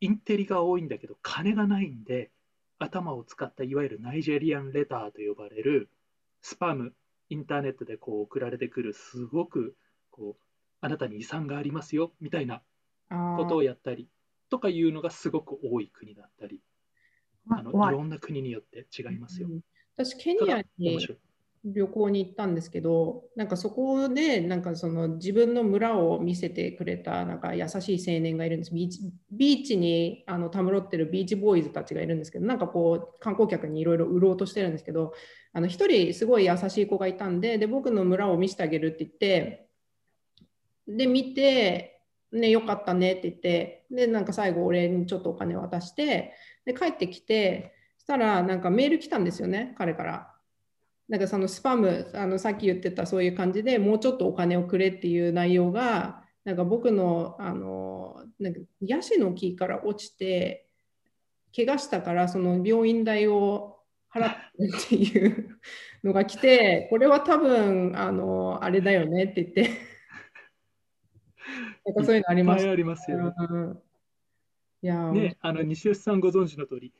[0.00, 2.30] インテリが多いんだけど、金がないんで、
[2.78, 5.90] 頭を使ったいわゆるナイジェリアンレターと呼ばれる
[6.40, 6.94] スパム、
[7.30, 9.76] インターネットでこう送られてくる、すごく
[10.10, 10.42] こう
[10.80, 12.62] あなたに遺産がありますよみたいな
[13.08, 14.08] あことをやったり
[14.50, 16.60] とかいうのがすごく多い国だったり、
[17.48, 19.48] あの怖いいろんな国によって違いますよ。
[19.48, 19.60] うん
[19.96, 20.98] 私、ケニアに。
[21.62, 28.74] 旅行に行ったんですけど、なんかそこでなんかその自分の村を見せてくれたなんか優しい青年がいるんです。
[28.74, 35.12] ビーチビーチにあのたむろってるビーチボーイズたちがいるんですけど、なんかこう観光客にいろいろ売ろうとしてるんですけど、
[35.52, 39.68] あの一人すごい優しい子がいたんで、で僕の村を見せてあげるって言って、
[40.88, 42.00] で見て、
[42.32, 46.32] ね、よかったねって言って、でなんか最後俺にちょっとお金渡して、
[46.64, 50.29] で帰ってきて、したらなんかメール来たんですよね、彼から。
[51.10, 60.68] なんかそのスパムあのさっき言ってたそういう感じでもうちょっとお金をくれっていう内容がなんか僕のあのなんかヤシの木から落ちて
[61.54, 63.80] 怪我したからその病院代を
[64.14, 64.36] 払って
[64.68, 65.58] っていう
[66.04, 69.68] のが来てこれは多分あのあれだよねって言って
[71.84, 72.62] なんかそういうのありました。
[72.62, 73.34] いっぱいありますよね。
[73.50, 73.82] うん
[74.82, 76.90] いやーね、あの西吉さんご存知の通り、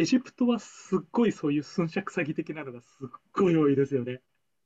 [0.00, 4.20] エジプトはすっごいそういう寸借詐欺的なのがすっごい多いですよね。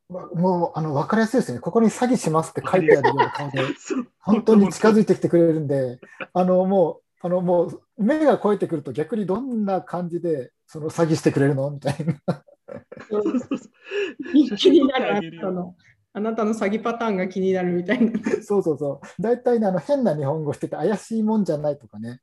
[0.09, 1.59] もう、あの、わかりやすいですね。
[1.59, 5.99] ここに詐欺しますって書いてあるような顔で、そう本当に近づいいてきてくれるんで、
[6.33, 11.97] あの、もう、あの、もう、目が超えてくると逆にどんな感じで、その詐欺してくれるのみたい
[12.27, 12.45] な。
[13.11, 15.77] そうそうそう 気になるあなたの
[16.13, 18.13] あなたの詐欺パターンが気になるみたいな。
[18.43, 19.23] そうそうそう。
[19.23, 22.21] 大体ね、あの、変な日本語してて怪しいもんじゃないとかね。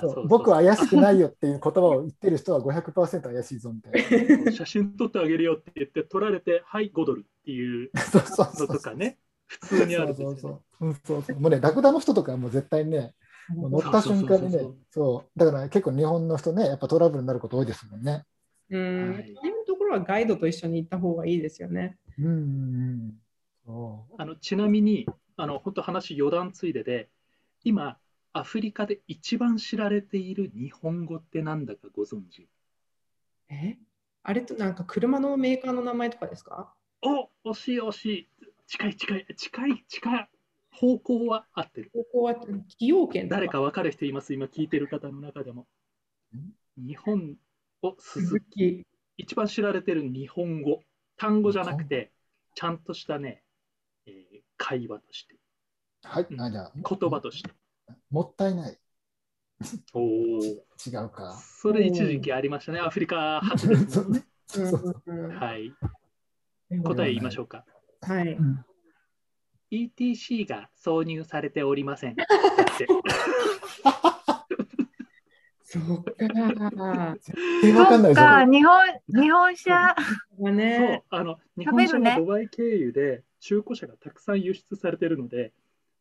[0.00, 0.28] そう。
[0.28, 4.52] 僕は怪しくないよっていう言葉を言ってる人は500%怪しいぞみたいな。
[4.52, 8.76] 写真撮ってあげるよって言って、撮られて、はい、5ドルっていう そうそうそのう。
[8.76, 10.40] とかね、普通にあるんですよね。
[10.40, 10.86] そうそうそう。
[10.86, 13.14] うんそうそうもうね、ラクダの人とかはもう絶対ね、
[13.54, 14.58] もう乗った瞬間にねそう。
[14.58, 18.24] そうそうそう、そう、だから結構日本の人ね、やっぱトラブルになること多いですもんね。
[18.70, 19.34] うん、はい。
[19.34, 21.98] そういうところはガイドと一緒に行った方がいいですよね。
[22.18, 23.14] うんうんうん。
[23.66, 25.06] そあのちなみに、
[25.36, 27.08] あの本当話余談ついでで、
[27.64, 27.98] 今、
[28.32, 32.48] アフリカで一番知られている日本語ってなんだかご存知？
[33.48, 33.76] え？
[34.22, 36.72] あれとなんか車のメーカーの名前とかですか？
[37.02, 38.28] お惜しい惜しい。
[38.66, 40.28] 近い近い近い近い。
[40.72, 41.90] 方向は合ってる。
[41.92, 43.36] ここは崎陽軒とか？
[43.36, 44.32] 誰か分かる人います？
[44.32, 45.66] 今聞いてる方の中でも。
[46.76, 47.36] 日本
[47.82, 48.86] を鈴鈴木。
[49.16, 50.82] 一番知られてる日本語。
[51.16, 52.12] 単語じゃなくて、
[52.54, 53.42] ちゃんとしたね、
[54.06, 55.38] えー会話として、う
[56.02, 57.50] はい、あじゃあ、言葉として。
[58.10, 58.78] もったいない。
[59.92, 60.04] おお。
[60.42, 61.34] 違うか。
[61.34, 62.80] それ一時期ありましたね。
[62.80, 64.24] アフリカ初ですもんね。
[65.36, 65.72] はい。
[66.82, 67.64] 答え言いましょうか。
[68.02, 68.32] はい。
[68.34, 68.64] うん
[69.72, 72.16] ETC が挿入されておりません。
[72.16, 72.86] だって
[75.62, 77.16] そうか。
[77.62, 78.52] えわかんないですそっか、よ。
[78.52, 79.70] 日本、日本車。
[79.70, 79.96] が
[80.36, 81.04] そうね。
[81.10, 85.52] あの日本車のドバイ経由で中古車がたくさん輸出されてるので、うん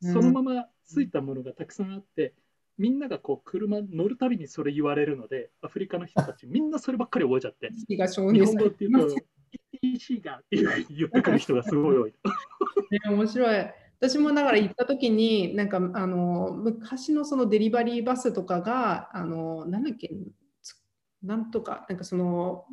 [0.02, 2.34] そのままついたものがたくさんあって、
[2.78, 9.16] みんながこう車乗るたびにそれ言われるので、アフリカの人たちみんなそればっかり覚えちゃって、日本語って言うと。
[9.84, 12.14] ETC がっていう言ってくる人がすごい多い。
[12.92, 13.66] ね、面白い。
[14.00, 20.10] 私もだから行った時に、なんかあの昔のそのデリバリーバスとかが、あのなんだっけ、
[20.62, 20.76] つ
[21.22, 22.66] なんとか、なんかその、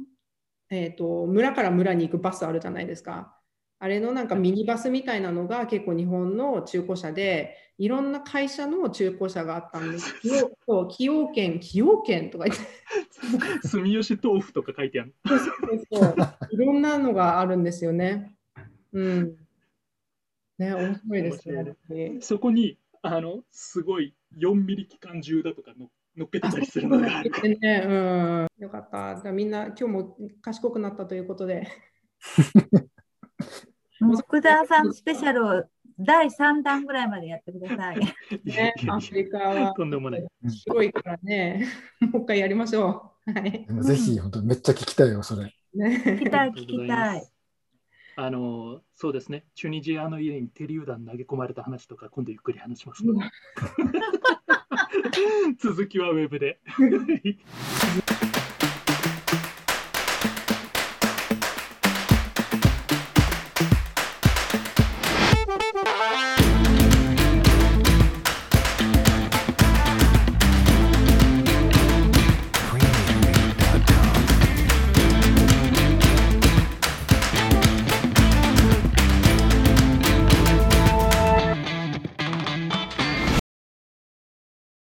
[0.70, 3.35] えっ、と、村から村に行くバスあるじゃないですか。
[3.78, 10.34] あれのなんかミニバスみたいなのが結構日本の中古車で、いろんな会社の中古車があったんですけど、
[10.66, 12.62] そう崎陽軒、崎陽軒とか言って、
[13.68, 15.14] 住吉豆腐とか書いてある。
[15.26, 16.14] そうそうそう
[16.50, 18.34] いろんなのがあるんですよね。
[18.92, 19.36] うん。
[20.58, 21.76] ね、面白いですね。
[22.20, 27.58] そこにあのすごい4ミリ機関銃だとかの乗っけてたりするのがある。
[27.58, 28.62] ね、うん。
[28.62, 29.20] よかった。
[29.20, 31.68] じゃあみんな今日も賢くなったということで。
[33.98, 35.64] 福田さんスペシャルを
[35.98, 38.00] 第3弾ぐらいまでやってください。
[38.44, 40.26] ね、アフリカはとんでもない。
[40.48, 41.66] すごいからね、
[42.00, 43.32] もう一回やりましょう。
[43.32, 43.66] はい。
[43.82, 45.54] ぜひ、本当めっちゃ聞きたいよ、それ。
[45.74, 47.26] ね、聞きたい、聞きたい。
[48.18, 53.20] あのそうですね、チュニジアの家に手榴弾投げ込まれた話とか、今度ゆっくり話しますので。
[55.60, 56.60] 続きはウェブで。